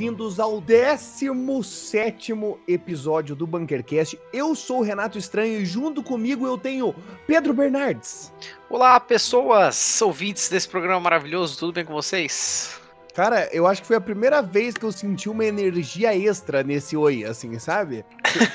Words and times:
bem-vindos 0.00 0.40
ao 0.40 0.62
17 0.62 2.32
episódio 2.66 3.36
do 3.36 3.46
Bunkercast. 3.46 4.18
Eu 4.32 4.54
sou 4.54 4.78
o 4.78 4.82
Renato 4.82 5.18
Estranho 5.18 5.60
e 5.60 5.66
junto 5.66 6.02
comigo 6.02 6.46
eu 6.46 6.56
tenho 6.56 6.94
Pedro 7.26 7.52
Bernardes. 7.52 8.32
Olá, 8.70 8.98
pessoas 8.98 10.00
ouvintes 10.00 10.48
desse 10.48 10.66
programa 10.66 11.00
maravilhoso, 11.00 11.58
tudo 11.58 11.74
bem 11.74 11.84
com 11.84 11.92
vocês? 11.92 12.80
Cara, 13.14 13.50
eu 13.52 13.66
acho 13.66 13.82
que 13.82 13.88
foi 13.88 13.96
a 13.96 14.00
primeira 14.00 14.40
vez 14.40 14.74
que 14.74 14.86
eu 14.86 14.90
senti 14.90 15.28
uma 15.28 15.44
energia 15.44 16.16
extra 16.16 16.62
nesse 16.62 16.96
oi, 16.96 17.22
assim, 17.22 17.58
sabe? 17.58 18.02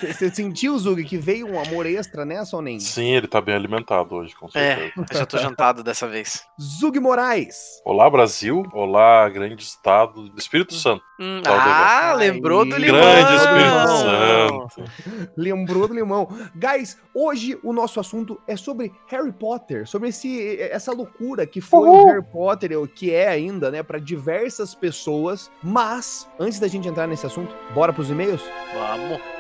Você 0.02 0.30
sentiu, 0.30 0.78
Zug, 0.78 1.04
que 1.04 1.18
veio 1.18 1.48
um 1.48 1.60
amor 1.60 1.86
extra 1.86 2.26
nessa 2.26 2.56
ou 2.56 2.62
nem? 2.62 2.80
Sim, 2.80 3.16
ele 3.16 3.28
tá 3.28 3.42
bem 3.42 3.56
alimentado 3.56 4.16
hoje, 4.16 4.36
com 4.36 4.50
certeza. 4.50 4.82
É, 4.82 4.92
eu 4.98 5.18
já 5.18 5.26
tô 5.26 5.38
jantado 5.38 5.84
dessa 5.84 6.08
vez. 6.08 6.44
Zug 6.60 7.00
Moraes. 7.00 7.82
Olá, 7.84 8.10
Brasil. 8.10 8.66
Olá, 8.74 9.28
grande 9.30 9.64
estado 9.64 10.30
do 10.30 10.40
Espírito 10.40 10.74
Santo. 10.74 11.04
Hum, 11.20 11.42
ah, 11.46 12.14
lembrou 12.18 12.66
do 12.66 12.76
limão. 12.76 13.00
Grande 13.00 13.36
Espírito 13.36 13.88
Santo. 13.88 15.32
Lembrou 15.38 15.88
do 15.88 15.94
limão. 15.94 16.28
Guys, 16.56 16.98
hoje 17.14 17.58
o 17.64 17.72
nosso 17.72 18.00
assunto 18.00 18.40
é 18.48 18.58
sobre 18.58 18.92
Harry 19.08 19.32
Potter, 19.32 19.88
sobre 19.88 20.10
esse, 20.10 20.60
essa 20.62 20.92
loucura 20.92 21.46
que 21.46 21.62
foi 21.62 21.88
o 21.88 22.06
Harry 22.08 22.24
Potter, 22.24 22.80
o 22.80 22.88
que 22.88 23.14
é 23.14 23.28
ainda, 23.28 23.72
né, 23.72 23.84
para 23.84 24.00
diversas 24.00 24.76
pessoas. 24.76 25.50
Mas, 25.64 26.28
antes 26.40 26.60
da 26.60 26.68
gente 26.68 26.88
entrar 26.88 27.08
nesse 27.08 27.26
assunto, 27.26 27.56
bora 27.74 27.94
pros 27.94 28.10
e-mails? 28.10 28.42
Vamos. 28.74 29.35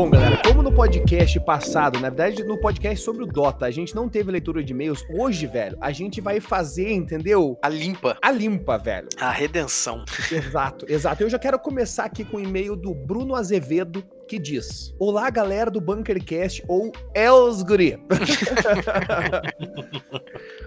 Bom, 0.00 0.08
galera, 0.08 0.40
como 0.46 0.62
no 0.62 0.72
podcast 0.72 1.38
passado, 1.40 2.00
na 2.00 2.08
verdade, 2.08 2.42
no 2.42 2.56
podcast 2.56 3.04
sobre 3.04 3.22
o 3.22 3.26
Dota, 3.26 3.66
a 3.66 3.70
gente 3.70 3.94
não 3.94 4.08
teve 4.08 4.32
leitura 4.32 4.64
de 4.64 4.72
e-mails, 4.72 5.04
hoje, 5.10 5.46
velho, 5.46 5.76
a 5.78 5.92
gente 5.92 6.22
vai 6.22 6.40
fazer, 6.40 6.90
entendeu? 6.90 7.58
A 7.62 7.68
limpa. 7.68 8.16
A 8.22 8.30
limpa, 8.30 8.78
velho. 8.78 9.10
A 9.20 9.30
redenção. 9.30 10.02
Exato, 10.32 10.86
exato. 10.88 11.22
Eu 11.22 11.28
já 11.28 11.38
quero 11.38 11.58
começar 11.58 12.04
aqui 12.04 12.24
com 12.24 12.38
o 12.38 12.40
e-mail 12.40 12.76
do 12.76 12.94
Bruno 12.94 13.34
Azevedo, 13.34 14.02
que 14.26 14.38
diz: 14.38 14.94
Olá, 14.98 15.28
galera 15.28 15.70
do 15.70 15.82
Bunkercast 15.82 16.64
ou 16.66 16.90
Els 17.14 17.62
Guri. 17.62 18.02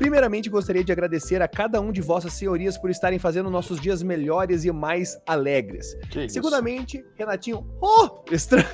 Primeiramente, 0.03 0.49
gostaria 0.49 0.83
de 0.83 0.91
agradecer 0.91 1.41
a 1.41 1.47
cada 1.47 1.79
um 1.79 1.89
de 1.89 2.01
vossas 2.01 2.33
senhorias 2.33 2.77
por 2.77 2.89
estarem 2.89 3.17
fazendo 3.17 3.49
nossos 3.49 3.79
dias 3.79 4.03
melhores 4.03 4.65
e 4.65 4.71
mais 4.73 5.17
alegres. 5.25 5.95
Que 6.11 6.25
isso? 6.25 6.33
Segundamente, 6.33 7.01
Renatinho, 7.15 7.65
oh, 7.81 8.21
estranho. 8.29 8.65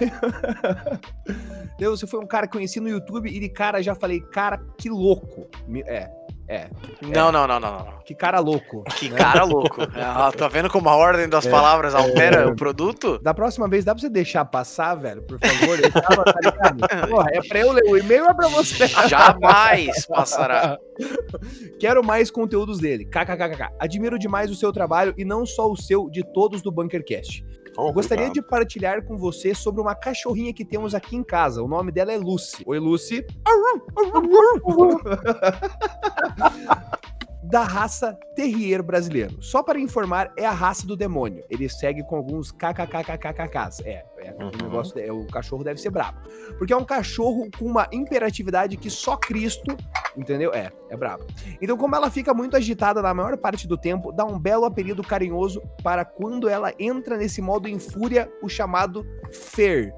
Deus, 1.77 1.99
você 1.99 2.07
foi 2.07 2.19
um 2.19 2.25
cara 2.25 2.47
que 2.47 2.53
conheci 2.53 2.79
no 2.79 2.89
YouTube 2.89 3.29
e 3.29 3.39
de 3.39 3.47
cara 3.47 3.79
já 3.83 3.93
falei, 3.93 4.21
cara, 4.21 4.57
que 4.75 4.89
louco. 4.89 5.47
É, 5.85 6.09
é, 6.49 6.67
Não, 6.99 7.31
não, 7.31 7.45
não, 7.47 7.59
não, 7.59 7.71
não. 7.77 7.99
que 8.03 8.15
cara 8.15 8.39
louco. 8.39 8.83
Que 8.97 9.07
né? 9.07 9.17
cara 9.17 9.43
louco. 9.43 9.81
Ah, 9.95 10.31
tá 10.35 10.47
vendo 10.47 10.69
como 10.69 10.89
a 10.89 10.95
ordem 10.95 11.29
das 11.29 11.45
palavras 11.45 11.93
altera 11.93 12.47
o 12.47 12.55
produto? 12.55 13.19
Da 13.19 13.33
próxima 13.33 13.67
vez, 13.67 13.85
dá 13.85 13.93
pra 13.93 14.01
você 14.01 14.09
deixar 14.09 14.43
passar, 14.45 14.95
velho, 14.95 15.21
por 15.21 15.37
favor? 15.39 15.79
Eu 15.79 15.91
tava, 15.91 16.23
tá 16.23 16.39
ligado? 16.43 16.87
Porra, 17.07 17.29
é 17.31 17.41
pra 17.47 17.59
eu 17.59 17.71
ler 17.71 17.83
o 17.85 17.97
e-mail 17.97 18.23
ou 18.23 18.31
é 18.31 18.33
pra 18.33 18.47
você? 18.47 18.87
Jamais 19.07 20.05
passará. 20.07 20.77
Quero 21.79 22.03
mais 22.03 22.31
conteúdos 22.31 22.79
dele. 22.79 23.05
KKKK. 23.05 23.69
Admiro 23.79 24.17
demais 24.17 24.49
o 24.49 24.55
seu 24.55 24.71
trabalho 24.73 25.13
e 25.17 25.23
não 25.23 25.45
só 25.45 25.69
o 25.69 25.77
seu, 25.77 26.09
de 26.09 26.23
todos 26.33 26.61
do 26.63 26.71
Bunkercast. 26.71 27.45
Oh, 27.79 27.93
Gostaria 27.93 28.27
obrigado. 28.27 28.43
de 28.43 28.49
partilhar 28.49 29.05
com 29.05 29.17
você 29.17 29.55
sobre 29.55 29.79
uma 29.79 29.95
cachorrinha 29.95 30.53
que 30.53 30.65
temos 30.65 30.93
aqui 30.93 31.15
em 31.15 31.23
casa. 31.23 31.63
O 31.63 31.67
nome 31.67 31.93
dela 31.93 32.11
é 32.11 32.17
Lucy. 32.17 32.61
Oi, 32.65 32.77
Lucy. 32.77 33.25
Da 37.41 37.63
raça 37.63 38.17
Terrier 38.35 38.83
brasileiro. 38.83 39.41
Só 39.41 39.63
para 39.63 39.79
informar, 39.79 40.31
é 40.35 40.45
a 40.45 40.51
raça 40.51 40.85
do 40.85 40.95
demônio. 40.95 41.43
Ele 41.49 41.69
segue 41.69 42.03
com 42.03 42.17
alguns 42.17 42.51
kkkkkkks. 42.51 43.79
É, 43.85 44.03
é, 44.17 44.35
o 44.37 44.43
Uhum. 44.43 44.51
negócio, 44.63 44.99
é, 44.99 45.11
o 45.11 45.25
cachorro 45.27 45.63
deve 45.63 45.79
ser 45.79 45.89
brabo. 45.89 46.19
Porque 46.57 46.73
é 46.73 46.75
um 46.77 46.83
cachorro 46.83 47.49
com 47.57 47.65
uma 47.65 47.87
imperatividade 47.93 48.75
que 48.75 48.89
só 48.89 49.15
Cristo, 49.15 49.75
entendeu? 50.17 50.53
É, 50.53 50.69
é 50.89 50.97
brabo. 50.97 51.25
Então, 51.61 51.77
como 51.77 51.95
ela 51.95 52.11
fica 52.11 52.33
muito 52.33 52.57
agitada 52.57 53.01
na 53.01 53.13
maior 53.13 53.37
parte 53.37 53.67
do 53.67 53.77
tempo, 53.77 54.11
dá 54.11 54.25
um 54.25 54.37
belo 54.37 54.65
apelido 54.65 55.01
carinhoso 55.01 55.61
para 55.81 56.03
quando 56.03 56.49
ela 56.49 56.73
entra 56.77 57.15
nesse 57.15 57.41
modo 57.41 57.69
em 57.69 57.79
fúria, 57.79 58.29
o 58.43 58.49
chamado 58.49 59.05
Fer. 59.31 59.93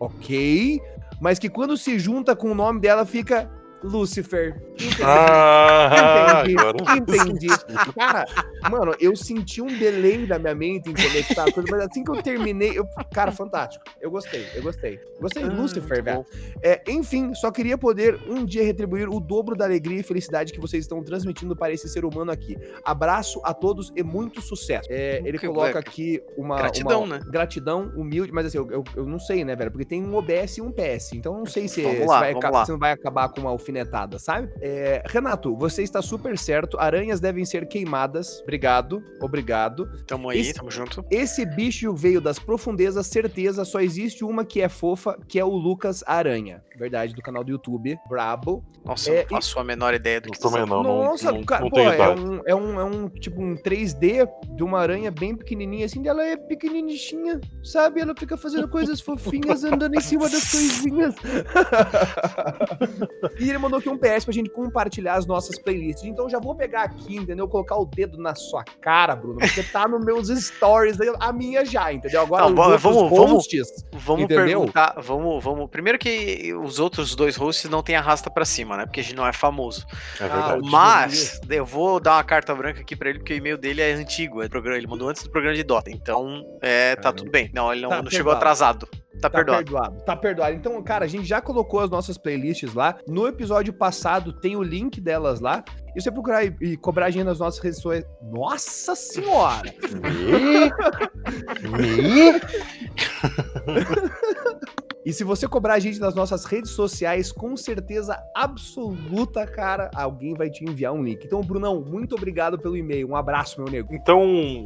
Ok? 0.00 0.80
Mas 1.20 1.38
que 1.38 1.48
quando 1.50 1.76
se 1.76 1.98
junta 1.98 2.34
com 2.34 2.50
o 2.50 2.54
nome 2.54 2.80
dela 2.80 3.04
fica 3.06 3.48
Lucifer. 3.82 4.56
Entendi. 4.74 5.02
Ah, 5.04 6.42
Entendi, 6.44 6.58
agora 6.58 6.76
entendi. 6.96 7.46
Cara, 7.94 8.24
mano, 8.70 8.94
eu 9.00 9.14
senti 9.16 9.60
um 9.60 9.66
delay 9.66 10.26
na 10.26 10.38
minha 10.38 10.54
mente 10.54 10.90
em 10.90 10.94
conectar 10.94 11.44
a 11.48 11.52
coisa, 11.52 11.68
mas 11.70 11.80
assim 11.86 12.04
que 12.04 12.10
eu 12.10 12.22
terminei, 12.22 12.78
eu, 12.78 12.86
cara, 13.12 13.30
fantástico. 13.32 13.84
Eu 14.00 14.10
gostei, 14.10 14.46
eu 14.54 14.62
gostei. 14.62 15.00
Gostei 15.20 15.42
de 15.44 15.50
Ah, 15.50 15.52
Lucifer, 15.54 16.02
velho. 16.02 16.24
É, 16.62 16.80
enfim, 16.88 17.34
só 17.34 17.50
queria 17.50 17.76
poder 17.78 18.18
um 18.28 18.44
dia 18.44 18.64
retribuir 18.64 19.08
o 19.08 19.20
dobro 19.20 19.56
da 19.56 19.64
alegria 19.64 20.00
e 20.00 20.02
felicidade 20.02 20.52
que 20.52 20.60
vocês 20.60 20.84
estão 20.84 21.02
transmitindo 21.02 21.54
para 21.56 21.72
esse 21.72 21.88
ser 21.88 22.04
humano 22.04 22.30
aqui. 22.30 22.56
Abraço 22.84 23.40
a 23.44 23.52
todos 23.54 23.92
e 23.96 24.02
muito 24.02 24.40
sucesso. 24.40 24.88
É, 24.90 25.20
ele 25.24 25.38
Que 25.38 25.46
coloca 25.46 25.78
aqui 25.78 26.22
uma. 26.36 26.56
Gratidão, 26.56 27.04
uma 27.04 27.18
né? 27.18 27.24
Gratidão, 27.28 27.92
humilde, 27.96 28.32
mas 28.32 28.46
assim, 28.46 28.58
eu, 28.58 28.70
eu, 28.70 28.84
eu 28.96 29.06
não 29.06 29.18
sei, 29.18 29.44
né, 29.44 29.54
velho? 29.56 29.70
Porque 29.70 29.84
tem 29.84 30.02
um 30.02 30.14
OBS 30.14 30.58
e 30.58 30.62
um 30.62 30.70
PS. 30.72 31.12
Então 31.14 31.32
eu 31.34 31.38
não 31.40 31.46
sei 31.46 31.68
se, 31.68 31.82
Vamos 31.82 31.98
se 32.00 32.06
lá, 32.06 32.20
vai, 32.20 32.32
vamos 32.32 32.44
aca- 32.44 32.56
lá. 32.58 32.64
se 32.64 32.72
não 32.72 32.78
vai 32.78 32.92
acabar 32.92 33.28
com 33.28 33.40
uma 33.40 33.52
alfinetada, 33.72 34.18
sabe? 34.18 34.50
É, 34.60 35.02
Renato, 35.06 35.56
você 35.56 35.82
está 35.82 36.02
super 36.02 36.36
certo. 36.38 36.78
Aranhas 36.78 37.20
devem 37.20 37.44
ser 37.44 37.66
queimadas. 37.66 38.40
Obrigado, 38.42 39.02
obrigado. 39.20 39.86
Tamo 40.06 40.28
aí, 40.28 40.40
Esse- 40.40 40.54
tamo 40.54 40.70
junto. 40.70 41.04
Esse 41.10 41.44
bicho 41.46 41.94
veio 41.94 42.20
das 42.20 42.38
profundezas, 42.38 43.06
certeza. 43.06 43.64
Só 43.64 43.80
existe 43.80 44.24
uma 44.24 44.44
que 44.44 44.60
é 44.60 44.68
fofa, 44.68 45.18
que 45.26 45.38
é 45.38 45.44
o 45.44 45.50
Lucas 45.50 46.04
Aranha. 46.06 46.62
Verdade, 46.78 47.14
do 47.14 47.22
canal 47.22 47.42
do 47.42 47.50
YouTube. 47.50 47.98
Brabo. 48.08 48.64
Nossa, 48.84 49.10
É, 49.10 49.20
eu 49.20 49.22
não 49.22 49.28
faço 49.28 49.58
a 49.58 49.64
menor 49.64 49.94
ideia 49.94 50.20
do 50.20 50.28
Eu 50.28 50.32
que 50.32 50.40
também 50.40 50.66
não, 50.66 50.82
não, 50.82 51.04
Nossa, 51.04 51.30
não, 51.30 51.44
cara, 51.44 51.62
não 51.62 51.70
pô, 51.70 51.78
é 51.78 52.14
um, 52.14 52.40
é, 52.46 52.54
um, 52.54 52.80
é 52.80 52.84
um 52.84 53.08
tipo 53.08 53.40
um 53.40 53.54
3D 53.54 54.28
de 54.56 54.62
uma 54.64 54.80
aranha 54.80 55.10
bem 55.10 55.36
pequenininha, 55.36 55.86
assim, 55.86 56.06
ela 56.06 56.24
é 56.24 56.36
pequenininha, 56.36 57.40
sabe? 57.62 58.00
Ela 58.00 58.12
fica 58.18 58.36
fazendo 58.36 58.68
coisas 58.68 58.98
fofinhas, 59.00 59.62
andando 59.62 59.94
em 59.94 60.00
cima 60.00 60.28
das 60.28 60.50
coisinhas. 60.50 61.14
e 63.38 63.50
mandou 63.62 63.78
aqui 63.78 63.88
um 63.88 63.96
PS 63.96 64.24
pra 64.24 64.34
gente 64.34 64.50
compartilhar 64.50 65.14
as 65.14 65.26
nossas 65.26 65.58
playlists. 65.58 66.04
Então 66.04 66.28
já 66.28 66.38
vou 66.38 66.54
pegar 66.54 66.82
aqui, 66.82 67.16
entendeu? 67.16 67.48
Colocar 67.48 67.76
o 67.76 67.84
dedo 67.86 68.18
na 68.18 68.34
sua 68.34 68.64
cara, 68.80 69.14
Bruno, 69.16 69.38
porque 69.38 69.62
tá 69.62 69.88
nos 69.88 70.04
meus 70.04 70.28
stories, 70.28 71.00
aí, 71.00 71.12
a 71.20 71.32
minha 71.32 71.64
já, 71.64 71.92
entendeu? 71.92 72.22
Agora 72.22 72.42
Não, 72.42 72.50
os 72.50 72.56
vamos- 72.56 72.82
vamos- 72.82 73.10
vamos- 73.10 73.30
hosts, 73.32 73.84
Vamos 73.94 74.24
Entendeu? 74.24 74.44
perguntar, 74.60 74.94
vamos, 75.00 75.42
vamos. 75.44 75.70
Primeiro 75.70 75.98
que 75.98 76.52
os 76.54 76.78
outros 76.80 77.14
dois 77.14 77.36
hosts 77.36 77.70
não 77.70 77.82
tem 77.82 77.94
arrasta 77.94 78.28
pra 78.30 78.44
cima, 78.44 78.76
né? 78.76 78.84
Porque 78.86 79.00
a 79.00 79.02
gente 79.02 79.14
não 79.14 79.26
é 79.26 79.32
famoso. 79.32 79.86
É 80.20 80.24
Ah, 80.24 80.28
verdade. 80.28 80.60
o- 80.60 80.70
Mas 80.70 81.40
eu 81.48 81.64
vou 81.64 82.00
dar 82.00 82.16
uma 82.16 82.24
carta 82.24 82.52
branca 82.54 82.80
aqui 82.80 82.96
pra 82.96 83.10
ele, 83.10 83.18
porque 83.20 83.34
o 83.34 83.36
e-mail 83.36 83.56
dele 83.56 83.80
é 83.80 83.92
antigo. 83.92 84.42
É 84.42 84.48
programa, 84.48 84.76
ele 84.76 84.86
mandou 84.88 85.08
antes 85.08 85.22
do 85.22 85.30
programa 85.30 85.54
de 85.54 85.62
Dota. 85.62 85.90
Então, 85.90 86.42
é, 86.60 86.96
tá 86.96 87.02
Caramba. 87.02 87.18
tudo 87.18 87.30
bem. 87.30 87.50
Não, 87.54 87.72
ele 87.72 87.82
não, 87.82 87.90
Tá 87.90 88.02
não 88.02 88.10
chegou 88.10 88.32
atrasado. 88.32 88.88
Tá, 89.20 89.28
Tá 89.28 89.30
perdoado. 89.30 89.64
perdoado. 89.64 90.04
Tá 90.04 90.16
perdoado. 90.16 90.56
Então, 90.56 90.82
cara, 90.82 91.04
a 91.04 91.08
gente 91.08 91.26
já 91.26 91.40
colocou 91.40 91.80
as 91.80 91.90
nossas 91.90 92.16
playlists 92.18 92.74
lá. 92.74 92.96
No 93.06 93.26
episódio 93.26 93.72
passado 93.72 94.32
tem 94.32 94.56
o 94.56 94.62
link 94.62 95.00
delas 95.00 95.40
lá. 95.40 95.62
E 95.94 96.00
você 96.00 96.10
procurar 96.10 96.44
e, 96.44 96.56
e 96.60 96.76
cobrar 96.76 97.06
a 97.06 97.10
gente 97.10 97.24
nas 97.24 97.38
nossas 97.38 97.62
redes 97.62 97.80
sociais. 97.80 98.04
Nossa 98.22 98.94
senhora! 98.94 99.72
E 105.04 105.12
se 105.12 105.24
você 105.24 105.48
cobrar 105.48 105.74
a 105.74 105.78
gente 105.78 105.98
nas 105.98 106.14
nossas 106.14 106.44
redes 106.44 106.70
sociais, 106.70 107.32
com 107.32 107.56
certeza 107.56 108.16
absoluta, 108.34 109.46
cara, 109.46 109.90
alguém 109.94 110.34
vai 110.34 110.48
te 110.48 110.64
enviar 110.64 110.92
um 110.92 111.02
link. 111.02 111.24
Então, 111.24 111.40
Brunão, 111.40 111.80
muito 111.80 112.14
obrigado 112.14 112.58
pelo 112.58 112.76
e-mail. 112.76 113.08
Um 113.10 113.16
abraço, 113.16 113.60
meu 113.60 113.70
nego. 113.70 113.92
Então, 113.92 114.22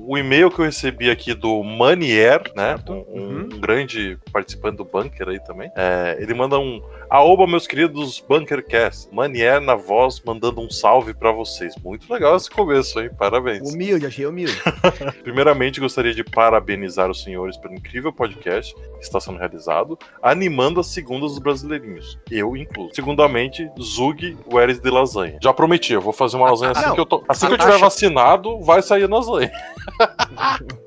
o 0.06 0.17
e-mail 0.19 0.50
que 0.50 0.59
eu 0.61 0.65
recebi 0.67 1.11
aqui 1.11 1.33
do 1.35 1.62
Manier, 1.62 2.43
né? 2.55 2.77
Um, 2.88 2.93
um 2.93 3.27
Uhum. 3.37 3.49
grande 3.61 4.19
participante 4.33 4.77
do 4.77 4.85
Bunker 4.85 5.29
aí 5.29 5.43
também. 5.43 5.71
é, 5.77 6.17
ele 6.21 6.35
manda 6.35 6.59
um. 6.59 6.81
Aoba, 7.08 7.47
meus 7.47 7.67
queridos 7.67 8.20
Bunkercast. 8.29 9.08
Manier 9.14 9.61
na 9.61 9.75
voz, 9.76 10.20
mandando 10.25 10.61
um 10.61 10.69
salve 10.69 11.14
pra 11.14 11.31
vocês. 11.31 11.75
Muito 11.85 12.12
legal 12.12 12.37
esse 12.37 12.50
começo, 12.50 13.00
hein? 13.00 13.11
Parabéns. 13.17 13.73
Humilde, 13.73 14.06
achei 14.06 14.26
humilde. 14.26 14.55
Primeiramente, 15.23 15.79
gostaria 15.81 16.12
de 16.12 16.25
parabenizar 16.25 17.08
os 17.11 17.23
senhores 17.23 17.56
pelo 17.56 17.75
incrível 17.75 18.12
podcast 18.12 18.75
que 18.75 19.05
está 19.05 19.20
sendo 19.20 19.38
realizado. 19.38 19.97
animando 20.23 20.81
as 20.81 20.88
segundas 20.88 21.31
dos 21.31 21.38
brasileirinhos. 21.38 22.19
Eu 22.31 22.56
incluso. 22.56 22.91
Segundamente, 22.94 23.70
Zug 23.81 24.37
Where's 24.52 24.81
de 24.81 24.91
lasanha. 24.91 25.38
Já 25.41 25.52
prometi, 25.52 25.93
eu 25.93 26.00
vou 26.00 26.12
fazer 26.12 26.37
uma 26.37 26.50
lasanha 26.50 26.73
assim 26.73 26.87
Não. 26.87 26.94
que 26.94 27.00
eu 27.00 27.06
tô. 27.06 27.25
Assim 27.29 27.47
que 27.47 27.52
eu 27.55 27.59
tiver 27.59 27.70
Acha- 27.75 27.79
vacinado, 27.85 28.61
vai 28.62 28.82
sair 28.82 29.05
a 29.05 29.09
lasanha. 29.09 29.50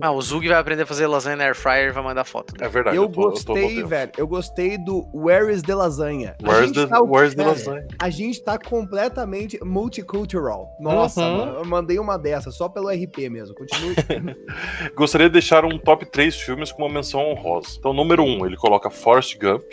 Ah, 0.01 0.11
o 0.11 0.21
Zug 0.21 0.47
vai 0.47 0.57
aprender 0.57 0.83
a 0.83 0.85
fazer 0.85 1.07
lasanha 1.07 1.35
na 1.35 1.43
air 1.45 1.55
fryer 1.55 1.89
e 1.89 1.91
vai 1.91 2.03
mandar 2.03 2.23
foto. 2.23 2.53
É 2.61 2.67
verdade. 2.67 2.95
Eu 2.95 3.07
tô- 3.07 3.21
tô 3.23 3.29
gostei, 3.31 3.63
modelo. 3.69 3.87
velho. 3.87 4.11
Eu 4.17 4.27
gostei 4.27 4.77
do 4.77 5.05
Where 5.13 5.51
is 5.53 5.61
the 5.61 5.73
Lasanha. 5.75 6.08
A 6.09 6.35
Where's 6.47 6.65
gente 6.67 6.75
the, 6.75 6.87
tá- 6.87 7.01
where's 7.01 7.33
the 7.35 7.43
cara, 7.43 7.49
lasanha? 7.55 7.87
A 7.99 8.09
gente 8.09 8.41
tá 8.43 8.57
completamente 8.57 9.59
multicultural. 9.63 10.75
Nossa, 10.79 11.21
Uhum. 11.25 11.37
mano, 11.37 11.57
eu 11.59 11.65
mandei 11.65 11.99
uma 11.99 12.17
dessa 12.17 12.51
só 12.51 12.67
pelo 12.67 12.89
RP 12.89 13.29
mesmo. 13.29 13.55
Continue. 13.55 13.95
Gostaria 14.95 15.27
de 15.27 15.33
deixar 15.33 15.63
um 15.65 15.77
top 15.77 16.05
3 16.05 16.35
filmes 16.35 16.71
com 16.71 16.83
uma 16.83 16.93
menção 16.93 17.21
honrosa. 17.21 17.75
Então, 17.77 17.93
número 17.93 18.23
1, 18.23 18.45
ele 18.45 18.57
coloca 18.57 18.89
Forrest 18.89 19.37
Gump. 19.39 19.63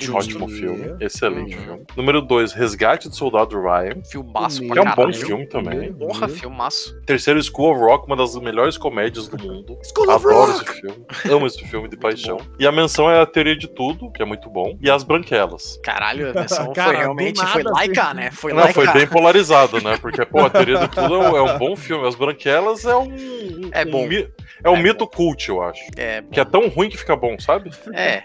Justo. 0.00 0.16
Ótimo 0.16 0.48
filme. 0.48 0.96
Excelente 1.00 1.56
Uhum. 1.56 1.62
filme. 1.62 1.84
Número 1.96 2.20
2, 2.22 2.52
Resgate 2.52 3.08
do 3.08 3.14
Soldado 3.14 3.60
Ryan. 3.60 4.02
Filmaço 4.10 4.60
Que 4.60 4.66
pra 4.68 4.82
Que 4.82 4.88
é 4.88 4.90
um 4.90 4.94
bom 4.94 5.12
filme 5.12 5.46
também. 5.46 5.92
Porra, 5.92 6.28
filmaço. 6.28 6.98
Terceiro, 7.06 7.42
School 7.42 7.72
of 7.72 7.80
Rock, 7.80 8.06
uma 8.06 8.16
das 8.16 8.34
melhores 8.36 8.76
comédias 8.76 9.28
do 9.28 9.38
mundo. 9.38 9.78
School 9.82 10.10
of 10.14 10.26
Adoro 10.26 10.52
Rock! 10.52 10.64
esse 10.70 10.80
filme. 10.80 11.06
Amo 11.30 11.46
esse 11.46 11.64
filme 11.64 11.88
de 11.88 11.96
paixão. 11.96 12.38
E 12.58 12.66
a 12.66 12.72
menção 12.72 13.10
é 13.10 13.20
a 13.20 13.26
Teoria 13.26 13.56
de 13.56 13.68
Tudo, 13.68 14.10
que 14.10 14.22
é 14.22 14.24
muito 14.24 14.48
bom. 14.50 14.76
E 14.80 14.90
As 14.90 15.02
Branquelas. 15.04 15.78
Caralho, 15.82 16.30
a 16.30 16.34
menção 16.34 16.72
Cara, 16.72 16.90
foi 16.92 16.96
realmente. 17.00 17.38
nada 17.38 17.50
Foi 17.52 17.62
laica, 17.62 18.04
foi- 18.04 18.14
né? 18.14 18.30
Foi 18.30 18.52
Não, 18.52 18.60
laica. 18.60 18.72
foi 18.74 18.92
bem 18.92 19.06
polarizado, 19.06 19.80
né? 19.80 19.96
Porque, 20.00 20.24
pô, 20.24 20.40
a 20.40 20.50
Teoria 20.50 20.78
de 20.78 20.88
Tudo 20.88 21.14
é 21.14 21.18
um, 21.18 21.36
é 21.36 21.42
um 21.54 21.58
bom 21.58 21.76
filme. 21.76 22.06
As 22.06 22.14
Branquelas 22.14 22.84
é 22.84 22.96
um. 22.96 23.04
um- 23.04 23.70
É 23.72 23.84
bom. 23.84 24.04
um 24.04 24.08
mi- 24.08 24.28
é 24.64 24.70
um 24.70 24.76
É 24.76 24.82
mito 24.82 25.06
cult, 25.06 25.48
eu 25.48 25.62
acho. 25.62 25.82
É, 25.96 26.22
Que 26.32 26.40
é 26.40 26.44
tão 26.44 26.68
ruim 26.68 26.88
que 26.88 26.96
fica 26.96 27.14
bom, 27.14 27.38
sabe? 27.38 27.70
é, 27.92 28.22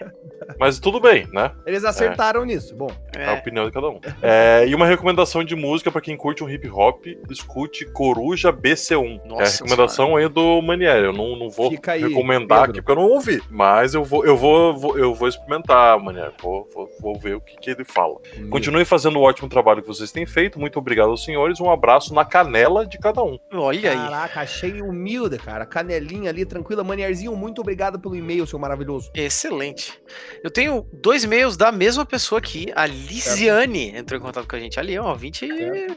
Mas 0.58 0.78
tudo 0.80 0.98
bem, 1.00 1.28
né? 1.32 1.52
Eles 1.66 1.84
acertaram 1.84 2.44
nisso. 2.44 2.74
Bom, 2.74 2.90
É 3.16 3.24
a 3.26 3.32
é. 3.34 3.38
opinião 3.38 3.66
de 3.66 3.72
cada 3.72 3.88
um. 3.88 4.00
É, 4.22 4.64
e 4.66 4.74
uma 4.74 4.86
recomendação 4.86 5.44
de 5.44 5.54
música 5.54 5.90
pra 5.92 6.00
quem 6.00 6.16
curte 6.16 6.42
um 6.42 6.48
hip 6.50 6.68
hop, 6.68 7.04
escute 7.30 7.84
Coruja 7.92 8.52
BC1. 8.52 9.20
Nossa 9.26 9.42
é 9.42 9.46
a 9.46 9.50
recomendação 9.50 10.16
aí 10.16 10.28
do 10.28 10.60
Manieri. 10.62 11.04
Eu 11.04 11.12
não, 11.12 11.36
não 11.36 11.50
vou 11.50 11.70
aí, 11.86 12.00
recomendar 12.02 12.60
Pedro. 12.60 12.70
aqui 12.72 12.82
porque 12.82 12.92
eu 12.92 12.96
não 13.04 13.10
ouvi. 13.10 13.40
Mas 13.50 13.94
eu 13.94 14.02
vou, 14.02 14.24
eu 14.24 14.36
vou, 14.36 14.74
vou- 14.76 14.98
eu 14.98 15.14
vou 15.14 15.28
experimentar, 15.28 15.98
Manieri. 16.00 16.32
Vou, 16.42 16.68
vou, 16.74 16.88
vou 17.00 17.18
ver 17.18 17.34
o 17.36 17.40
que, 17.40 17.56
que 17.56 17.70
ele 17.70 17.84
fala. 17.84 18.16
Continue 18.50 18.84
fazendo 18.84 19.18
o 19.18 19.22
ótimo 19.22 19.48
trabalho 19.48 19.82
que 19.82 19.88
vocês 19.88 20.10
têm 20.10 20.26
feito. 20.26 20.58
Muito 20.58 20.78
obrigado 20.78 21.10
aos 21.10 21.22
senhores. 21.24 21.60
Um 21.60 21.70
abraço 21.70 22.14
na 22.14 22.24
canela 22.24 22.86
de 22.86 22.98
cada 22.98 23.22
um. 23.22 23.38
Olha 23.52 23.90
aí. 23.90 23.96
Caraca, 23.96 24.40
achei 24.40 24.80
humilde, 24.82 25.38
cara. 25.38 25.66
Canelinha 25.66 26.29
ali, 26.30 26.44
tranquila. 26.44 26.82
Manierzinho, 26.82 27.34
muito 27.36 27.60
obrigado 27.60 27.98
pelo 27.98 28.16
e-mail, 28.16 28.46
seu 28.46 28.58
maravilhoso. 28.58 29.10
Excelente. 29.14 30.00
Eu 30.42 30.50
tenho 30.50 30.86
dois 30.92 31.24
e-mails 31.24 31.56
da 31.56 31.70
mesma 31.70 32.06
pessoa 32.06 32.38
aqui, 32.38 32.72
a 32.74 32.86
Lisiane 32.86 33.94
entrou 33.96 34.18
em 34.18 34.22
contato 34.22 34.48
com 34.48 34.56
a 34.56 34.58
gente 34.58 34.78
ali, 34.80 34.98
ó, 34.98 35.14
20 35.14 35.48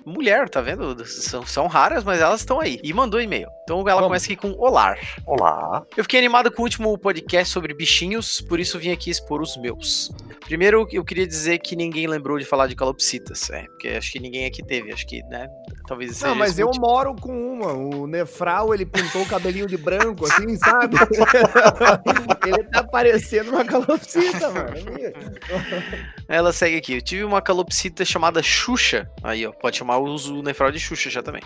mulher, 0.06 0.50
tá 0.50 0.62
vendo? 0.62 1.06
São, 1.06 1.46
são 1.46 1.68
raras, 1.68 2.04
mas 2.04 2.20
elas 2.20 2.42
estão 2.42 2.60
aí. 2.60 2.80
E 2.84 2.94
mandou 2.94 3.22
e-mail. 3.22 3.48
Então 3.64 3.80
ela 3.82 3.96
Vamos. 3.96 4.08
começa 4.08 4.26
aqui 4.26 4.36
com 4.36 4.52
Olá. 4.58 4.96
Olá. 5.26 5.86
Eu 5.96 6.04
fiquei 6.04 6.20
animado 6.20 6.52
com 6.52 6.62
o 6.62 6.66
último 6.66 6.98
podcast 6.98 7.52
sobre 7.52 7.74
bichinhos, 7.74 8.42
por 8.42 8.60
isso 8.60 8.78
vim 8.80 8.92
aqui 8.92 9.10
expor 9.10 9.42
os 9.42 9.56
meus. 9.58 10.12
Primeiro, 10.46 10.88
eu 10.92 11.04
queria 11.04 11.26
dizer 11.26 11.60
que 11.60 11.76
ninguém 11.76 12.08
lembrou 12.08 12.38
de 12.38 12.46
falar 12.46 12.68
de 12.68 12.76
calopsitas, 12.76 13.50
é, 13.50 13.64
porque 13.64 13.88
acho 13.90 14.12
que 14.12 14.20
ninguém 14.20 14.46
aqui 14.46 14.62
teve, 14.64 14.92
acho 14.92 15.08
que, 15.08 15.24
né, 15.24 15.48
talvez 15.88 16.18
seja 16.18 16.28
Não, 16.28 16.36
mas 16.36 16.60
eu 16.60 16.70
moro 16.78 17.16
com 17.16 17.32
uma. 17.32 17.74
O 17.74 18.08
Nefral, 18.08 18.74
ele 18.74 18.86
pintou 18.86 19.22
o 19.22 19.26
cabelinho 19.26 19.68
de 19.68 19.78
branco, 19.78 20.23
assim, 20.26 20.56
sabe? 20.58 20.98
ele 22.48 22.64
tá 22.66 22.84
parecendo 22.84 23.52
uma 23.52 23.66
calopsita, 23.66 24.50
mano. 24.52 24.74
Ela 26.28 26.54
segue 26.54 26.78
aqui. 26.78 26.96
Eu 26.96 27.02
tive 27.02 27.24
uma 27.24 27.42
calopsita 27.42 28.06
chamada 28.06 28.42
Xuxa. 28.42 29.10
Aí, 29.22 29.46
ó. 29.46 29.52
Pode 29.52 29.78
chamar 29.78 29.98
o 29.98 30.14
o 30.14 30.42
Nefral 30.42 30.72
de 30.72 30.80
Xuxa 30.80 31.10
já 31.10 31.22
também. 31.22 31.42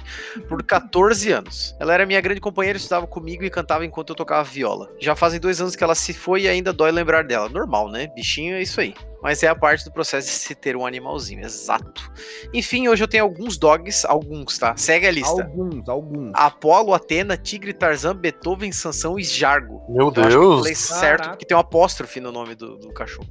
Por 0.47 0.63
14 0.63 1.31
anos. 1.31 1.75
Ela 1.79 1.93
era 1.93 2.05
minha 2.05 2.21
grande 2.21 2.41
companheira, 2.41 2.77
estudava 2.77 3.07
comigo 3.07 3.43
e 3.43 3.49
cantava 3.49 3.85
enquanto 3.85 4.09
eu 4.09 4.15
tocava 4.15 4.43
viola. 4.43 4.89
Já 4.99 5.15
fazem 5.15 5.39
dois 5.39 5.59
anos 5.61 5.75
que 5.75 5.83
ela 5.83 5.95
se 5.95 6.13
foi 6.13 6.43
e 6.43 6.47
ainda 6.47 6.73
dói 6.73 6.91
lembrar 6.91 7.23
dela. 7.23 7.49
Normal, 7.49 7.89
né? 7.89 8.07
Bichinho 8.07 8.55
é 8.55 8.61
isso 8.61 8.79
aí. 8.79 8.93
Mas 9.27 9.43
é 9.43 9.47
a 9.49 9.55
parte 9.55 9.83
do 9.83 9.91
processo 9.91 10.25
de 10.25 10.33
se 10.33 10.55
ter 10.55 10.77
um 10.77 10.85
animalzinho, 10.85 11.43
exato. 11.43 12.09
Enfim, 12.53 12.87
hoje 12.87 13.03
eu 13.03 13.09
tenho 13.09 13.25
alguns 13.25 13.57
dogs, 13.57 14.05
alguns, 14.07 14.57
tá? 14.57 14.73
Segue 14.77 15.05
a 15.05 15.11
lista. 15.11 15.43
Alguns, 15.43 15.89
alguns. 15.89 16.31
Apolo, 16.33 16.93
Atena, 16.93 17.35
Tigre, 17.35 17.73
Tarzan, 17.73 18.15
Beethoven, 18.15 18.71
Sansão 18.71 19.19
e 19.19 19.25
Jargo. 19.25 19.83
Meu 19.89 20.05
Eu 20.05 20.07
acho 20.07 20.13
que 20.13 20.21
eu 20.21 20.29
Deus. 20.29 20.59
falei 20.59 20.75
certo, 20.75 21.01
Caraca. 21.01 21.29
porque 21.31 21.45
tem 21.45 21.57
um 21.57 21.59
apóstrofe 21.59 22.21
no 22.21 22.31
nome 22.31 22.55
do, 22.55 22.77
do 22.77 22.93
cachorro. 22.93 23.27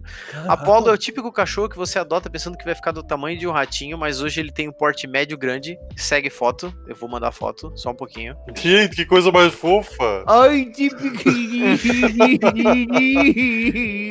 Apolo 0.47 0.91
é 0.91 0.93
o 0.93 0.99
típico 0.99 1.33
cachorro 1.33 1.71
que 1.71 1.79
você 1.79 1.99
adota 1.99 2.29
pensando 2.29 2.59
que 2.59 2.65
vai 2.67 2.75
ficar 2.75 2.93
do 2.93 3.03
tamanho 3.03 3.39
de 3.39 3.49
um 3.49 3.53
ratinho, 3.53 3.97
mas 3.97 4.21
hoje 4.21 4.39
ele 4.39 4.53
tem 4.53 4.69
um 4.69 4.73
porte 4.73 5.07
médio 5.07 5.39
grande. 5.39 5.79
Segue 5.97 6.29
foto. 6.29 6.75
Eu 6.87 6.95
vou 6.95 7.09
mandar 7.09 7.33
foto, 7.33 7.73
só 7.75 7.89
um 7.93 7.97
pouquinho. 7.97 8.37
Gente, 8.55 8.97
que 8.97 9.07
coisa 9.07 9.33
mais 9.33 9.55
fofa. 9.55 10.25
Ai, 10.29 10.67
de 10.67 10.91
pequenininho. 10.91 11.77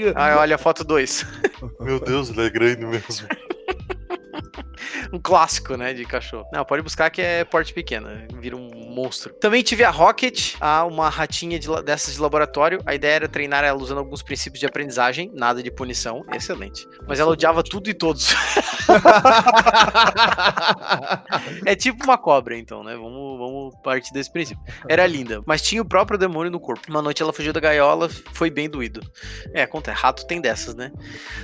Ah, 0.15 0.37
olha 0.39 0.55
a 0.55 0.57
foto 0.57 0.83
2. 0.83 1.25
Meu 1.79 1.99
Deus, 1.99 2.29
ele 2.29 2.41
é 2.41 2.49
grande 2.49 2.85
mesmo. 2.85 3.27
um 5.11 5.19
clássico, 5.19 5.75
né, 5.75 5.93
de 5.93 6.05
cachorro. 6.05 6.47
Não, 6.51 6.63
pode 6.65 6.81
buscar 6.81 7.09
que 7.09 7.21
é 7.21 7.43
porte 7.43 7.73
pequeno, 7.73 8.07
vira 8.39 8.55
um 8.55 8.69
monstro. 8.93 9.33
Também 9.33 9.61
tive 9.63 9.83
a 9.83 9.89
Rocket, 9.89 10.55
uma 10.87 11.09
ratinha 11.09 11.59
de 11.59 11.67
dessas 11.83 12.15
de 12.15 12.21
laboratório. 12.21 12.81
A 12.85 12.95
ideia 12.95 13.15
era 13.15 13.27
treinar 13.27 13.63
ela 13.63 13.77
usando 13.77 13.97
alguns 13.97 14.21
princípios 14.21 14.59
de 14.59 14.65
aprendizagem, 14.65 15.31
nada 15.33 15.61
de 15.61 15.71
punição. 15.71 16.23
Excelente. 16.33 16.87
Mas 17.07 17.19
ela 17.19 17.31
odiava 17.31 17.63
tudo 17.63 17.89
e 17.89 17.93
todos. 17.93 18.33
É 21.65 21.75
tipo 21.75 22.03
uma 22.03 22.17
cobra, 22.17 22.57
então, 22.57 22.83
né? 22.83 22.95
Vamos, 22.95 23.37
vamos 23.37 23.75
partir 23.83 24.13
desse 24.13 24.31
princípio. 24.31 24.63
Era 24.87 25.05
linda, 25.07 25.41
mas 25.45 25.61
tinha 25.61 25.81
o 25.81 25.85
próprio 25.85 26.17
demônio 26.17 26.51
no 26.51 26.59
corpo. 26.59 26.89
Uma 26.89 27.01
noite 27.01 27.21
ela 27.21 27.33
fugiu 27.33 27.51
da 27.51 27.59
gaiola, 27.59 28.09
foi 28.33 28.49
bem 28.49 28.69
doído. 28.69 29.01
É, 29.53 29.63
acontece. 29.63 29.99
Rato 29.99 30.27
tem 30.27 30.41
dessas, 30.41 30.75
né? 30.75 30.91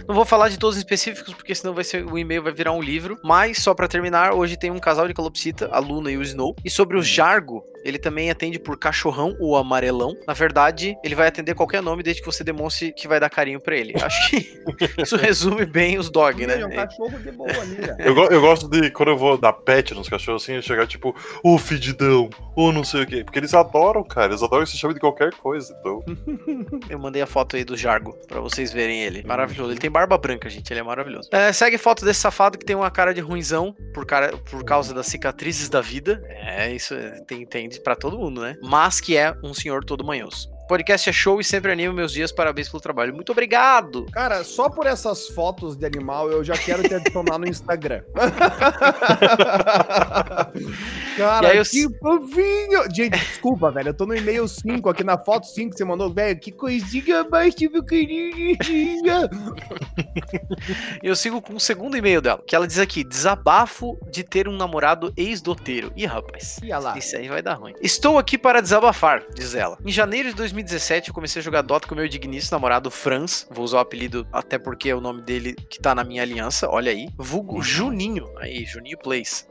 Não 0.08 0.16
vou 0.16 0.26
falar 0.26 0.50
de 0.50 0.58
todos 0.58 0.76
os 0.76 0.82
específicos, 0.82 1.34
porque 1.34 1.54
senão 1.56 1.74
vai 1.74 1.84
ser, 1.84 2.06
o 2.06 2.18
e-mail 2.18 2.44
vai 2.44 2.54
virar 2.54 2.72
um 2.72 2.82
livro. 2.82 3.18
Mas, 3.24 3.60
só 3.60 3.74
pra 3.74 3.88
terminar, 3.88 4.34
hoje 4.34 4.58
tem 4.58 4.72
um 4.72 4.80
casal 4.80 5.08
de 5.08 5.14
calopsita, 5.14 5.70
a 5.72 5.80
Luna 5.80 6.12
e 6.12 6.18
o 6.18 6.24
Snow. 6.24 6.56
E 6.66 6.70
sobre 6.70 6.98
o 6.98 7.04
Jargo, 7.04 7.64
ele 7.84 7.98
também 8.00 8.30
atende 8.30 8.60
por 8.60 8.78
cachorrão 8.78 9.36
ou 9.40 9.56
amarelão. 9.56 10.16
Na 10.28 10.34
verdade, 10.34 10.96
ele 11.04 11.16
vai 11.16 11.28
atender 11.28 11.56
qualquer 11.56 11.82
nome 11.82 12.04
desde 12.04 12.22
que 12.22 12.26
você 12.26 12.44
demonstre 12.44 12.94
que 12.94 13.08
vai 13.08 13.20
dar 13.20 13.30
carinho 13.30 13.60
pra 13.60 13.76
ele. 13.76 13.94
Acho 14.02 14.30
que 14.30 14.62
isso 15.02 15.16
resume 15.16 15.66
bem 15.66 15.98
os 15.98 16.10
dog, 16.10 16.46
né? 16.46 16.60
É 16.60 16.66
um 16.66 16.70
cachorro 16.70 17.18
de 17.20 17.32
boa 17.32 17.50
ali, 17.52 17.76
né? 17.82 17.96
Eu, 18.00 18.14
go- 18.16 18.26
eu 18.28 18.42
gosto 18.42 18.68
de, 18.70 18.90
quando 18.92 19.10
eu 19.10 19.18
vou 19.18 19.38
dar 19.38 19.54
pet 19.54 19.94
nos 19.94 20.08
cachorros 20.10 20.44
assim, 20.44 20.54
eu 20.54 20.62
chegar 20.62 20.86
tipo, 20.88 21.16
ô 21.44 21.58
fedidão, 21.58 22.30
ou 22.56 22.72
não 22.72 22.84
sei 22.84 23.04
o 23.04 23.08
quê. 23.08 23.24
Porque 23.24 23.40
eles 23.40 23.54
adoram, 23.54 24.04
cara. 24.04 24.28
Eles 24.32 24.44
adoram 24.44 24.64
que 24.64 24.72
se 24.72 24.78
chame 24.78 24.94
de 24.94 25.00
qualquer 25.00 25.34
coisa. 25.36 25.76
Então, 25.80 26.04
Eu 26.90 27.00
mandei 27.00 27.22
a 27.22 27.28
foto 27.28 27.56
aí 27.56 27.64
do 27.64 27.76
Jargo 27.78 28.18
pra 28.28 28.40
vocês 28.40 28.72
verem 28.72 29.02
ele. 29.04 29.24
Maravilhoso. 29.26 29.72
Ele 29.72 29.80
tem 29.80 29.90
barba 29.90 30.18
branca, 30.18 30.50
gente. 30.50 30.72
Ele 30.72 30.80
é 30.80 30.84
maravilhoso. 30.84 31.30
É, 31.32 31.52
segue 31.54 31.78
foto 31.78 32.04
desse 32.06 32.20
safado 32.20 32.58
que 32.58 32.66
tem 32.66 32.76
uma 32.76 32.92
cara 32.92 33.14
de 33.14 33.22
ruinzão 33.22 33.76
por, 33.94 34.06
cara, 34.06 34.36
por 34.38 34.64
causa 34.64 34.94
das 34.94 35.08
cicatrizes 35.08 35.70
da 35.70 35.82
vida. 35.82 36.22
É, 36.28 36.74
isso 36.74 36.94
é- 36.94 37.22
tem, 37.28 37.46
tem 37.72 37.82
pra 37.82 37.96
todo 37.96 38.18
mundo, 38.20 38.42
né? 38.42 38.58
Mas 38.62 39.00
que 39.00 39.16
é 39.16 39.34
um 39.44 39.54
senhor 39.54 39.84
todo 39.84 40.04
manhoso. 40.04 40.51
Podcast 40.72 41.10
é 41.10 41.12
show 41.12 41.42
e 41.42 41.44
sempre 41.44 41.70
anima 41.70 41.94
meus 41.94 42.14
dias. 42.14 42.32
Parabéns 42.32 42.70
pelo 42.70 42.80
trabalho. 42.80 43.14
Muito 43.14 43.34
obrigado. 43.34 44.06
Cara, 44.06 44.42
só 44.42 44.70
por 44.70 44.88
essas 44.88 45.28
fotos 45.28 45.76
de 45.76 45.86
animal 45.86 46.32
eu 46.32 46.46
já 46.46 46.54
quero 46.54 46.82
te 46.82 46.94
adicionar 46.94 47.38
no 47.38 47.46
Instagram. 47.46 48.04
Cara, 51.18 51.48
E 51.48 51.52
aí 51.52 51.58
eu- 51.58 51.66
que 51.66 51.90
fofinho! 52.00 52.84
Gente, 52.96 53.20
desculpa, 53.20 53.70
velho. 53.70 53.90
Eu 53.90 53.94
tô 53.94 54.06
no 54.06 54.16
e-mail 54.16 54.48
5 54.48 54.90
aqui 54.90 55.04
na 55.04 55.18
foto 55.18 55.46
5 55.46 55.72
que 55.72 55.78
você 55.78 55.84
mandou. 55.84 56.10
Velho, 56.10 56.40
que 56.40 56.54
coisinha 56.54 57.26
mais 57.30 57.54
tipo 57.54 57.84
queridinha. 57.84 59.30
E 61.04 61.08
eu 61.10 61.18
sigo 61.18 61.42
com 61.42 61.56
o 61.56 61.60
segundo 61.60 61.98
e-mail 61.98 62.22
dela, 62.22 62.42
que 62.48 62.56
ela 62.56 62.66
diz 62.66 62.80
aqui: 62.80 63.04
desabafo 63.04 63.98
de 64.10 64.24
ter 64.24 64.48
um 64.48 64.56
namorado 64.56 65.12
ex-doteiro. 65.18 65.92
Ih, 65.98 66.06
rapaz. 66.06 66.60
Ia 66.64 66.80
lá. 66.80 66.98
Isso 66.98 67.18
aí 67.18 67.28
vai 67.28 67.42
dar 67.42 67.56
ruim. 67.56 67.74
Estou 67.82 68.18
aqui 68.18 68.38
para 68.38 68.62
desabafar, 68.62 69.22
diz 69.36 69.54
ela. 69.54 69.78
Em 69.86 69.92
janeiro 69.92 70.30
de 70.30 70.36
2017, 70.62 71.10
eu 71.10 71.14
comecei 71.14 71.40
a 71.40 71.44
jogar 71.44 71.62
Dota 71.62 71.88
com 71.88 71.96
meu 71.96 72.08
digníssimo 72.08 72.56
namorado 72.56 72.92
Franz. 72.92 73.48
Vou 73.50 73.66
usar 73.66 73.78
o 73.78 73.82
apelido 73.82 74.28
até 74.32 74.58
porque 74.58 74.90
é 74.90 74.96
o 74.96 75.02
nome 75.02 75.22
dele 75.22 75.54
que 75.70 75.80
tá 75.80 75.96
na 75.96 76.04
minha 76.04 76.22
aliança. 76.22 76.70
Olha 76.70 76.92
aí. 76.92 77.10
Vulgo 77.18 77.62
Juninho. 77.62 78.30
Aí, 78.38 78.66
Juninho 78.66 78.98
Plays. 78.98 79.48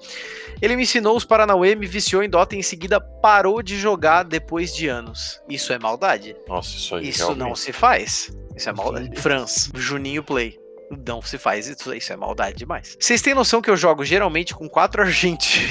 Ele 0.61 0.77
me 0.77 0.83
ensinou 0.83 1.17
os 1.17 1.25
Paranauê, 1.25 1.75
me 1.75 1.87
viciou 1.87 2.23
em 2.23 2.29
Dota 2.29 2.55
e 2.55 2.59
em 2.59 2.63
seguida 2.63 3.01
parou 3.01 3.63
de 3.63 3.79
jogar 3.79 4.23
depois 4.23 4.75
de 4.75 4.89
anos. 4.89 5.41
Isso 5.49 5.73
é 5.73 5.79
maldade? 5.79 6.37
nossa, 6.47 6.77
isso 6.77 6.95
aí 6.95 7.09
Isso 7.09 7.19
realmente. 7.21 7.39
não 7.41 7.55
se 7.55 7.73
faz. 7.73 8.31
Isso 8.55 8.69
é 8.69 8.73
maldade. 8.73 9.17
Franz, 9.21 9.71
Juninho 9.75 10.23
Play. 10.23 10.60
Não 10.91 11.23
se 11.23 11.39
faz 11.39 11.69
isso, 11.69 11.95
isso 11.95 12.13
é 12.13 12.17
maldade 12.17 12.57
demais. 12.57 12.97
Vocês 12.99 13.23
têm 13.23 13.33
noção 13.33 13.63
que 13.63 13.71
eu 13.71 13.77
jogo 13.77 14.05
geralmente 14.05 14.53
com 14.53 14.69
quatro 14.69 15.03
argentinos. 15.03 15.71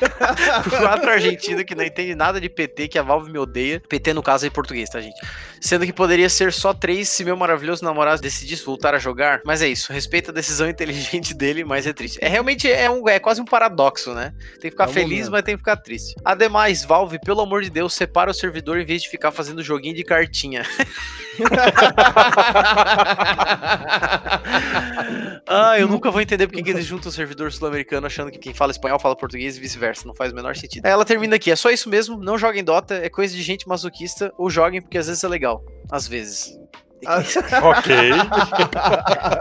quatro 0.80 1.10
argentinos 1.10 1.62
que 1.64 1.74
não 1.74 1.84
entendem 1.84 2.14
nada 2.14 2.40
de 2.40 2.48
PT, 2.48 2.88
que 2.88 2.98
a 2.98 3.02
Valve 3.02 3.30
me 3.30 3.38
odeia. 3.38 3.82
PT 3.86 4.14
no 4.14 4.22
caso 4.22 4.46
é 4.46 4.48
em 4.48 4.50
português, 4.50 4.88
tá, 4.88 4.98
gente? 4.98 5.20
Sendo 5.60 5.84
que 5.84 5.92
poderia 5.92 6.28
ser 6.30 6.54
só 6.54 6.72
três 6.72 7.10
se 7.10 7.22
meu 7.22 7.36
maravilhoso 7.36 7.84
namorado 7.84 8.22
decidisse 8.22 8.64
voltar 8.64 8.94
a 8.94 8.98
jogar. 8.98 9.42
Mas 9.44 9.60
é 9.60 9.68
isso, 9.68 9.92
respeita 9.92 10.30
a 10.30 10.34
decisão 10.34 10.68
inteligente 10.70 11.34
dele, 11.34 11.62
mas 11.62 11.86
é 11.86 11.92
triste. 11.92 12.18
É 12.22 12.28
realmente 12.28 12.70
é, 12.70 12.88
um, 12.90 13.06
é 13.06 13.18
quase 13.18 13.42
um 13.42 13.44
paradoxo, 13.44 14.14
né? 14.14 14.32
Tem 14.52 14.70
que 14.70 14.70
ficar 14.70 14.84
é 14.84 14.88
um 14.88 14.92
feliz, 14.92 15.10
momento. 15.10 15.32
mas 15.32 15.42
tem 15.42 15.54
que 15.54 15.60
ficar 15.60 15.76
triste. 15.76 16.14
Ademais, 16.24 16.82
Valve, 16.82 17.18
pelo 17.18 17.42
amor 17.42 17.62
de 17.62 17.68
Deus, 17.68 17.92
separa 17.92 18.30
o 18.30 18.34
servidor 18.34 18.80
em 18.80 18.86
vez 18.86 19.02
de 19.02 19.10
ficar 19.10 19.32
fazendo 19.32 19.62
joguinho 19.62 19.94
de 19.94 20.02
cartinha. 20.02 20.62
ah, 25.46 25.78
eu 25.78 25.88
nunca 25.88 26.10
vou 26.10 26.20
entender 26.20 26.46
porque 26.46 26.62
que 26.62 26.70
eles 26.70 26.84
juntam 26.84 27.08
o 27.08 27.12
servidor 27.12 27.52
sul-americano 27.52 28.06
achando 28.06 28.30
que 28.30 28.38
quem 28.38 28.54
fala 28.54 28.72
espanhol 28.72 28.98
fala 28.98 29.16
português 29.16 29.56
e 29.56 29.60
vice-versa. 29.60 30.06
Não 30.06 30.14
faz 30.14 30.32
o 30.32 30.34
menor 30.34 30.56
sentido. 30.56 30.86
Aí 30.86 30.92
ela 30.92 31.04
termina 31.04 31.36
aqui. 31.36 31.50
É 31.50 31.56
só 31.56 31.70
isso 31.70 31.88
mesmo. 31.88 32.18
Não 32.18 32.38
joguem 32.38 32.64
Dota. 32.64 32.94
É 32.94 33.08
coisa 33.08 33.34
de 33.34 33.42
gente 33.42 33.68
masoquista. 33.68 34.32
Ou 34.36 34.50
joguem 34.50 34.80
porque 34.80 34.98
às 34.98 35.06
vezes 35.06 35.22
é 35.22 35.28
legal. 35.28 35.64
Às 35.90 36.08
vezes. 36.08 36.58
ok. 37.06 37.94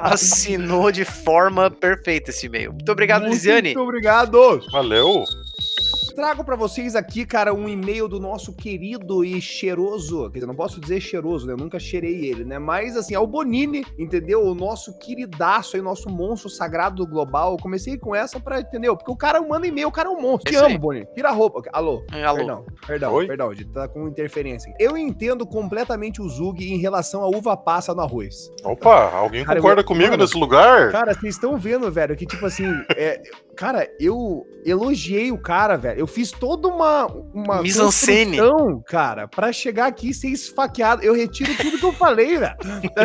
Assinou 0.02 0.92
de 0.92 1.06
forma 1.06 1.72
perfeita 1.72 2.30
esse 2.30 2.48
e-mail. 2.48 2.74
Muito 2.74 2.92
obrigado, 2.92 3.22
Muito 3.22 3.34
Lisiane. 3.34 3.70
Muito 3.70 3.82
obrigado. 3.82 4.62
Valeu 4.72 5.24
trago 6.16 6.46
para 6.46 6.56
vocês 6.56 6.96
aqui, 6.96 7.26
cara, 7.26 7.54
um 7.54 7.68
e-mail 7.68 8.08
do 8.08 8.20
nosso 8.20 8.54
querido 8.54 9.24
e 9.24 9.42
cheiroso, 9.42 10.30
quer 10.32 10.36
dizer, 10.36 10.46
não 10.48 10.56
posso 10.56 10.80
dizer 10.80 11.02
cheiroso, 11.02 11.46
né? 11.46 11.54
Eu 11.54 11.58
nunca 11.58 11.78
cheirei 11.78 12.26
ele, 12.26 12.46
né? 12.46 12.58
Mas 12.58 12.96
assim, 12.96 13.14
é 13.14 13.20
o 13.20 13.28
Bonini, 13.28 13.86
entendeu? 14.00 14.42
O 14.44 14.56
nosso 14.56 14.98
queridaço 14.98 15.76
aí, 15.76 15.82
nosso 15.82 16.10
monstro 16.10 16.50
sagrado 16.50 16.96
do 16.96 17.08
global. 17.08 17.52
Eu 17.52 17.58
comecei 17.58 17.98
com 17.98 18.16
essa 18.16 18.40
para 18.40 18.62
entendeu? 18.62 18.96
Porque 18.96 19.12
o 19.12 19.16
cara 19.16 19.42
manda 19.42 19.68
e-mail, 19.68 19.90
o 19.90 19.92
cara 19.92 20.08
é 20.08 20.12
um 20.12 20.22
monstro. 20.22 20.52
Te 20.52 20.58
amo, 20.58 20.80
Bonini. 20.80 21.06
Tira 21.14 21.30
a 21.30 21.34
roupa. 21.34 21.62
Alô. 21.74 22.04
É, 22.14 22.24
alô. 22.24 22.38
Perdão, 22.38 22.66
perdão, 22.88 23.14
Oi? 23.14 23.28
perdão, 23.28 23.52
tá 23.74 23.88
com 23.88 24.08
interferência. 24.08 24.74
Eu 24.80 24.98
entendo 24.98 25.46
completamente 25.46 26.22
o 26.22 26.30
Zug 26.30 26.64
em 26.64 26.78
relação 26.78 27.22
à 27.24 27.28
uva 27.28 27.58
passa 27.58 27.94
no 27.94 28.02
arroz. 28.02 28.50
Opa, 28.64 29.12
alguém 29.12 29.44
cara, 29.44 29.60
concorda 29.60 29.82
eu, 29.82 29.86
comigo 29.86 30.12
mano, 30.12 30.24
nesse 30.24 30.38
lugar? 30.38 30.92
Cara, 30.92 31.14
vocês 31.14 31.36
estão 31.36 31.58
vendo, 31.58 31.92
velho, 31.92 32.16
que 32.16 32.26
tipo 32.26 32.46
assim, 32.46 32.66
é, 32.96 33.22
cara, 33.56 33.90
eu 34.00 34.48
elogiei 34.66 35.32
o 35.32 35.38
cara, 35.38 35.76
velho. 35.76 36.00
Eu 36.00 36.05
fiz 36.08 36.32
toda 36.32 36.68
uma 36.68 37.06
uma 37.34 37.62
mise-en-scène, 37.62 38.38
cara, 38.86 39.28
para 39.28 39.52
chegar 39.52 39.88
aqui 39.88 40.10
e 40.10 40.14
ser 40.14 40.30
esfaqueado. 40.30 41.04
Eu 41.04 41.14
retiro 41.14 41.56
tudo 41.56 41.78
que 41.78 41.86
eu 41.86 41.94
falei, 41.94 42.38
velho. 42.38 42.56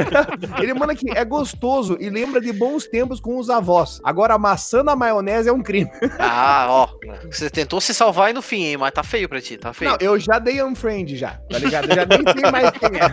Ele 0.63 0.75
manda 0.75 0.93
aqui, 0.93 1.11
é 1.11 1.25
gostoso 1.25 1.97
e 2.01 2.09
lembra 2.09 2.41
de 2.41 2.53
bons 2.53 2.87
tempos 2.87 3.21
com 3.21 3.39
os 3.39 3.51
avós. 3.51 4.01
Agora 4.05 4.39
maçã 4.39 4.83
na 4.83 4.95
maionese 4.95 5.49
é 5.49 5.53
um 5.53 5.63
crime. 5.63 5.91
Ah, 6.23 6.67
ó. 6.69 6.89
Você 7.31 7.49
tentou 7.49 7.81
se 7.81 7.95
salvar 7.95 8.29
aí 8.29 8.33
no 8.33 8.43
fim, 8.43 8.65
hein, 8.65 8.77
mas 8.77 8.93
tá 8.93 9.03
feio 9.03 9.29
pra 9.29 9.41
ti, 9.41 9.57
tá 9.57 9.73
feio. 9.73 9.91
Não, 9.91 9.99
eu 10.01 10.19
já 10.19 10.39
dei 10.39 10.63
unfriend 10.63 11.17
já, 11.17 11.41
tá 11.51 11.59
ligado? 11.59 11.89
Eu 11.89 11.95
já 11.95 12.05
nem 12.05 12.19
sei 12.33 12.51
mais 12.51 12.71
quem 12.71 12.91
é. 12.99 13.11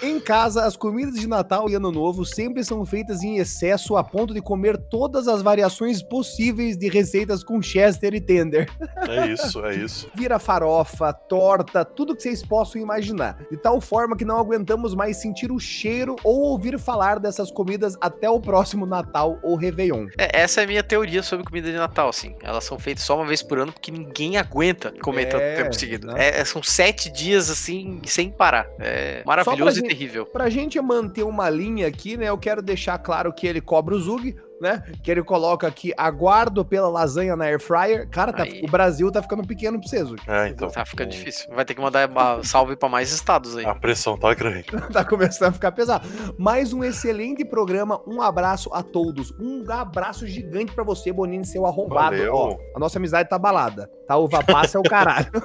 em 0.08 0.18
casa, 0.18 0.64
as 0.64 0.76
comidas 0.76 1.14
de 1.14 1.28
Natal 1.28 1.68
e 1.68 1.74
Ano 1.74 1.92
Novo 1.92 2.24
sempre 2.24 2.64
são 2.64 2.84
feitas 2.86 3.22
em 3.22 3.36
excesso 3.36 3.96
a 3.96 4.02
ponto 4.02 4.32
de 4.32 4.40
comer 4.40 4.78
todas 4.90 5.28
as 5.28 5.42
variações 5.42 6.02
possíveis 6.02 6.76
de 6.76 6.88
receitas 6.88 7.44
com 7.44 7.60
Chester 7.60 8.14
e 8.14 8.20
Tender. 8.30 8.68
É 9.08 9.26
isso, 9.26 9.66
é 9.66 9.74
isso. 9.74 10.08
Vira 10.14 10.38
farofa, 10.38 11.12
torta, 11.12 11.84
tudo 11.84 12.14
que 12.14 12.22
vocês 12.22 12.44
possam 12.44 12.80
imaginar. 12.80 13.36
De 13.50 13.56
tal 13.56 13.80
forma 13.80 14.16
que 14.16 14.24
não 14.24 14.38
aguentamos 14.38 14.94
mais 14.94 15.16
sentir 15.16 15.50
o 15.50 15.58
cheiro 15.58 16.14
ou 16.22 16.42
ouvir 16.42 16.78
falar 16.78 17.18
dessas 17.18 17.50
comidas 17.50 17.96
até 18.00 18.30
o 18.30 18.38
próximo 18.38 18.86
Natal 18.86 19.40
ou 19.42 19.56
Réveillon. 19.56 20.06
É, 20.16 20.42
essa 20.42 20.60
é 20.60 20.64
a 20.64 20.66
minha 20.68 20.82
teoria 20.84 21.24
sobre 21.24 21.44
comida 21.44 21.72
de 21.72 21.76
Natal, 21.76 22.08
assim. 22.08 22.36
Elas 22.40 22.62
são 22.62 22.78
feitas 22.78 23.02
só 23.02 23.16
uma 23.16 23.26
vez 23.26 23.42
por 23.42 23.58
ano 23.58 23.72
porque 23.72 23.90
ninguém 23.90 24.36
aguenta 24.36 24.94
comer 25.02 25.22
é, 25.22 25.26
tanto 25.26 25.56
tempo 25.56 25.74
seguido. 25.74 26.16
É, 26.16 26.44
são 26.44 26.62
sete 26.62 27.10
dias, 27.10 27.50
assim, 27.50 28.00
sem 28.04 28.30
parar. 28.30 28.68
É 28.78 29.24
maravilhoso 29.26 29.78
e 29.78 29.80
gente, 29.80 29.88
terrível. 29.88 30.24
Pra 30.26 30.48
gente 30.48 30.80
manter 30.80 31.24
uma 31.24 31.50
linha 31.50 31.88
aqui, 31.88 32.16
né, 32.16 32.28
eu 32.28 32.38
quero 32.38 32.62
deixar 32.62 32.96
claro 32.98 33.32
que 33.32 33.44
ele 33.44 33.60
cobra 33.60 33.92
o 33.92 33.98
Zug, 33.98 34.36
né? 34.60 34.82
Que 35.02 35.10
ele 35.10 35.22
coloca 35.22 35.66
aqui, 35.66 35.92
aguardo 35.96 36.64
pela 36.64 36.88
lasanha 36.88 37.34
na 37.34 37.44
air 37.44 37.60
fryer. 37.60 38.08
Cara, 38.08 38.32
tá, 38.32 38.44
o 38.62 38.70
Brasil 38.70 39.10
tá 39.10 39.22
ficando 39.22 39.46
pequeno 39.46 39.80
pra 39.80 39.88
vocês. 39.88 40.08
É, 40.26 40.48
então. 40.48 40.68
Tá 40.70 40.84
ficando 40.84 41.10
difícil. 41.10 41.48
Vai 41.54 41.64
ter 41.64 41.74
que 41.74 41.80
mandar 41.80 42.08
salve 42.44 42.76
pra 42.76 42.88
mais 42.88 43.10
estados 43.12 43.56
aí. 43.56 43.64
A 43.64 43.74
pressão 43.74 44.18
tá 44.18 44.32
grande. 44.34 44.66
tá 44.92 45.04
começando 45.04 45.48
a 45.48 45.52
ficar 45.52 45.72
pesado. 45.72 46.06
Mais 46.38 46.72
um 46.72 46.84
excelente 46.84 47.44
programa. 47.44 48.00
Um 48.06 48.20
abraço 48.20 48.70
a 48.72 48.82
todos. 48.82 49.32
Um 49.38 49.64
abraço 49.70 50.26
gigante 50.26 50.72
pra 50.72 50.84
você, 50.84 51.12
Bonini, 51.12 51.44
seu 51.44 51.64
arrombado. 51.66 52.16
Valeu. 52.16 52.34
Ó, 52.34 52.58
a 52.74 52.78
nossa 52.78 52.98
amizade 52.98 53.28
tá 53.28 53.38
balada. 53.38 53.90
Tá? 54.10 54.16
Uva 54.16 54.42
passa 54.42 54.76
é 54.76 54.80
o 54.80 54.82
caralho. 54.82 55.30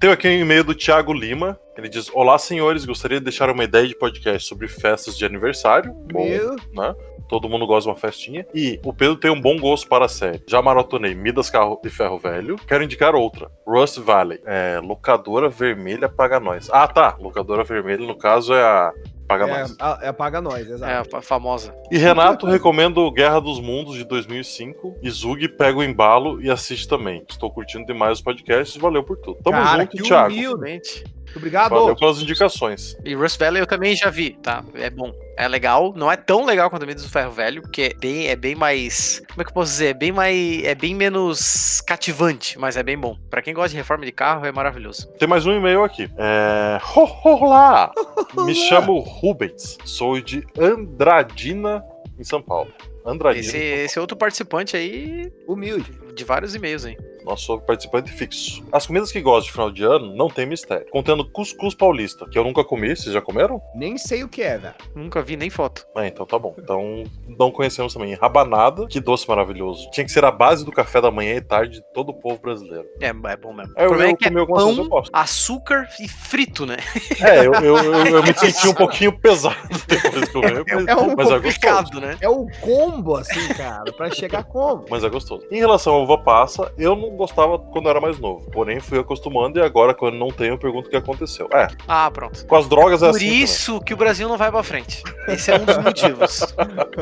Tem 0.00 0.10
aqui 0.10 0.26
um 0.26 0.32
e-mail 0.32 0.64
do 0.64 0.74
Thiago 0.74 1.12
Lima. 1.12 1.56
Ele 1.78 1.88
diz: 1.88 2.10
Olá, 2.12 2.36
senhores. 2.38 2.84
Gostaria 2.84 3.20
de 3.20 3.24
deixar 3.24 3.48
uma 3.50 3.62
ideia 3.62 3.86
de 3.86 3.94
podcast 3.94 4.48
sobre 4.48 4.66
festas 4.66 5.16
de 5.16 5.24
aniversário. 5.24 5.92
Bom, 6.12 6.28
Meu. 6.28 6.56
né? 6.74 6.92
Todo 7.28 7.48
mundo 7.48 7.68
gosta 7.68 7.82
de 7.82 7.88
uma 7.90 7.96
festinha. 7.96 8.44
E 8.52 8.80
o 8.84 8.92
Pedro 8.92 9.14
tem 9.14 9.30
um 9.30 9.40
bom 9.40 9.60
gosto 9.60 9.86
para 9.86 10.06
a 10.06 10.08
série. 10.08 10.42
Já 10.48 10.60
maratonei 10.60 11.14
Midas 11.14 11.48
Carro 11.48 11.80
de 11.80 11.88
Ferro 11.88 12.18
Velho. 12.18 12.56
Quero 12.66 12.82
indicar 12.82 13.14
outra. 13.14 13.48
Rust 13.64 14.00
Valley. 14.00 14.40
É, 14.44 14.80
locadora 14.82 15.48
Vermelha 15.48 16.08
Paga 16.08 16.40
Nós. 16.40 16.68
Ah, 16.72 16.88
tá. 16.88 17.16
Locadora 17.20 17.62
Vermelha, 17.62 18.04
no 18.04 18.18
caso, 18.18 18.52
é 18.52 18.60
a 18.60 18.92
Paga 19.30 19.44
é, 19.44 19.60
Nós. 19.60 19.76
A, 19.78 19.98
é 20.02 20.12
Paga 20.12 20.40
Nós, 20.40 20.68
exato. 20.68 21.14
É 21.14 21.18
a 21.18 21.22
famosa. 21.22 21.72
E 21.88 21.96
Renato 21.96 22.46
recomendo 22.46 23.08
Guerra 23.12 23.40
dos 23.40 23.60
Mundos 23.60 23.94
de 23.94 24.02
2005. 24.02 24.96
E 25.00 25.08
Zug 25.08 25.48
pega 25.50 25.78
o 25.78 25.84
embalo 25.84 26.42
e 26.42 26.50
assiste 26.50 26.88
também. 26.88 27.24
Estou 27.28 27.48
curtindo 27.48 27.86
demais 27.86 28.14
os 28.14 28.20
podcasts. 28.20 28.76
Valeu 28.76 29.04
por 29.04 29.16
tudo. 29.18 29.38
Tamo 29.40 29.56
Cara, 29.56 29.82
junto, 29.82 30.02
Thiago. 30.02 30.34
Humilde. 30.34 31.04
Obrigado. 31.34 31.70
Valeu 31.70 31.96
pelas 31.96 32.20
indicações. 32.20 32.96
E 33.04 33.14
Rust 33.14 33.38
Valley 33.38 33.62
eu 33.62 33.66
também 33.66 33.94
já 33.94 34.10
vi, 34.10 34.30
tá? 34.42 34.64
É 34.74 34.90
bom. 34.90 35.12
É 35.36 35.48
legal, 35.48 35.94
não 35.96 36.12
é 36.12 36.16
tão 36.16 36.44
legal 36.44 36.68
quanto 36.68 36.82
a 36.82 36.86
Midas 36.86 37.02
do 37.02 37.08
Ferro 37.08 37.30
Velho, 37.30 37.62
porque 37.62 37.82
é 37.82 37.94
bem, 37.94 38.26
é 38.26 38.36
bem 38.36 38.54
mais. 38.54 39.22
Como 39.30 39.40
é 39.40 39.44
que 39.44 39.50
eu 39.50 39.54
posso 39.54 39.72
dizer? 39.72 39.86
É 39.86 39.94
bem 39.94 40.12
mais. 40.12 40.64
É 40.64 40.74
bem 40.74 40.94
menos 40.94 41.80
cativante, 41.80 42.58
mas 42.58 42.76
é 42.76 42.82
bem 42.82 42.98
bom. 42.98 43.16
Pra 43.30 43.40
quem 43.40 43.54
gosta 43.54 43.70
de 43.70 43.76
reforma 43.76 44.04
de 44.04 44.12
carro, 44.12 44.44
é 44.44 44.52
maravilhoso. 44.52 45.08
Tem 45.18 45.26
mais 45.28 45.46
um 45.46 45.52
e-mail 45.52 45.82
aqui. 45.82 46.10
É. 46.18 46.78
Olá! 47.24 47.90
Me 48.44 48.54
chamo 48.54 48.98
Rubens, 48.98 49.78
sou 49.84 50.20
de 50.20 50.46
Andradina, 50.58 51.82
em 52.18 52.24
São 52.24 52.42
Paulo. 52.42 52.70
Andradina. 53.04 53.46
Esse, 53.46 53.56
esse 53.56 53.98
outro 53.98 54.16
participante 54.16 54.76
aí. 54.76 55.32
Humilde. 55.46 55.90
De 56.14 56.24
vários 56.24 56.54
e-mails, 56.54 56.84
hein? 56.84 56.98
Nosso 57.24 57.58
participante 57.60 58.10
fixo. 58.12 58.64
As 58.72 58.86
comidas 58.86 59.12
que 59.12 59.20
gosto 59.20 59.46
de 59.46 59.52
final 59.52 59.70
de 59.70 59.84
ano 59.84 60.14
não 60.14 60.28
tem 60.28 60.46
mistério. 60.46 60.86
Contendo 60.90 61.24
cuscuz 61.24 61.74
paulista, 61.74 62.26
que 62.28 62.38
eu 62.38 62.44
nunca 62.44 62.64
comi, 62.64 62.94
vocês 62.94 63.12
já 63.12 63.20
comeram? 63.20 63.60
Nem 63.74 63.98
sei 63.98 64.22
o 64.22 64.28
que 64.28 64.42
é, 64.42 64.58
velho. 64.58 64.74
Nunca 64.94 65.22
vi 65.22 65.36
nem 65.36 65.50
foto. 65.50 65.86
Ah, 65.94 66.06
então 66.06 66.26
tá 66.26 66.38
bom. 66.38 66.54
Então 66.58 67.04
não 67.38 67.50
conhecemos 67.50 67.94
também. 67.94 68.14
Rabanada, 68.14 68.86
que 68.86 69.00
doce 69.00 69.28
maravilhoso. 69.28 69.90
Tinha 69.90 70.04
que 70.04 70.12
ser 70.12 70.24
a 70.24 70.30
base 70.30 70.64
do 70.64 70.72
café 70.72 71.00
da 71.00 71.10
manhã 71.10 71.34
e 71.36 71.40
tarde 71.40 71.80
de 71.80 71.92
todo 71.92 72.10
o 72.10 72.14
povo 72.14 72.40
brasileiro. 72.40 72.86
É, 73.00 73.08
é 73.08 73.36
bom 73.36 73.52
mesmo. 73.52 73.72
É, 73.76 73.86
eu, 73.86 73.94
eu, 73.94 74.02
é 74.02 74.14
que 74.14 74.26
é 74.26 74.30
pão, 74.30 75.02
açúcar 75.12 75.88
e 76.00 76.08
frito, 76.08 76.66
né? 76.66 76.76
É, 77.20 77.40
eu, 77.40 77.52
eu, 77.54 77.76
eu, 77.76 78.06
eu 78.06 78.22
me 78.22 78.32
senti 78.32 78.66
um 78.66 78.72
pouquinho 78.72 79.12
pesado 79.12 79.56
depois 79.86 80.24
de 80.24 80.32
comer, 80.32 80.64
mas, 80.66 80.86
é, 80.88 80.96
um 80.96 81.14
mas 81.14 81.30
é 81.30 81.38
gostoso. 81.38 82.00
né? 82.00 82.16
É 82.20 82.28
o 82.28 82.46
combo, 82.60 83.16
assim, 83.16 83.46
cara, 83.48 83.92
pra 83.92 84.10
chegar 84.10 84.44
como. 84.44 84.86
Mas 84.88 85.04
é 85.04 85.08
gostoso. 85.08 85.46
Em 85.50 85.58
relação 85.58 85.94
à 85.94 85.98
uva 85.98 86.18
passa, 86.18 86.72
eu 86.78 86.96
não 86.96 87.09
gostava 87.16 87.58
quando 87.58 87.86
eu 87.86 87.90
era 87.90 88.00
mais 88.00 88.18
novo. 88.18 88.50
Porém, 88.50 88.80
fui 88.80 88.98
acostumando 88.98 89.58
e 89.58 89.62
agora, 89.62 89.94
quando 89.94 90.16
não 90.16 90.28
tenho, 90.28 90.54
eu 90.54 90.58
pergunto 90.58 90.88
o 90.88 90.90
que 90.90 90.96
aconteceu. 90.96 91.48
É. 91.52 91.68
Ah, 91.86 92.10
pronto. 92.10 92.46
Com 92.46 92.56
as 92.56 92.68
drogas 92.68 93.02
é 93.02 93.06
Por 93.06 93.16
assim. 93.16 93.28
Por 93.28 93.34
isso 93.34 93.72
também. 93.72 93.84
que 93.84 93.94
o 93.94 93.96
Brasil 93.96 94.28
não 94.28 94.36
vai 94.36 94.50
pra 94.50 94.62
frente. 94.62 95.02
Esse 95.28 95.50
é 95.50 95.56
um 95.56 95.64
dos 95.64 95.78
motivos. 95.78 96.54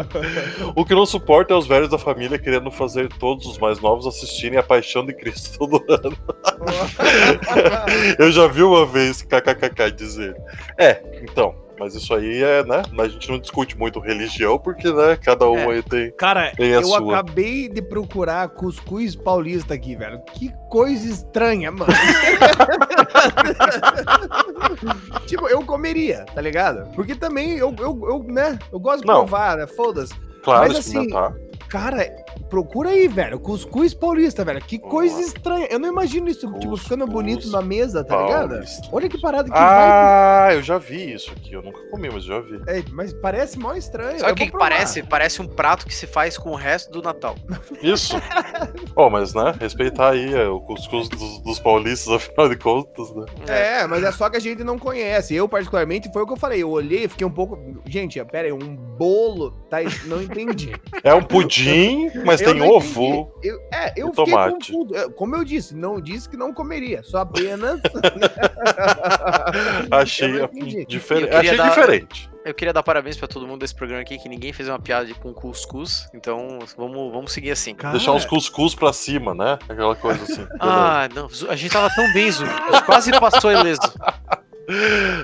o 0.75 0.85
que 0.85 0.95
não 0.95 1.07
suporta 1.07 1.55
é 1.55 1.57
os 1.57 1.67
velhos 1.67 1.89
da 1.89 1.99
família 1.99 2.39
querendo 2.39 2.71
fazer 2.71 3.09
todos 3.19 3.47
os 3.47 3.59
mais 3.59 3.81
novos 3.81 4.07
assistirem 4.07 4.59
a 4.59 4.63
Paixão 4.63 5.05
de 5.05 5.13
Cristo 5.15 5.59
todo 5.59 5.85
ano. 5.89 6.17
eu 8.19 8.31
já 8.31 8.47
vi 8.47 8.63
uma 8.63 8.87
vez 8.87 9.23
kkkk 9.23 9.91
dizer. 9.93 10.37
É, 10.79 11.03
então. 11.23 11.68
Mas 11.79 11.95
isso 11.95 12.13
aí 12.15 12.43
é, 12.43 12.65
né? 12.65 12.83
A 12.99 13.09
gente 13.09 13.31
não 13.31 13.39
discute 13.39 13.79
muito 13.79 14.01
religião, 14.01 14.59
porque, 14.59 14.93
né, 14.93 15.17
cada 15.17 15.49
um 15.49 15.57
é. 15.57 15.75
aí 15.75 15.83
tem. 15.83 16.11
Cara, 16.13 16.53
tem 16.57 16.71
eu 16.71 16.83
sua. 16.83 17.19
acabei 17.19 17.69
de 17.69 17.81
procurar 17.81 18.49
cuscuz 18.49 19.15
paulista 19.15 19.75
aqui, 19.75 19.95
velho. 19.95 20.21
Que 20.35 20.53
coisa 20.69 21.09
estranha, 21.09 21.71
mano. 21.71 21.93
tipo, 25.27 25.47
eu 25.49 25.65
comeria, 25.65 26.25
tá 26.35 26.41
ligado? 26.41 26.91
Porque 26.95 27.15
também 27.15 27.57
eu, 27.57 27.75
eu, 27.79 28.01
eu 28.09 28.25
né, 28.25 28.59
eu 28.73 28.81
gosto 28.81 29.03
de 29.03 29.07
não. 29.07 29.27
provar, 29.27 29.57
né? 29.57 29.67
Foda-se. 29.67 30.15
Claro, 30.43 30.69
Mas 30.69 30.79
assim, 30.79 31.09
cara, 31.69 32.09
procura 32.49 32.91
aí, 32.91 33.09
velho. 33.09 33.39
Cuscuz 33.39 33.95
paulista, 33.95 34.45
velho. 34.45 34.61
Que 34.61 34.79
coisa 34.79 35.21
estranha. 35.21 35.67
Eu 35.71 35.79
não 35.79 35.89
imagino 35.89 36.29
isso, 36.29 36.53
tipo, 36.59 36.77
ficando 36.77 37.05
Cuscuz 37.05 37.13
bonito 37.13 37.51
na 37.51 37.63
mesa, 37.63 38.05
tá 38.05 38.17
ligado? 38.23 38.59
paulista. 38.59 38.89
Olha 38.93 39.09
que 39.09 39.21
parada 39.21 39.45
que 39.45 39.51
vai. 39.51 39.61
Ah, 39.61 40.49
eu 40.53 40.63
já 40.63 40.79
vi 40.79 41.13
isso 41.13 41.33
aqui. 41.33 41.53
Eu 41.53 41.63
nunca 41.63 41.81
comi, 41.91 42.09
mas 42.13 42.25
já 42.25 42.41
vi. 42.41 42.61
É, 42.67 42.83
mas 42.93 43.13
parece 43.13 43.59
mó 43.59 43.75
estranho. 43.75 44.19
Sabe 44.19 44.33
o 44.33 44.35
que, 44.35 44.47
que 44.47 44.59
parece? 44.59 45.03
Parece 45.03 45.41
um 45.43 45.47
prato 45.47 45.87
que 45.87 45.95
se 45.95 46.07
faz 46.07 46.37
com 46.37 46.51
o 46.51 46.55
resto 46.55 46.91
do 46.91 47.03
Natal. 47.03 47.35
Isso. 47.83 48.17
Ó, 48.95 49.09
mas 49.09 49.35
né, 49.35 49.55
respeitar 49.61 50.11
aí 50.11 50.35
é, 50.35 50.47
o 50.47 50.61
cuscuz 50.61 51.09
dos, 51.09 51.43
dos 51.43 51.59
paulistas, 51.59 52.13
afinal 52.13 52.49
de 52.49 52.57
contas, 52.57 53.15
né? 53.15 53.27
É, 53.47 53.87
mas 53.87 54.03
é 54.03 54.13
só 54.13 54.29
que 54.29 54.37
a 54.37 54.41
gente 54.41 54.63
não 54.65 54.79
conhece. 54.79 55.35
Eu, 55.35 55.49
particularmente, 55.49 56.11
foi 56.13 56.23
o 56.23 56.27
que 56.27 56.33
eu 56.33 56.37
falei. 56.37 56.63
Eu 56.63 56.71
olhei 56.71 57.05
e 57.05 57.09
fiquei 57.09 57.27
um 57.27 57.31
pouco. 57.31 57.59
Gente, 57.87 58.23
pera 58.25 58.49
aí, 58.49 58.53
um 58.53 58.77
bolo. 58.77 59.53
Tá... 59.71 59.79
Não 60.07 60.23
entendi. 60.23 60.73
É 61.03 61.15
um 61.15 61.23
pudim, 61.23 62.11
mas 62.25 62.41
Eu 62.41 62.53
tem 62.53 62.63
ovo. 62.63 63.33
Eu- 63.43 63.59
é, 63.73 63.93
eu 63.97 64.09
e 64.09 64.11
fiquei 64.11 64.25
tomate. 64.27 64.73
confuso. 64.73 64.95
Eu- 64.95 65.11
Como 65.13 65.37
eu 65.37 65.45
disse, 65.45 65.75
não 65.75 66.01
disse 66.01 66.29
que 66.29 66.37
não 66.37 66.53
comeria. 66.53 67.03
Só 67.03 67.19
apenas. 67.19 67.81
Achei 69.91 70.47
diferente. 70.87 71.25
Eu 71.25 71.29
queria 71.31 71.39
Achei 71.41 71.57
dar- 71.57 71.69
diferente. 71.71 72.31
Eu 72.45 72.55
queria 72.55 72.73
dar 72.73 72.83
parabéns 72.83 73.17
pra 73.17 73.29
todo 73.29 73.47
mundo 73.47 73.61
desse 73.61 73.75
programa 73.75 74.01
aqui, 74.01 74.17
que 74.17 74.29
ninguém 74.29 74.55
fez 74.55 74.69
uma 74.71 74.79
piada 74.79 75.13
com 75.15 75.35
cuscuz. 75.35 76.09
Então 76.15 76.61
vamos, 76.79 77.13
vamos 77.13 77.33
seguir 77.33 77.51
assim. 77.51 77.75
Cara, 77.75 77.93
Deixar 77.93 78.13
uns 78.13 78.25
cuscuz 78.25 78.75
pra 78.75 78.91
cima, 78.93 79.35
né? 79.35 79.59
Aquela 79.69 79.95
coisa 79.95 80.23
assim. 80.23 80.47
Ah, 80.59 81.09
não. 81.15 81.27
A 81.51 81.57
gente 81.57 81.71
tava 81.73 81.91
tão 81.95 82.11
bem, 82.15 82.31
gente 82.33 82.49
quase 82.87 83.11
passou 83.21 83.53
ileso. 83.53 83.81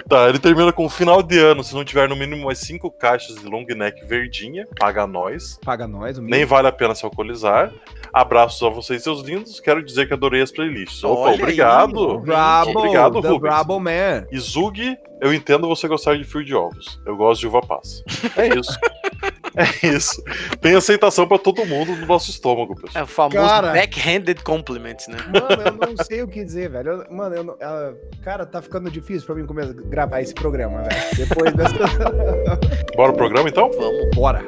Tá, 0.09 0.29
ele 0.29 0.39
termina 0.39 0.73
com 0.73 0.89
final 0.89 1.23
de 1.23 1.39
ano. 1.39 1.63
Se 1.63 1.75
não 1.75 1.85
tiver 1.85 2.09
no 2.09 2.17
mínimo 2.17 2.47
mais 2.47 2.59
cinco 2.59 2.91
caixas 2.91 3.37
de 3.37 3.47
long 3.47 3.65
neck 3.65 4.05
verdinha, 4.07 4.67
paga 4.79 5.07
nós. 5.07 5.59
Paga 5.65 5.87
nós, 5.87 6.19
o 6.19 6.23
Nem 6.23 6.45
vale 6.45 6.69
a 6.69 6.73
pena 6.73 6.95
se 6.95 7.05
alcoolizar. 7.05 7.73
Abraços 8.13 8.63
a 8.63 8.69
vocês, 8.69 9.03
seus 9.03 9.23
lindos. 9.23 9.61
Quero 9.61 9.83
dizer 9.83 10.07
que 10.07 10.15
adorei 10.15 10.41
as 10.41 10.51
playlists. 10.51 11.03
Opa, 11.05 11.21
Olha 11.21 11.31
aí, 11.31 11.43
obrigado. 11.43 12.19
Brabo, 12.21 12.79
Obrigado, 12.79 13.21
the 13.21 13.29
Rubens. 13.29 13.41
Brabo 13.41 13.81
Man. 13.81 14.27
E 14.31 14.39
Zug, 14.39 14.97
eu 15.21 15.35
entendo 15.35 15.69
você 15.69 15.89
gostar 15.89 16.17
de 16.17 16.25
fio 16.25 16.45
de 16.45 16.55
ovos. 16.55 17.01
Eu 17.05 17.17
gosto 17.17 17.41
de 17.41 17.47
uva 17.47 17.61
passa. 17.61 18.03
É 18.37 18.59
isso. 18.59 18.79
é 19.57 19.87
isso. 19.89 20.23
Tem 20.61 20.75
aceitação 20.75 21.27
pra 21.27 21.39
todo 21.39 21.65
mundo 21.67 21.93
no 21.97 22.07
nosso 22.07 22.31
estômago, 22.31 22.75
É 22.79 22.81
pessoal. 22.83 23.05
o 23.05 23.07
famoso 23.07 23.37
Cara. 23.49 23.73
backhanded 23.73 24.43
compliment, 24.43 24.97
né? 25.09 25.17
Mano, 25.29 25.63
eu 25.63 25.89
não 25.95 26.05
sei 26.05 26.23
o 26.23 26.29
que 26.29 26.45
dizer, 26.45 26.71
velho. 26.71 26.91
Eu- 26.93 27.07
mano, 27.15 27.35
eu 27.37 27.45
não- 27.45 27.57
ah, 27.61 27.93
cara, 28.23 28.45
tá 28.47 28.61
ficando 28.61 28.91
difícil 28.91 29.27
pra 29.27 29.35
mim 29.35 29.47
começar 29.47 29.71
a 29.71 29.75
gravar 29.75 30.21
esse 30.21 30.35
programa, 30.35 30.83
velho. 30.83 31.17
Depois 31.17 31.53
dessa. 31.55 31.75
Bora 32.97 33.13
pro 33.13 33.17
programa 33.19 33.49
então? 33.49 33.71
Vamos. 33.71 34.11
Bora. 34.15 34.45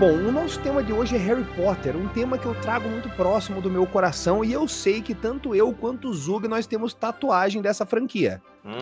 Bom, 0.00 0.14
o 0.14 0.32
nosso 0.32 0.58
tema 0.60 0.82
de 0.82 0.94
hoje 0.94 1.14
é 1.14 1.18
Harry 1.18 1.44
Potter, 1.54 1.94
um 1.94 2.08
tema 2.08 2.38
que 2.38 2.46
eu 2.46 2.54
trago 2.62 2.88
muito 2.88 3.10
próximo 3.10 3.60
do 3.60 3.68
meu 3.68 3.86
coração 3.86 4.42
e 4.42 4.50
eu 4.50 4.66
sei 4.66 5.02
que 5.02 5.14
tanto 5.14 5.54
eu 5.54 5.74
quanto 5.74 6.08
o 6.08 6.14
Zug 6.14 6.48
nós 6.48 6.66
temos 6.66 6.94
tatuagem 6.94 7.60
dessa 7.60 7.84
franquia. 7.84 8.40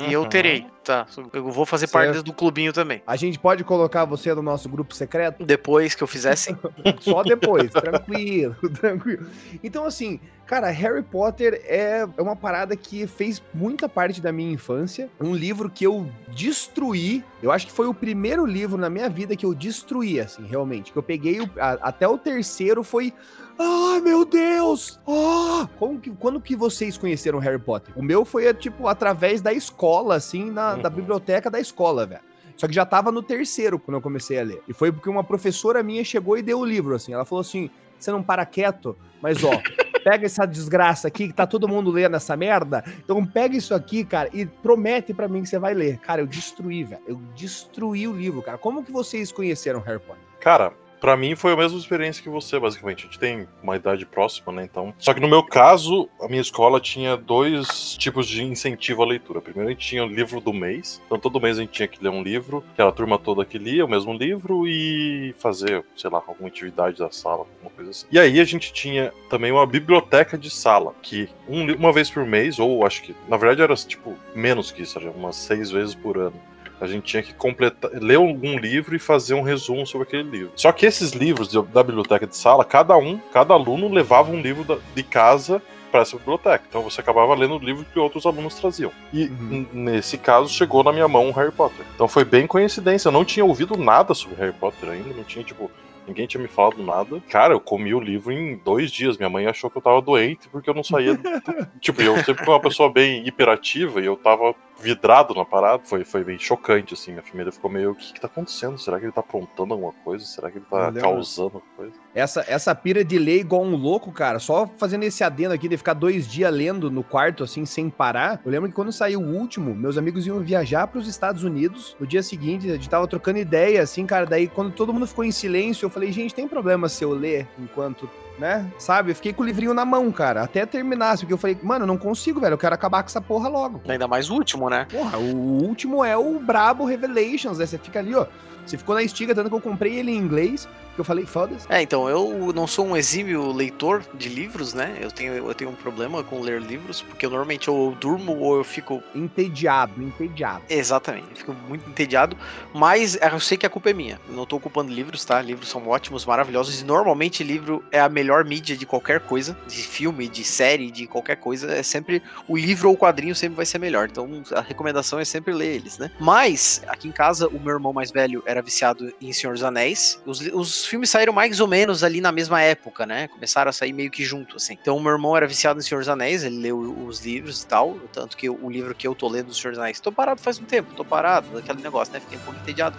E 0.08 0.12
eu 0.12 0.22
Uhum. 0.22 0.28
terei, 0.28 0.66
tá? 0.82 1.06
Eu 1.32 1.50
vou 1.52 1.64
fazer 1.64 1.86
Certo. 1.86 2.04
parte 2.12 2.22
do 2.24 2.32
clubinho 2.32 2.72
também. 2.72 3.00
A 3.06 3.14
gente 3.14 3.38
pode 3.38 3.62
colocar 3.62 4.04
você 4.04 4.34
no 4.34 4.42
nosso 4.42 4.68
grupo 4.68 4.92
secreto? 4.94 5.44
Depois 5.44 5.94
que 5.94 6.02
eu 6.02 6.06
fizesse. 6.08 6.56
Só 7.00 7.22
depois, 7.22 7.70
tranquilo, 7.70 8.56
tranquilo. 8.80 9.26
Então, 9.62 9.84
assim, 9.84 10.18
cara, 10.46 10.68
Harry 10.70 11.02
Potter 11.02 11.62
é 11.64 12.06
é 12.16 12.22
uma 12.22 12.34
parada 12.34 12.74
que 12.76 13.06
fez 13.06 13.40
muita 13.54 13.88
parte 13.88 14.20
da 14.20 14.32
minha 14.32 14.52
infância. 14.52 15.08
Um 15.20 15.34
livro 15.34 15.70
que 15.70 15.84
eu 15.86 16.10
destruí. 16.28 17.22
Eu 17.42 17.52
acho 17.52 17.66
que 17.66 17.72
foi 17.72 17.86
o 17.86 17.94
primeiro 17.94 18.44
livro 18.44 18.76
na 18.76 18.90
minha 18.90 19.08
vida 19.08 19.36
que 19.36 19.46
eu 19.46 19.54
destruí, 19.54 20.18
assim, 20.18 20.44
realmente. 20.46 20.90
Que 20.92 20.98
eu 20.98 21.02
peguei 21.02 21.40
o- 21.40 21.50
a- 21.58 21.78
até 21.82 22.06
o 22.08 22.18
terceiro 22.18 22.82
foi. 22.82 23.12
Ah, 23.58 24.00
meu 24.02 24.24
Deus! 24.24 25.00
Ah! 25.06 25.68
Como 25.78 25.98
que, 25.98 26.10
quando 26.10 26.40
que 26.40 26.54
vocês 26.54 26.96
conheceram 26.96 27.38
Harry 27.38 27.58
Potter? 27.58 27.92
O 27.98 28.02
meu 28.02 28.24
foi, 28.24 28.52
tipo, 28.54 28.86
através 28.86 29.40
da 29.40 29.52
escola, 29.52 30.14
assim, 30.14 30.50
na, 30.50 30.76
da 30.76 30.88
Uhum. 30.88 30.94
biblioteca 30.94 31.50
da 31.50 31.58
escola, 31.58 32.06
velho. 32.06 32.20
Só 32.56 32.66
que 32.66 32.74
já 32.74 32.84
tava 32.84 33.10
no 33.12 33.22
terceiro 33.22 33.78
quando 33.78 33.96
eu 33.96 34.00
comecei 34.00 34.38
a 34.38 34.42
ler. 34.44 34.62
E 34.68 34.72
foi 34.72 34.90
porque 34.92 35.08
uma 35.08 35.22
professora 35.24 35.82
minha 35.82 36.02
chegou 36.04 36.36
e 36.36 36.42
deu 36.42 36.58
o 36.60 36.64
livro, 36.64 36.94
assim. 36.94 37.12
Ela 37.12 37.24
falou 37.24 37.40
assim: 37.40 37.70
você 37.98 38.10
não 38.10 38.22
para 38.22 38.44
quieto, 38.44 38.96
mas 39.22 39.42
ó, 39.44 39.50
pega 40.02 40.26
essa 40.26 40.44
desgraça 40.44 41.06
aqui 41.06 41.28
que 41.28 41.34
tá 41.34 41.46
todo 41.46 41.68
mundo 41.68 41.90
lendo 41.90 42.16
essa 42.16 42.36
merda. 42.36 42.82
Então 43.04 43.24
pega 43.24 43.56
isso 43.56 43.74
aqui, 43.74 44.04
cara, 44.04 44.28
e 44.32 44.44
promete 44.44 45.14
pra 45.14 45.28
mim 45.28 45.42
que 45.42 45.48
você 45.48 45.58
vai 45.58 45.72
ler. 45.72 45.98
Cara, 45.98 46.20
eu 46.20 46.26
destruí, 46.26 46.82
velho. 46.82 47.02
Eu 47.06 47.16
destruí 47.36 48.08
o 48.08 48.12
livro, 48.12 48.42
cara. 48.42 48.58
Como 48.58 48.82
que 48.84 48.90
vocês 48.90 49.30
conheceram 49.30 49.78
Harry 49.80 50.00
Potter? 50.00 50.22
Cara, 50.40 50.72
pra 51.00 51.16
mim 51.16 51.34
foi 51.34 51.52
a 51.52 51.56
mesma 51.56 51.78
experiência 51.78 52.22
que 52.22 52.28
você, 52.28 52.58
basicamente. 52.58 53.04
A 53.04 53.06
gente 53.06 53.18
tem 53.18 53.48
uma 53.62 53.76
idade 53.76 54.04
próxima, 54.04 54.52
né? 54.52 54.64
Então. 54.64 54.94
Só 54.98 55.14
que 55.14 55.20
no 55.20 55.28
meu 55.28 55.42
caso, 55.42 56.08
a 56.20 56.28
minha 56.28 56.40
escola 56.40 56.80
tinha 56.80 57.16
dois 57.16 57.96
tipos 57.96 58.26
de 58.26 58.42
incentivo 58.42 59.02
à 59.02 59.06
leitura. 59.06 59.40
Primeiro, 59.40 59.68
a 59.68 59.72
gente 59.72 59.86
tinha 59.86 60.04
o 60.04 60.08
livro 60.08 60.40
do 60.40 60.52
mês. 60.52 61.00
Então, 61.06 61.18
todo 61.18 61.40
mês 61.40 61.58
a 61.58 61.60
gente 61.60 61.72
tinha 61.72 61.88
que 61.88 62.02
ler 62.02 62.10
um 62.10 62.22
livro, 62.22 62.64
que 62.74 62.82
a 62.82 62.90
turma 62.90 63.18
toda 63.18 63.44
que 63.44 63.58
lia 63.58 63.84
o 63.84 63.88
mesmo 63.88 64.12
livro 64.12 64.66
e 64.66 65.34
fazer, 65.38 65.84
sei 65.96 66.10
lá, 66.10 66.22
alguma 66.26 66.48
atividade 66.48 66.98
da 66.98 67.10
sala, 67.10 67.46
alguma 67.54 67.70
coisa 67.70 67.90
assim. 67.90 68.06
E 68.10 68.18
aí 68.18 68.40
a 68.40 68.44
gente 68.44 68.72
tinha 68.72 69.12
também 69.30 69.52
uma 69.52 69.66
biblioteca 69.66 70.36
de 70.36 70.50
sala, 70.50 70.94
que 71.02 71.28
um 71.48 71.68
uma 71.74 71.92
vez 71.92 72.10
por 72.10 72.24
mês, 72.24 72.58
ou 72.58 72.86
acho 72.86 73.02
que, 73.02 73.14
na 73.28 73.36
verdade, 73.36 73.62
era 73.62 73.74
tipo 73.74 74.16
menos 74.34 74.70
que 74.70 74.82
isso, 74.82 74.98
era 74.98 75.10
umas 75.10 75.36
seis 75.36 75.70
vezes 75.70 75.94
por 75.94 76.16
ano. 76.18 76.40
A 76.80 76.86
gente 76.86 77.04
tinha 77.04 77.22
que 77.22 77.34
completar, 77.34 77.90
ler 77.94 78.16
algum 78.16 78.58
livro 78.58 78.94
e 78.94 78.98
fazer 78.98 79.34
um 79.34 79.42
resumo 79.42 79.86
sobre 79.86 80.06
aquele 80.06 80.22
livro. 80.24 80.52
Só 80.56 80.70
que 80.72 80.86
esses 80.86 81.12
livros 81.12 81.48
de- 81.48 81.62
da 81.62 81.82
biblioteca 81.82 82.26
de 82.26 82.36
sala, 82.36 82.64
cada 82.64 82.96
um, 82.96 83.18
cada 83.32 83.54
aluno 83.54 83.88
levava 83.88 84.30
um 84.30 84.40
livro 84.40 84.64
da- 84.64 84.78
de 84.94 85.02
casa 85.02 85.60
para 85.90 86.00
essa 86.02 86.16
biblioteca. 86.18 86.64
Então 86.68 86.82
você 86.82 87.00
acabava 87.00 87.34
lendo 87.34 87.56
o 87.56 87.58
livro 87.58 87.84
que 87.92 87.98
outros 87.98 88.26
alunos 88.26 88.54
traziam. 88.54 88.92
E 89.12 89.24
Uhum. 89.28 89.66
nesse 89.72 90.18
caso 90.18 90.48
chegou 90.52 90.84
na 90.84 90.92
minha 90.92 91.08
mão 91.08 91.28
o 91.28 91.32
Harry 91.32 91.50
Potter. 91.50 91.84
Então 91.94 92.06
foi 92.06 92.24
bem 92.24 92.46
coincidência. 92.46 93.08
Eu 93.08 93.12
não 93.12 93.24
tinha 93.24 93.44
ouvido 93.44 93.76
nada 93.76 94.12
sobre 94.14 94.36
Harry 94.36 94.52
Potter 94.52 94.90
ainda, 94.90 95.14
não 95.14 95.24
tinha 95.24 95.44
tipo 95.44 95.70
Ninguém 96.06 96.26
tinha 96.26 96.40
me 96.40 96.48
falado 96.48 96.82
nada. 96.82 97.20
Cara, 97.28 97.52
eu 97.52 97.60
comi 97.60 97.92
o 97.92 98.00
livro 98.00 98.32
em 98.32 98.56
dois 98.56 98.90
dias. 98.90 99.18
Minha 99.18 99.28
mãe 99.28 99.46
achou 99.46 99.68
que 99.68 99.76
eu 99.76 99.82
tava 99.82 100.00
doente 100.00 100.48
porque 100.48 100.70
eu 100.70 100.72
não 100.72 100.82
saía. 100.82 101.12
tipo, 101.82 102.00
eu 102.00 102.16
sempre 102.24 102.46
fui 102.46 102.54
uma 102.54 102.60
pessoa 102.60 102.90
bem 102.90 103.28
hiperativa 103.28 104.00
e 104.00 104.06
eu 104.06 104.16
tava 104.16 104.54
vidrado 104.78 105.34
na 105.34 105.44
parada. 105.44 105.82
Foi, 105.84 106.04
foi 106.04 106.24
bem 106.24 106.38
chocante, 106.38 106.94
assim. 106.94 107.12
Minha 107.12 107.22
família 107.22 107.52
ficou 107.52 107.70
meio: 107.70 107.92
o 107.92 107.94
que 107.94 108.12
que 108.12 108.20
tá 108.20 108.26
acontecendo? 108.26 108.78
Será 108.78 108.98
que 108.98 109.06
ele 109.06 109.12
tá 109.12 109.20
aprontando 109.20 109.74
alguma 109.74 109.92
coisa? 110.04 110.24
Será 110.24 110.50
que 110.50 110.58
ele 110.58 110.64
tá 110.68 110.88
Olha, 110.88 111.00
causando 111.00 111.56
alguma 111.56 111.74
coisa? 111.76 111.92
Essa, 112.14 112.44
essa 112.48 112.74
pira 112.74 113.04
de 113.04 113.18
ler 113.18 113.40
igual 113.40 113.62
um 113.62 113.76
louco, 113.76 114.12
cara, 114.12 114.38
só 114.38 114.66
fazendo 114.78 115.04
esse 115.04 115.22
adendo 115.22 115.54
aqui 115.54 115.68
de 115.68 115.76
ficar 115.76 115.94
dois 115.94 116.26
dias 116.26 116.52
lendo 116.52 116.90
no 116.90 117.02
quarto, 117.02 117.44
assim, 117.44 117.64
sem 117.64 117.90
parar. 117.90 118.40
Eu 118.44 118.50
lembro 118.50 118.68
que 118.68 118.74
quando 118.74 118.92
saiu 118.92 119.20
o 119.20 119.36
último, 119.36 119.74
meus 119.74 119.98
amigos 119.98 120.26
iam 120.26 120.40
viajar 120.40 120.86
para 120.86 120.98
os 120.98 121.08
Estados 121.08 121.44
Unidos. 121.44 121.96
No 121.98 122.06
dia 122.06 122.22
seguinte, 122.22 122.70
a 122.70 122.74
gente 122.74 122.88
tava 122.88 123.06
trocando 123.06 123.38
ideia, 123.38 123.82
assim, 123.82 124.06
cara. 124.06 124.26
Daí, 124.26 124.48
quando 124.48 124.72
todo 124.72 124.92
mundo 124.92 125.06
ficou 125.06 125.24
em 125.24 125.32
silêncio, 125.32 125.86
eu 125.86 125.90
falei, 125.90 126.12
gente, 126.12 126.34
tem 126.34 126.48
problema 126.48 126.88
se 126.88 127.04
eu 127.04 127.12
ler 127.12 127.46
enquanto. 127.58 128.08
Né? 128.38 128.70
Sabe? 128.78 129.10
Eu 129.10 129.16
fiquei 129.16 129.32
com 129.32 129.42
o 129.42 129.46
livrinho 129.46 129.74
na 129.74 129.84
mão, 129.84 130.12
cara, 130.12 130.42
até 130.42 130.64
terminasse, 130.64 131.22
porque 131.22 131.34
eu 131.34 131.38
falei, 131.38 131.58
mano, 131.60 131.82
eu 131.82 131.86
não 131.88 131.98
consigo, 131.98 132.40
velho, 132.40 132.54
eu 132.54 132.58
quero 132.58 132.74
acabar 132.74 133.02
com 133.02 133.08
essa 133.08 133.20
porra 133.20 133.48
logo. 133.48 133.80
Ainda 133.88 134.06
mais 134.06 134.30
o 134.30 134.34
último, 134.34 134.70
né? 134.70 134.86
Porra, 134.90 135.18
o 135.18 135.64
último 135.64 136.04
é 136.04 136.16
o 136.16 136.38
Brabo 136.38 136.84
Revelations, 136.84 137.58
né? 137.58 137.66
Você 137.66 137.78
fica 137.78 137.98
ali, 137.98 138.14
ó. 138.14 138.26
Você 138.64 138.76
ficou 138.76 138.94
na 138.94 139.02
estiga, 139.02 139.34
tanto 139.34 139.48
que 139.48 139.56
eu 139.56 139.60
comprei 139.60 139.98
ele 139.98 140.12
em 140.12 140.16
inglês, 140.16 140.68
que 140.98 141.00
eu 141.00 141.04
falei, 141.04 141.24
foda-se. 141.24 141.66
É, 141.68 141.80
então, 141.80 142.08
eu 142.08 142.52
não 142.52 142.66
sou 142.66 142.84
um 142.84 142.96
exímio 142.96 143.52
leitor 143.52 144.04
de 144.14 144.28
livros, 144.28 144.74
né? 144.74 144.98
Eu 145.00 145.10
tenho, 145.12 145.32
eu 145.34 145.54
tenho 145.54 145.70
um 145.70 145.74
problema 145.74 146.24
com 146.24 146.40
ler 146.40 146.60
livros, 146.60 147.02
porque 147.02 147.24
eu, 147.24 147.30
normalmente 147.30 147.70
ou 147.70 147.90
eu 147.90 147.96
durmo 147.96 148.36
ou 148.36 148.56
eu 148.56 148.64
fico. 148.64 149.02
Entediado, 149.14 150.02
entediado. 150.02 150.64
Exatamente, 150.68 151.28
eu 151.30 151.36
fico 151.36 151.54
muito 151.68 151.88
entediado. 151.88 152.36
Mas 152.74 153.16
eu 153.16 153.40
sei 153.40 153.56
que 153.56 153.64
a 153.64 153.70
culpa 153.70 153.90
é 153.90 153.92
minha. 153.92 154.20
Eu 154.28 154.34
não 154.34 154.44
tô 154.44 154.56
ocupando 154.56 154.92
livros, 154.92 155.24
tá? 155.24 155.40
Livros 155.40 155.68
são 155.68 155.86
ótimos, 155.86 156.24
maravilhosos. 156.26 156.80
E 156.80 156.84
normalmente 156.84 157.44
livro 157.44 157.84
é 157.92 158.00
a 158.00 158.08
melhor 158.08 158.44
mídia 158.44 158.76
de 158.76 158.84
qualquer 158.84 159.20
coisa, 159.20 159.56
de 159.68 159.82
filme, 159.82 160.28
de 160.28 160.42
série, 160.42 160.90
de 160.90 161.06
qualquer 161.06 161.36
coisa. 161.36 161.70
É 161.72 161.82
sempre. 161.82 162.22
O 162.48 162.56
livro 162.56 162.88
ou 162.88 162.94
o 162.94 162.98
quadrinho 162.98 163.34
sempre 163.34 163.56
vai 163.56 163.66
ser 163.66 163.78
melhor. 163.78 164.08
Então 164.10 164.28
a 164.52 164.60
recomendação 164.60 165.20
é 165.20 165.24
sempre 165.24 165.54
ler 165.54 165.76
eles, 165.76 165.98
né? 165.98 166.10
Mas, 166.18 166.82
aqui 166.88 167.06
em 167.06 167.12
casa, 167.12 167.46
o 167.48 167.60
meu 167.60 167.74
irmão 167.74 167.92
mais 167.92 168.10
velho 168.10 168.42
era 168.44 168.60
viciado 168.60 169.12
em 169.20 169.32
Senhor 169.32 169.52
dos 169.52 169.62
Anéis. 169.62 170.20
Os, 170.26 170.40
os 170.40 170.87
filmes 170.88 171.10
saíram 171.10 171.32
mais 171.32 171.60
ou 171.60 171.68
menos 171.68 172.02
ali 172.02 172.20
na 172.20 172.32
mesma 172.32 172.60
época, 172.60 173.06
né? 173.06 173.28
Começaram 173.28 173.68
a 173.68 173.72
sair 173.72 173.92
meio 173.92 174.10
que 174.10 174.24
junto, 174.24 174.56
assim. 174.56 174.76
Então 174.80 174.96
o 174.96 175.00
meu 175.00 175.12
irmão 175.12 175.36
era 175.36 175.46
viciado 175.46 175.78
em 175.78 175.82
Senhor 175.82 176.00
dos 176.00 176.08
Anéis, 176.08 176.42
ele 176.42 176.58
leu 176.58 176.78
os 177.06 177.24
livros 177.24 177.62
e 177.62 177.66
tal. 177.66 177.98
Tanto 178.12 178.36
que 178.36 178.48
o 178.48 178.70
livro 178.70 178.94
que 178.94 179.06
eu 179.06 179.14
tô 179.14 179.28
lendo 179.28 179.46
do 179.46 179.54
Senhor 179.54 179.72
dos 179.72 179.78
Anéis, 179.78 180.00
tô 180.00 180.10
parado 180.10 180.40
faz 180.40 180.58
um 180.58 180.64
tempo, 180.64 180.94
tô 180.94 181.04
parado, 181.04 181.58
aquele 181.58 181.82
negócio, 181.82 182.12
né? 182.12 182.20
Fiquei 182.20 182.38
um 182.38 182.42
pouco 182.42 182.58
entediado. 182.60 182.96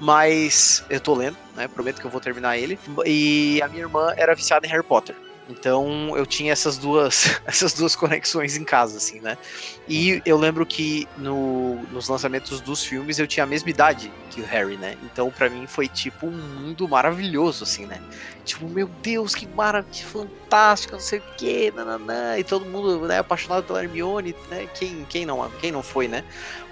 Mas 0.00 0.84
eu 0.90 1.00
tô 1.00 1.14
lendo, 1.14 1.36
né? 1.54 1.68
Prometo 1.68 2.00
que 2.00 2.06
eu 2.06 2.10
vou 2.10 2.20
terminar 2.20 2.58
ele. 2.58 2.78
E 3.04 3.60
a 3.62 3.68
minha 3.68 3.82
irmã 3.82 4.12
era 4.16 4.34
viciada 4.34 4.66
em 4.66 4.70
Harry 4.70 4.84
Potter. 4.84 5.14
Então 5.48 6.16
eu 6.16 6.26
tinha 6.26 6.52
essas 6.52 6.76
duas, 6.76 7.40
essas 7.46 7.72
duas 7.72 7.94
conexões 7.94 8.56
em 8.56 8.64
casa, 8.64 8.96
assim, 8.96 9.20
né? 9.20 9.38
E 9.88 10.20
eu 10.26 10.36
lembro 10.36 10.66
que 10.66 11.08
no, 11.16 11.76
nos 11.92 12.08
lançamentos 12.08 12.60
dos 12.60 12.84
filmes 12.84 13.18
eu 13.18 13.26
tinha 13.26 13.44
a 13.44 13.46
mesma 13.46 13.70
idade 13.70 14.12
que 14.30 14.40
o 14.40 14.44
Harry, 14.44 14.76
né? 14.76 14.96
Então 15.04 15.30
para 15.30 15.48
mim 15.48 15.66
foi 15.66 15.88
tipo 15.88 16.26
um 16.26 16.32
mundo 16.32 16.88
maravilhoso, 16.88 17.64
assim, 17.64 17.86
né? 17.86 18.00
Tipo, 18.46 18.68
meu 18.68 18.88
Deus, 19.02 19.34
que 19.34 19.44
maravilha, 19.44 20.06
fantástico, 20.06 20.92
não 20.92 21.00
sei 21.00 21.18
o 21.18 21.22
que, 21.36 21.72
nananã, 21.72 22.38
e 22.38 22.44
todo 22.44 22.64
mundo 22.64 23.00
né, 23.00 23.18
apaixonado 23.18 23.64
pela 23.64 23.82
Hermione, 23.82 24.36
né? 24.48 24.68
Quem, 24.72 25.04
quem, 25.08 25.26
não, 25.26 25.50
quem 25.60 25.72
não 25.72 25.82
foi, 25.82 26.06
né? 26.06 26.22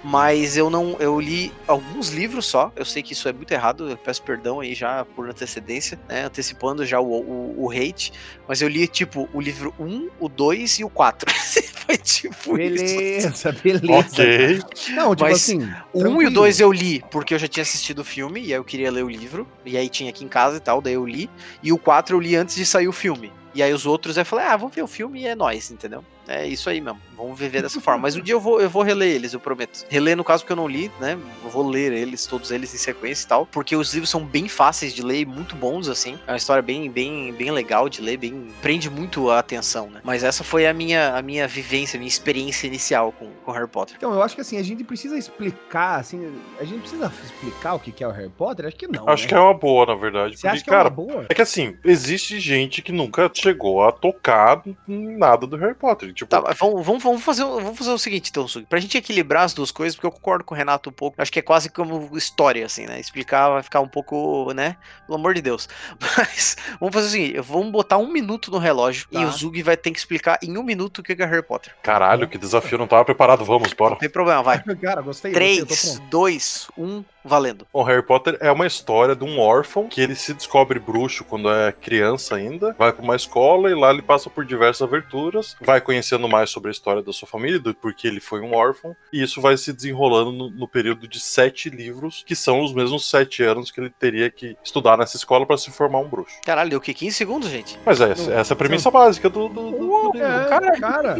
Mas 0.04 0.56
eu 0.56 0.70
não, 0.70 0.96
eu 1.00 1.18
li 1.18 1.52
alguns 1.66 2.10
livros 2.10 2.46
só, 2.46 2.72
eu 2.76 2.84
sei 2.84 3.02
que 3.02 3.12
isso 3.12 3.28
é 3.28 3.32
muito 3.32 3.50
errado, 3.50 3.90
eu 3.90 3.96
peço 3.96 4.22
perdão 4.22 4.60
aí 4.60 4.72
já 4.72 5.04
por 5.04 5.28
antecedência, 5.28 5.98
né? 6.08 6.26
Antecipando 6.26 6.86
já 6.86 7.00
o, 7.00 7.10
o, 7.10 7.64
o 7.64 7.70
hate, 7.72 8.12
mas 8.46 8.62
eu 8.62 8.68
li 8.68 8.86
tipo 8.86 9.28
o 9.32 9.40
livro 9.40 9.74
1, 9.80 10.10
o 10.20 10.28
2 10.28 10.78
e 10.78 10.84
o 10.84 10.88
4. 10.88 11.28
foi 11.84 11.96
tipo 11.98 12.56
beleza, 12.56 13.28
isso. 13.28 13.52
beleza. 13.62 13.92
Ok. 13.92 14.62
Não, 14.90 15.14
tipo 15.14 15.28
Mas 15.28 15.36
assim. 15.36 15.58
O 15.92 16.00
1 16.00 16.02
e 16.02 16.06
o 16.06 16.08
tranquilo. 16.08 16.30
2 16.32 16.60
eu 16.60 16.72
li 16.72 17.04
porque 17.10 17.34
eu 17.34 17.38
já 17.38 17.46
tinha 17.46 17.62
assistido 17.62 18.00
o 18.00 18.04
filme 18.04 18.40
e 18.40 18.46
aí 18.46 18.52
eu 18.52 18.64
queria 18.64 18.90
ler 18.90 19.04
o 19.04 19.08
livro. 19.08 19.46
E 19.64 19.76
aí 19.76 19.88
tinha 19.88 20.10
aqui 20.10 20.24
em 20.24 20.28
casa 20.28 20.56
e 20.56 20.60
tal, 20.60 20.80
daí 20.80 20.94
eu 20.94 21.06
li. 21.06 21.30
E 21.64 21.72
o 21.72 21.78
4 21.78 22.14
eu 22.14 22.20
li 22.20 22.36
antes 22.36 22.54
de 22.54 22.66
sair 22.66 22.86
o 22.86 22.92
filme. 22.92 23.32
E 23.54 23.62
aí 23.62 23.72
os 23.72 23.86
outros 23.86 24.18
eu 24.18 24.24
falei, 24.26 24.44
ah, 24.44 24.56
vamos 24.56 24.74
ver 24.74 24.82
o 24.82 24.86
filme 24.86 25.22
e 25.22 25.26
é 25.26 25.34
nóis, 25.34 25.70
entendeu? 25.70 26.04
É 26.26 26.46
isso 26.46 26.68
aí 26.70 26.80
mesmo. 26.80 27.00
Vamos 27.16 27.38
viver 27.38 27.62
dessa 27.62 27.80
forma. 27.80 28.02
Mas 28.02 28.16
um 28.16 28.20
dia 28.20 28.34
eu 28.34 28.40
vou, 28.40 28.60
eu 28.60 28.68
vou 28.68 28.82
reler 28.82 29.14
eles, 29.14 29.32
eu 29.32 29.40
prometo. 29.40 29.86
Reler, 29.88 30.16
no 30.16 30.24
caso, 30.24 30.42
porque 30.42 30.52
eu 30.52 30.56
não 30.56 30.66
li, 30.66 30.90
né? 31.00 31.18
Eu 31.44 31.50
vou 31.50 31.66
ler 31.66 31.92
eles, 31.92 32.26
todos 32.26 32.50
eles 32.50 32.74
em 32.74 32.78
sequência 32.78 33.24
e 33.24 33.28
tal. 33.28 33.46
Porque 33.46 33.76
os 33.76 33.92
livros 33.92 34.10
são 34.10 34.24
bem 34.24 34.48
fáceis 34.48 34.92
de 34.92 35.02
ler 35.02 35.20
e 35.20 35.24
muito 35.24 35.54
bons, 35.54 35.88
assim. 35.88 36.18
É 36.26 36.32
uma 36.32 36.36
história 36.36 36.62
bem, 36.62 36.90
bem, 36.90 37.32
bem 37.32 37.50
legal 37.50 37.88
de 37.88 38.00
ler, 38.00 38.16
bem. 38.16 38.48
prende 38.60 38.90
muito 38.90 39.30
a 39.30 39.38
atenção, 39.38 39.90
né? 39.90 40.00
Mas 40.02 40.24
essa 40.24 40.42
foi 40.42 40.66
a 40.66 40.74
minha, 40.74 41.14
a 41.14 41.22
minha 41.22 41.46
vivência, 41.46 41.96
a 41.96 41.98
minha 41.98 42.08
experiência 42.08 42.66
inicial 42.66 43.12
com, 43.12 43.30
com 43.44 43.52
Harry 43.52 43.68
Potter. 43.68 43.96
Então, 43.96 44.12
eu 44.12 44.22
acho 44.22 44.34
que 44.34 44.40
assim, 44.40 44.58
a 44.58 44.62
gente 44.62 44.82
precisa 44.82 45.16
explicar, 45.16 46.00
assim, 46.00 46.32
a 46.58 46.64
gente 46.64 46.80
precisa 46.80 47.12
explicar 47.24 47.74
o 47.74 47.78
que 47.78 47.92
que 47.92 48.02
é 48.02 48.08
o 48.08 48.10
Harry 48.10 48.30
Potter? 48.30 48.66
Acho 48.66 48.76
que 48.76 48.88
não. 48.88 49.08
Acho 49.08 49.24
né? 49.24 49.28
que 49.28 49.34
é 49.34 49.40
uma 49.40 49.54
boa, 49.54 49.86
na 49.86 49.94
verdade. 49.94 50.36
Você 50.36 50.42
porque, 50.42 50.56
acha 50.56 50.64
que 50.64 50.70
é 50.70 50.72
uma 50.72 50.78
cara, 50.78 50.90
boa? 50.90 51.26
é 51.28 51.34
que 51.34 51.42
assim, 51.42 51.76
existe 51.84 52.40
gente 52.40 52.82
que 52.82 52.92
nunca 52.92 53.30
chegou 53.32 53.82
a 53.82 53.92
tocar 53.92 54.62
em 54.88 55.16
nada 55.16 55.46
do 55.46 55.56
Harry 55.56 55.74
Potter. 55.74 56.13
Tipo, 56.14 56.28
Tá, 56.30 56.40
mas 56.40 56.56
vamos, 56.58 56.86
vamos, 56.86 57.02
vamos, 57.02 57.22
fazer, 57.22 57.44
o- 57.44 57.60
vamos 57.60 57.76
fazer 57.78 57.90
o 57.90 57.98
seguinte, 57.98 58.30
então, 58.30 58.46
Sugi. 58.48 58.66
Pra 58.66 58.78
gente 58.80 58.96
equilibrar 58.96 59.42
as 59.44 59.52
duas 59.52 59.70
coisas, 59.70 59.94
porque 59.96 60.06
eu 60.06 60.12
concordo 60.12 60.44
com 60.44 60.54
o 60.54 60.56
Renato 60.56 60.88
um 60.90 60.92
pouco. 60.92 61.20
Acho 61.20 61.30
que 61.32 61.38
é 61.38 61.42
quase 61.42 61.68
como 61.68 62.16
história, 62.16 62.64
assim, 62.64 62.86
né? 62.86 62.98
Explicar 63.00 63.50
vai 63.50 63.62
ficar 63.62 63.80
um 63.80 63.88
pouco, 63.88 64.52
né? 64.54 64.76
Pelo 65.06 65.18
amor 65.18 65.34
de 65.34 65.42
Deus. 65.42 65.68
Mas 66.16 66.56
vamos 66.80 66.94
fazer 66.94 67.06
o 67.08 67.10
seguinte: 67.10 67.40
vamos 67.40 67.70
botar 67.72 67.98
um 67.98 68.10
minuto 68.10 68.50
no 68.50 68.58
relógio 68.58 69.06
Tá. 69.10 69.20
e 69.20 69.24
o 69.24 69.30
Zug 69.30 69.62
vai 69.62 69.76
ter 69.76 69.90
que 69.90 69.98
explicar 69.98 70.38
em 70.42 70.56
um 70.56 70.62
minuto 70.62 70.98
o 70.98 71.02
que 71.02 71.12
é 71.12 71.26
Harry 71.26 71.42
Potter. 71.42 71.74
caralho, 71.82 72.28
que 72.28 72.38
desafio, 72.38 72.78
não 72.78 72.86
tava 72.86 73.04
preparado. 73.04 73.44
Vamos, 73.44 73.72
bora. 73.72 73.92
Não 73.92 73.98
tem 73.98 74.08
problema, 74.10 74.42
vai. 74.42 74.62
Cara, 74.80 75.02
gostei. 75.02 75.32
gostei, 75.32 75.60
eu 75.60 75.66
tô 75.66 75.74
3, 75.74 75.94
pronto. 75.96 76.10
2, 76.10 76.68
1, 76.78 77.04
valendo. 77.24 77.66
Bom, 77.72 77.82
Harry 77.82 78.02
Potter 78.02 78.36
é 78.40 78.50
uma 78.52 78.66
história 78.66 79.16
de 79.16 79.24
um 79.24 79.38
órfão 79.40 79.88
que 79.88 80.00
ele 80.00 80.14
se 80.14 80.34
descobre 80.34 80.78
bruxo 80.78 81.24
quando 81.24 81.50
é 81.50 81.72
criança 81.72 82.36
ainda, 82.36 82.74
vai 82.78 82.92
pra 82.92 83.02
uma 83.02 83.16
escola 83.16 83.70
e 83.70 83.74
lá 83.74 83.90
ele 83.90 84.02
passa 84.02 84.28
por 84.28 84.44
diversas 84.44 84.82
aventuras, 84.82 85.56
vai 85.60 85.80
conhecendo 85.80 86.28
mais 86.28 86.50
sobre 86.50 86.68
a 86.68 86.72
história 86.72 87.02
da 87.02 87.12
sua 87.12 87.26
família, 87.28 87.58
do 87.58 87.74
porquê 87.74 88.08
ele 88.08 88.20
foi 88.20 88.40
um 88.40 88.54
órfão, 88.54 88.94
e 89.12 89.22
isso 89.22 89.40
vai 89.40 89.56
se 89.56 89.72
desenrolando 89.72 90.32
no, 90.32 90.50
no 90.50 90.68
período 90.68 91.06
de 91.08 91.18
sete 91.20 91.70
livros, 91.70 92.22
que 92.26 92.36
são 92.36 92.62
os 92.62 92.72
mesmos 92.72 93.08
sete 93.08 93.42
anos 93.42 93.70
que 93.70 93.80
ele 93.80 93.90
teria 93.90 94.30
que 94.30 94.56
estudar 94.62 94.96
nessa 94.98 95.16
escola 95.16 95.46
pra 95.46 95.56
se 95.56 95.70
formar 95.70 95.98
um 96.00 96.08
bruxo. 96.08 96.36
Caralho, 96.44 96.70
deu 96.70 96.78
o 96.78 96.82
quê? 96.82 96.92
15 96.92 97.16
segundos, 97.16 97.48
gente? 97.50 97.78
Mas 97.84 98.00
é, 98.00 98.10
essa, 98.12 98.32
essa 98.34 98.52
é 98.52 98.54
a 98.54 98.56
premissa 98.56 98.90
básica 98.90 99.28
do, 99.30 99.48
do, 99.48 99.70
do- 99.70 99.78
do 99.78 100.12
livro. 100.12 100.18
É, 100.18 100.44
cara, 100.48 100.80
cara. 100.80 101.16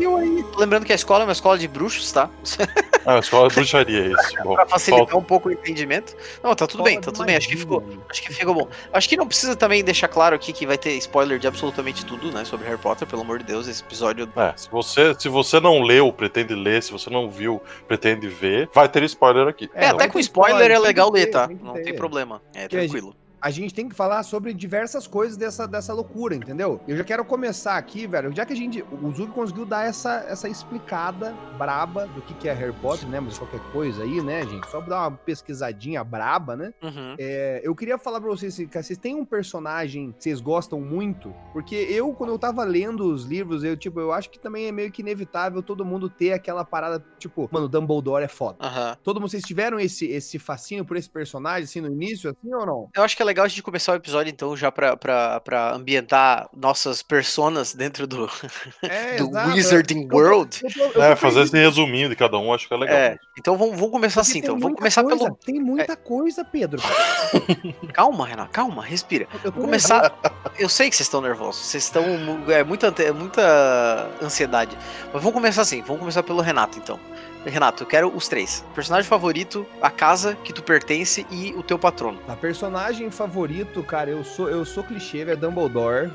Lembrando 0.59 0.85
que 0.85 0.93
a 0.93 0.97
escola 0.97 1.25
é 1.25 1.27
uma 1.27 1.33
escola 1.33 1.59
de 1.59 1.67
bruxos, 1.69 2.11
tá? 2.13 2.29
Ah, 3.07 3.19
escola 3.19 3.49
de 3.49 3.55
bruxaria, 3.55 4.01
é 4.01 4.09
isso. 4.09 4.35
Bom, 4.45 4.55
pra 4.55 4.67
facilitar 4.67 4.99
falta- 5.07 5.17
um 5.17 5.23
pouco 5.23 5.49
o 5.49 5.53
entendimento. 5.53 6.17
Não, 6.43 6.55
tá 6.55 6.67
tudo 6.67 6.83
bem, 6.83 7.01
tá 7.01 7.13
tudo 7.13 7.25
bem. 7.27 7.37
Acho 7.37 7.49
que 7.49 7.57
ficou. 7.57 7.83
Acho 8.09 8.23
que 8.23 8.33
ficou 8.33 8.55
bom. 8.55 8.69
Acho 8.93 9.09
que 9.09 9.17
não 9.17 9.27
precisa 9.27 9.55
também 9.57 9.83
deixar 9.85 10.09
claro 10.09 10.35
aqui 10.35 10.53
que 10.53 10.67
vai 10.67 10.79
ter 10.79 10.93
spoiler 10.99 11.39
de 11.39 11.47
absolutamente 11.47 12.05
tudo, 12.05 12.31
né? 12.33 12.45
Sobre 12.45 12.67
Harry 12.67 12.79
Potter, 12.81 13.07
pelo 13.07 13.23
amor 13.23 13.39
de 13.39 13.45
Deus, 13.45 13.67
esse 13.69 13.83
episódio. 13.83 14.29
É, 14.37 14.53
se 14.57 14.71
você, 14.71 15.15
se 15.19 15.29
você 15.29 15.61
não 15.61 15.83
leu, 15.83 16.13
pretende 16.13 16.55
ler, 16.55 16.83
se 16.83 16.93
você 16.93 17.11
não 17.11 17.31
viu, 17.31 17.61
pretende 17.87 18.29
ver, 18.29 18.69
vai 18.73 18.89
ter 18.89 19.03
spoiler 19.05 19.47
aqui. 19.49 19.71
É, 19.75 19.89
não, 19.89 19.95
até 19.97 20.09
com 20.09 20.19
spoiler 20.19 20.69
ter, 20.69 20.75
é 20.75 20.79
legal 20.79 21.11
ler, 21.11 21.27
tá? 21.27 21.49
Não 21.63 21.75
tem 21.75 21.95
problema. 21.95 22.41
É, 22.55 22.69
tranquilo. 22.69 23.15
A 23.45 23.51
gente 23.51 23.75
tem 23.75 23.87
que 23.87 23.95
falar 23.95 24.23
sobre 24.23 24.55
diversas 24.55 25.07
coisas 25.07 25.37
dessa, 25.37 25.69
dessa 25.69 25.93
loucura, 25.93 26.35
entendeu? 26.35 26.81
Eu 26.89 26.97
já 26.97 27.05
quero 27.05 27.23
começar 27.27 27.77
aqui, 27.77 28.07
velho. 28.07 28.35
Já 28.35 28.47
que 28.47 28.55
a 28.55 28.57
gente. 28.57 28.83
O 29.03 29.13
Zug 29.13 29.33
conseguiu 29.33 29.67
dar 29.67 29.87
essa, 29.87 30.25
essa 30.27 30.49
explicada 30.49 31.35
braba 31.59 32.07
do 32.07 32.23
que, 32.23 32.33
que 32.33 32.49
é 32.49 32.55
Harry 32.55 32.73
Potter, 32.73 33.07
né? 33.07 33.21
Mas 33.21 33.37
qualquer 33.37 33.61
coisa 33.71 34.03
aí, 34.03 34.23
né, 34.23 34.47
gente? 34.47 34.67
Só 34.71 34.81
dar 34.81 35.01
uma 35.01 35.11
pesquisadinha 35.11 36.03
braba, 36.03 36.57
né? 36.57 36.73
Uhum. 36.83 37.17
É, 37.19 37.61
eu 37.63 37.75
queria 37.75 37.99
falar 37.99 38.19
pra 38.19 38.31
vocês, 38.31 38.55
assim, 38.55 38.67
cara, 38.67 38.83
vocês 38.83 38.99
têm 38.99 39.15
um 39.15 39.27
personagem 39.27 40.13
que 40.13 40.25
vocês 40.25 40.41
gostam 40.41 40.81
muito? 40.81 41.31
Porque 41.53 41.75
eu, 41.75 42.15
quando 42.15 42.31
eu 42.31 42.39
tava 42.39 42.65
lendo 42.65 43.13
os 43.13 43.27
livros, 43.27 43.63
eu, 43.63 43.77
tipo, 43.77 44.01
eu 44.01 44.11
acho 44.11 44.31
que 44.31 44.39
também 44.39 44.69
é 44.69 44.73
meio 44.73 44.91
que 44.91 45.03
inevitável 45.03 45.63
todo 45.63 45.85
mundo 45.85 46.09
ter 46.09 46.33
aquela 46.33 46.65
parada, 46.65 47.05
tipo, 47.19 47.47
mano, 47.53 47.69
Dumbledore 47.69 48.25
é 48.25 48.29
foda. 48.29 48.57
Aham. 48.59 48.97
Todo 49.03 49.21
mundo, 49.21 49.29
vocês 49.29 49.43
tiveram 49.43 49.79
esse, 49.79 50.07
esse 50.07 50.39
fascínio 50.39 50.87
por 50.87 50.97
esse 50.97 51.11
personagem, 51.11 51.65
assim, 51.65 51.83
no 51.83 51.89
início, 51.89 52.31
assim, 52.31 52.55
ou 52.55 52.65
não? 52.65 52.89
Eu 52.97 53.03
acho 53.03 53.15
que 53.15 53.23
é 53.23 53.27
legal 53.27 53.34
a 53.43 53.49
gente 53.49 53.63
começar 53.63 53.93
o 53.93 53.97
episódio, 53.97 54.31
então, 54.31 54.57
já 54.57 54.71
pra 54.71 55.73
ambientar 55.75 56.49
nossas 56.57 57.03
personas 57.03 57.75
dentro 57.75 58.07
do, 58.07 58.31
É, 58.83 59.17
do 59.19 59.29
exato. 59.31 59.51
Wizarding 59.51 60.03
Eu 60.11 60.17
World. 60.17 60.61
eu 60.63 60.85
eu 60.87 60.93
tô 60.93 61.03
É, 61.03 61.17
fazer 61.17 61.43
esse 61.43 61.57
resuminho 61.57 62.09
de 62.09 62.15
cada 62.17 62.39
um, 62.39 62.53
acho 62.55 62.69
que 62.69 62.75
é 62.75 62.77
legal. 62.77 62.97
É, 62.97 63.19
então 63.39 63.57
vamos, 63.59 63.75
vamos 63.75 63.91
começar 63.91 64.21
porque 64.21 64.31
assim, 64.31 64.41
tem 64.41 64.51
então. 64.51 64.55
Vamos 64.55 64.65
muita 64.69 64.79
começar 64.79 65.03
coisa, 65.03 65.25
pelo. 65.25 65.37
Tem 65.37 65.61
muita 65.61 65.97
coisa, 65.97 66.45
Pedro. 66.45 66.81
Calma, 67.93 68.27
Renato, 68.27 68.51
calma, 68.51 68.83
respira. 68.85 69.27
Eu 69.43 69.53
começar. 69.53 70.15
Eu 70.59 70.69
sei 70.69 70.89
que 70.91 70.97
vocês 70.97 71.07
estão 71.07 71.21
nervosos, 71.21 71.67
vocês 71.67 71.85
estão. 71.85 72.05
É 72.49 72.63
muita, 72.63 72.89
ante- 72.89 73.11
muita 73.13 74.09
ansiedade. 74.23 74.77
Mas 75.13 75.23
vamos 75.23 75.33
começar 75.33 75.63
assim, 75.63 75.83
vamos 75.83 75.99
começar 76.01 76.23
pelo 76.23 76.41
Renato 76.41 76.79
então. 76.79 76.99
Renato, 77.45 77.83
eu 77.83 77.87
quero 77.87 78.09
os 78.15 78.27
três: 78.29 78.65
personagem 78.75 79.09
favorito, 79.09 79.67
a 79.83 79.91
casa 79.91 80.37
que 80.45 80.53
tu 80.53 80.63
pertence 80.63 81.27
e 81.31 81.53
o 81.57 81.63
teu 81.63 81.79
patrono. 81.79 82.19
A 82.27 82.35
personagem 82.35 83.11
favorito, 83.11 83.83
cara, 83.83 84.11
eu 84.11 84.25
sou, 84.25 84.49
eu 84.49 84.65
sou 84.65 84.83
clichê, 84.83 85.25
velho, 85.25 85.37
Dumbledore. 85.37 86.09
Tá. 86.09 86.15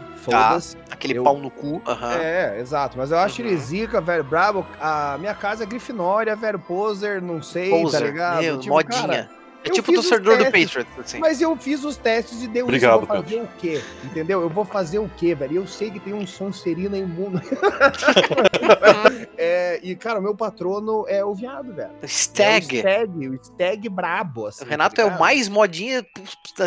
Foda-se. 0.50 0.78
Aquele 0.92 1.18
Eu- 1.18 1.24
pau 1.24 1.38
no 1.38 1.50
cu. 1.50 1.82
Aham. 1.88 2.13
É, 2.15 2.60
exato. 2.60 2.98
Mas 2.98 3.12
eu 3.12 3.18
acho 3.20 3.42
Uhum. 3.42 3.48
ele 3.48 3.58
zica, 3.58 4.02
velho, 4.02 4.24
brabo. 4.24 4.65
A 4.82 5.18
minha 5.20 5.34
casa 5.34 5.63
é 5.63 5.65
Grifinória, 5.68 6.36
velho, 6.36 6.60
poser, 6.60 7.22
não 7.22 7.42
sei, 7.42 7.70
Poser, 7.70 8.00
tá 8.02 8.06
ligado? 8.06 8.42
meu, 8.42 8.60
Tipo, 8.60 8.74
modinha. 8.74 9.02
cara, 9.02 9.30
é 9.63 9.70
eu 9.70 9.74
tipo 9.74 9.92
o 9.92 9.96
torcedor 9.96 10.38
do 10.38 10.46
Patriot, 10.46 10.88
assim. 11.00 11.20
Mas 11.20 11.42
eu 11.42 11.56
fiz 11.58 11.84
os 11.84 11.96
testes 11.98 12.42
e 12.44 12.48
deu 12.48 12.65
Obrigado, 12.65 13.04
isso. 13.04 13.04
Eu 13.04 13.08
vou 13.08 13.24
fazer 13.24 13.42
o 13.42 13.48
quê? 13.58 13.82
Entendeu? 14.04 14.42
Eu 14.42 14.50
vou 14.50 14.65
fazer 14.65 15.00
o 15.00 15.10
quê, 15.18 15.36
velho? 15.36 15.56
Eu 15.58 15.68
sei 15.68 15.89
que 15.92 16.00
tem 16.00 16.13
um 16.13 16.26
Sonserina 16.26 16.98
imundo. 16.98 17.42
é, 19.69 19.79
e, 19.84 19.95
cara, 19.95 20.19
o 20.19 20.21
meu 20.21 20.36
patrono 20.36 21.05
é 21.08 21.23
o 21.23 21.34
viado, 21.34 21.73
velho. 21.73 21.91
É 22.01 22.05
o 22.05 22.08
Stag. 22.08 22.77
Stag, 22.77 23.29
o 23.29 23.43
Stag 23.43 23.89
brabo, 23.89 24.47
assim. 24.47 24.63
O 24.63 24.67
Renato 24.67 24.95
tá 24.95 25.01
é 25.03 25.05
o 25.05 25.19
mais 25.19 25.47
modinha 25.47 26.05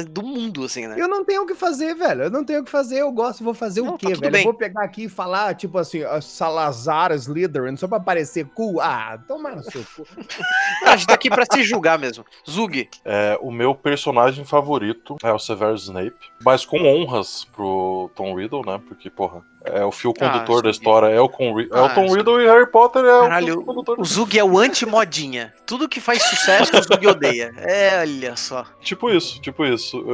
do 0.09 0.23
mundo, 0.23 0.65
assim, 0.65 0.87
né? 0.87 0.97
Eu 0.99 1.09
não 1.09 1.25
tenho 1.25 1.43
o 1.43 1.47
que 1.47 1.55
fazer, 1.55 1.95
velho. 1.95 2.25
Eu 2.25 2.31
não 2.31 2.45
tenho 2.45 2.61
o 2.61 2.65
que 2.65 2.71
fazer. 2.71 2.99
Eu 2.99 3.11
gosto, 3.11 3.43
vou 3.43 3.55
fazer 3.55 3.83
Não, 3.83 3.95
o 3.95 3.99
tá 3.99 4.07
quê, 4.07 4.15
tudo 4.15 4.21
velho? 4.21 4.33
bem. 4.33 4.43
Eu 4.43 4.51
vou 4.51 4.55
pegar 4.55 4.85
aqui 4.85 5.05
e 5.05 5.09
falar, 5.09 5.55
tipo 5.55 5.79
assim, 5.79 6.03
a 6.03 6.21
Salazar 6.21 7.13
Slytherin, 7.13 7.77
só 7.77 7.89
pra 7.89 8.01
parecer 8.01 8.47
cool. 8.55 8.81
Ah, 8.81 9.19
toma 9.27 9.51
no 9.51 9.63
seu 9.63 9.85
cu. 9.97 10.07
A 10.87 10.97
gente 10.97 11.07
tá 11.07 11.15
aqui 11.15 11.29
pra 11.31 11.45
se 11.51 11.63
julgar 11.63 11.99
mesmo. 11.99 12.25
Zug. 12.49 12.89
É, 13.05 13.39
o 13.41 13.51
meu 13.51 13.75
personagem 13.75 14.45
favorito 14.45 15.17
é 15.23 15.33
o 15.33 15.39
Severus 15.39 15.85
Snape, 15.85 16.17
mas 16.45 16.65
com 16.65 16.79
honras 16.83 17.45
pro 17.45 18.11
Tom 18.15 18.35
Riddle, 18.35 18.65
né? 18.65 18.81
Porque, 18.87 19.11
porra, 19.11 19.43
é 19.65 19.85
o 19.85 19.93
fio 19.93 20.13
condutor 20.13 20.59
Ah, 20.59 20.63
da 20.63 20.71
história, 20.71 21.07
é 21.07 21.21
o, 21.21 21.25
é 21.27 21.81
o 21.81 21.85
Ah, 21.85 21.95
sim. 21.95 22.15
Riddle 22.17 22.41
e 22.41 22.47
Harry 22.47 22.67
Potter 22.71 23.05
é 23.05 23.15
o 23.19 23.23
Caralho, 23.23 23.47
fio 23.47 23.65
condutor. 23.65 24.01
O 24.01 24.05
Zug 24.05 24.39
é 24.39 24.43
o 24.45 24.59
anti-modinha. 24.59 25.53
Tudo 25.67 25.89
que 25.89 26.01
faz 26.01 26.23
sucesso, 26.23 26.77
o 26.77 26.83
Zug 26.83 27.07
odeia. 27.07 27.53
É, 27.59 28.01
olha 28.01 28.37
só. 28.37 28.65
Tipo 28.81 29.11
isso, 29.11 29.41
tipo 29.41 29.65
isso. 29.65 30.05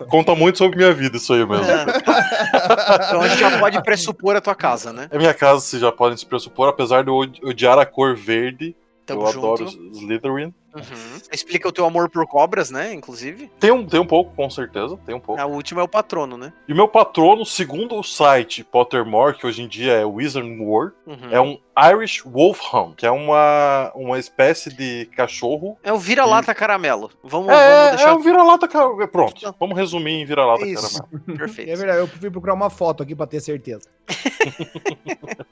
É, 0.00 0.04
conta 0.06 0.34
muito 0.34 0.58
sobre 0.58 0.76
minha 0.76 0.92
vida 0.92 1.16
isso 1.16 1.32
aí 1.32 1.46
mesmo. 1.46 1.64
Então 1.64 3.20
a 3.22 3.28
gente 3.28 3.40
já 3.40 3.58
pode 3.58 3.82
pressupor 3.82 4.36
a 4.36 4.40
tua 4.40 4.54
casa, 4.54 4.92
né? 4.92 5.08
É 5.10 5.18
minha 5.18 5.34
casa, 5.34 5.60
vocês 5.60 5.80
já 5.80 5.92
podem 5.92 6.16
se 6.16 6.26
pressupor, 6.26 6.68
apesar 6.68 7.02
de 7.02 7.10
eu 7.10 7.14
odi- 7.14 7.40
odiar 7.44 7.78
a 7.78 7.86
cor 7.86 8.14
verde, 8.16 8.74
Tamo 9.04 9.22
eu 9.22 9.26
junto. 9.32 9.38
adoro 9.46 9.64
Slytherin. 9.92 10.52
Uhum. 10.76 11.18
Explica 11.32 11.68
o 11.68 11.72
teu 11.72 11.84
amor 11.86 12.08
por 12.10 12.26
cobras, 12.26 12.70
né? 12.70 12.92
Inclusive. 12.92 13.50
Tem 13.58 13.70
um, 13.70 13.86
tem 13.86 13.98
um 14.00 14.06
pouco, 14.06 14.34
com 14.34 14.48
certeza. 14.50 14.98
Tem 15.06 15.14
um 15.14 15.20
pouco. 15.20 15.40
A 15.40 15.46
última 15.46 15.80
é 15.80 15.84
o 15.84 15.88
patrono, 15.88 16.36
né? 16.36 16.52
E 16.68 16.74
meu 16.74 16.86
patrono, 16.88 17.44
segundo 17.44 17.96
o 17.98 18.02
site 18.02 18.62
Pottermore, 18.64 19.36
que 19.38 19.46
hoje 19.46 19.62
em 19.62 19.68
dia 19.68 19.92
é 19.92 20.04
Wizard 20.04 20.48
World, 20.60 20.94
Uhum. 21.06 21.30
é 21.30 21.40
um 21.40 21.58
Irish 21.92 22.22
Wolfhound, 22.24 22.94
que 22.96 23.06
é 23.06 23.10
uma, 23.10 23.92
uma 23.94 24.18
espécie 24.18 24.72
de 24.74 25.06
cachorro. 25.16 25.76
É 25.84 25.92
o 25.92 25.98
vira-lata 25.98 26.54
caramelo. 26.54 27.10
Vamos, 27.22 27.48
É, 27.50 27.54
vamos 27.54 27.86
é 27.86 27.90
deixar 27.96 28.14
um 28.16 28.20
vira-lata. 28.22 28.66
ca- 28.66 29.06
Pronto, 29.08 29.34
Então. 29.38 29.54
vamos 29.60 29.76
resumir 29.76 30.22
em 30.22 30.24
vira-lata 30.24 30.60
caramelo. 30.64 31.08
perfeito. 31.36 31.70
É 31.70 31.76
verdade, 31.76 31.98
eu 32.00 32.06
fui 32.08 32.30
procurar 32.30 32.54
uma 32.54 32.70
foto 32.70 33.02
aqui 33.02 33.14
pra 33.14 33.26
ter 33.26 33.40
certeza. 33.40 33.88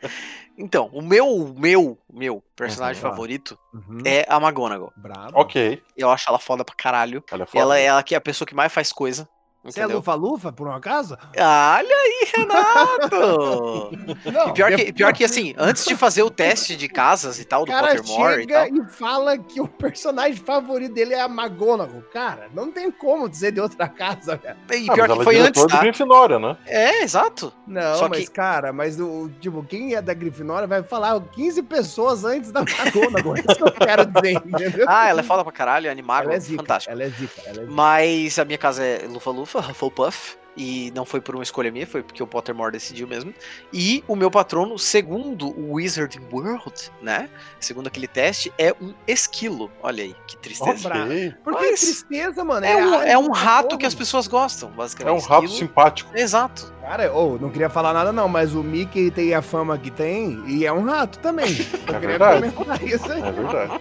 Então, 0.57 0.89
o 0.93 1.03
meu, 1.03 1.53
meu, 1.59 1.99
meu 2.13 2.43
personagem 2.55 3.03
Uhum. 3.03 3.11
favorito 3.11 3.59
Uhum. 3.73 3.99
é 4.05 4.25
a 4.29 4.37
McGonagall. 4.37 4.93
Brabo. 4.97 5.33
Ok, 5.41 5.83
Eu 5.97 6.11
acho 6.11 6.29
ela 6.29 6.39
foda 6.39 6.65
pra 6.65 6.75
caralho. 6.77 7.25
ela 7.31 7.43
é 7.43 7.47
foda. 7.47 7.59
Ela 7.61 7.79
é 7.79 7.85
ela 7.85 8.03
que 8.03 8.15
é 8.15 8.19
a 8.19 8.21
pessoa 8.21 8.47
que 8.47 8.55
mais 8.55 8.73
faz 8.73 8.93
coisa. 8.93 9.29
Você 9.65 9.81
é 9.81 9.87
lufa-lufa, 9.87 10.53
por 10.53 10.69
um 10.69 10.73
acaso? 10.73 11.17
Olha 11.37 11.97
aí, 11.97 12.29
Renato! 12.37 13.91
Não. 14.31 14.49
E 14.49 14.53
pior, 14.53 14.73
que, 14.75 14.93
pior 14.93 15.13
que 15.13 15.25
assim, 15.25 15.55
antes 15.57 15.85
de 15.85 15.97
fazer 15.97 16.23
o 16.23 16.31
teste 16.31 16.77
de 16.77 16.89
casas 16.89 17.39
e 17.39 17.45
tal, 17.45 17.63
O 17.63 17.65
do 17.65 17.73
cara 17.73 17.89
Pottermore 17.97 18.43
e 18.43 18.47
tal. 18.47 18.67
e, 18.69 18.85
fala 18.91 19.39
que 19.39 19.61
o 19.61 19.69
personagem 19.69 20.37
favorito 20.37 20.93
dele 20.95 21.15
é 21.15 21.21
a 21.23 21.27
McGonagall. 21.27 22.03
Cara, 22.13 22.49
não 22.55 22.71
tem 22.71 22.91
como 22.91 23.29
dizer 23.29 23.53
de 23.53 23.61
outra 23.61 23.89
casa, 23.89 24.37
velho. 24.37 24.57
E 24.73 24.91
Ah, 24.91 24.95
pior 24.95 25.09
mas 25.09 25.19
que 25.19 25.25
foi 25.25 25.39
antes, 25.39 25.67
tá? 25.67 25.77
de 25.77 25.81
Grifinória, 25.83 26.39
né? 26.39 26.57
É, 26.67 27.03
exato. 27.03 27.53
Não, 27.67 27.95
Só 27.97 28.09
mas, 28.09 28.29
que- 28.29 28.35
cara, 28.35 28.73
mas 28.73 29.01
o, 29.01 29.31
tipo, 29.41 29.63
quem 29.65 29.95
é 29.95 30.03
da 30.03 30.13
Grifinória 30.15 30.67
vai 30.69 30.83
falar 30.83 31.19
15 31.33 31.63
pessoas 31.63 32.25
antes 32.25 32.53
da 32.53 32.61
McGonagall. 32.61 33.35
É 33.35 33.41
isso 33.41 33.57
que 33.57 33.63
eu 33.63 33.73
quero 33.73 34.07
dizer, 34.07 34.33
entendeu? 34.45 34.87
Ah, 34.89 35.09
ela 35.09 35.21
é 35.21 35.23
foda 35.23 35.43
pra 35.43 35.53
caralho, 35.53 35.87
é 35.87 35.91
animável, 35.91 36.31
ela 36.31 36.37
é 36.37 36.41
zica, 36.41 36.63
fantástico. 36.63 36.93
ela 36.93 37.03
é 37.05 37.09
zica, 37.09 37.41
ela 37.47 37.51
é 37.59 37.61
zica. 37.63 37.67
Mas 37.73 38.39
a 38.39 38.45
minha 38.45 38.59
casa 38.59 38.85
é 38.85 39.07
Lufa-Lufa, 39.55 39.71
Hufflepuff. 39.71 40.37
E 40.57 40.93
não 40.95 41.05
foi 41.05 41.21
por 41.21 41.35
uma 41.35 41.43
escolha 41.43 41.69
minha, 41.73 41.85
foi 41.85 42.01
porque 42.01 42.23
o 42.23 42.29
Pottermore 42.29 42.71
decidiu 42.71 43.09
mesmo. 43.09 43.35
E 43.73 44.05
o 44.07 44.15
meu 44.15 44.31
patrono, 44.31 44.79
segundo 44.79 45.49
o 45.49 45.73
Wizarding 45.73 46.21
World, 46.33 46.93
né? 47.03 47.29
Segundo 47.59 47.89
aquele 47.89 48.07
teste, 48.07 48.53
é 48.57 48.73
um 48.81 48.95
esquilo. 49.05 49.69
Olha 49.83 50.05
aí, 50.05 50.15
que 50.29 50.37
tristeza. 50.37 50.91
Por 51.43 51.55
que 51.55 51.61
Mas- 51.71 51.81
tristeza, 51.81 52.45
mano? 52.45 52.65
É 52.65 52.77
um, 52.87 52.95
a- 52.95 53.05
é 53.09 53.19
um 53.19 53.33
rato 53.33 53.63
cachorro. 53.65 53.79
que 53.81 53.87
as 53.87 53.97
pessoas 53.97 54.29
gostam, 54.29 54.69
É 54.69 54.73
basicamente. 54.77 55.25
um 55.25 55.27
rato 55.29 55.45
Esquilo- 55.47 55.59
simpático. 55.69 56.17
Exato. 56.17 56.73
Cara, 56.83 57.13
ô, 57.13 57.37
não 57.37 57.51
queria 57.51 57.69
falar 57.69 57.93
nada 57.93 58.13
não, 58.13 58.29
mas 58.29 58.55
o 58.55 58.63
Mickey 58.63 59.11
tem 59.11 59.35
a 59.35 59.43
fama 59.43 59.77
que 59.77 59.91
tem 59.91 60.41
e 60.47 60.65
é 60.65 60.73
um 60.73 60.85
rato 60.85 61.19
também. 61.19 61.47
Eu 61.49 61.51
É 61.97 61.99
queria 61.99 61.99
verdade. 62.01 62.53
comentar 62.53 62.81
isso 62.85 63.11
aí. 63.13 63.23
É 63.23 63.33
verdade. 63.33 63.81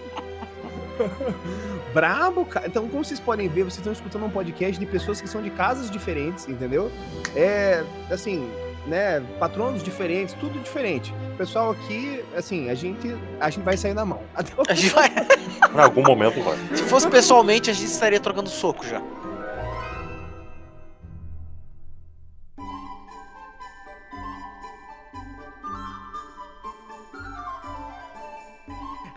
Brabo, 1.94 2.46
cara. 2.46 2.68
Então, 2.68 2.88
como 2.88 3.04
vocês 3.06 3.20
podem 3.20 3.48
ver, 3.48 3.64
vocês 3.64 3.78
estão 3.78 3.94
escutando 3.94 4.26
um 4.26 4.30
podcast 4.30 4.80
de 4.80 4.86
pessoas 4.86 5.22
que 5.22 5.28
são 5.28 5.42
de 5.42 5.50
casas 5.52 5.90
diferentes, 5.92 6.48
entendeu? 6.50 6.92
É, 7.36 7.84
assim, 8.10 8.50
né, 8.88 9.22
patronos 9.40 9.84
diferentes, 9.84 10.34
tudo 10.40 10.60
diferente. 10.60 11.14
O 11.34 11.38
pessoal 11.38 11.72
aqui, 11.72 12.24
assim, 12.36 12.70
a 12.70 12.76
gente, 12.76 13.16
a 13.40 13.50
gente 13.50 13.64
vai 13.64 13.78
sair 13.78 13.94
na 13.94 14.04
mão. 14.06 14.22
Até 14.36 14.54
o- 14.60 14.64
A 14.68 14.74
gente 14.74 14.94
vai- 14.94 15.10
Em 15.74 15.80
algum 15.80 16.02
momento 16.04 16.42
vai. 16.44 16.58
Se 16.76 16.84
fosse 16.84 17.08
pessoalmente, 17.08 17.70
a 17.70 17.74
gente 17.74 17.86
estaria 17.88 18.20
trocando 18.20 18.50
soco 18.50 18.86
já. 18.86 19.02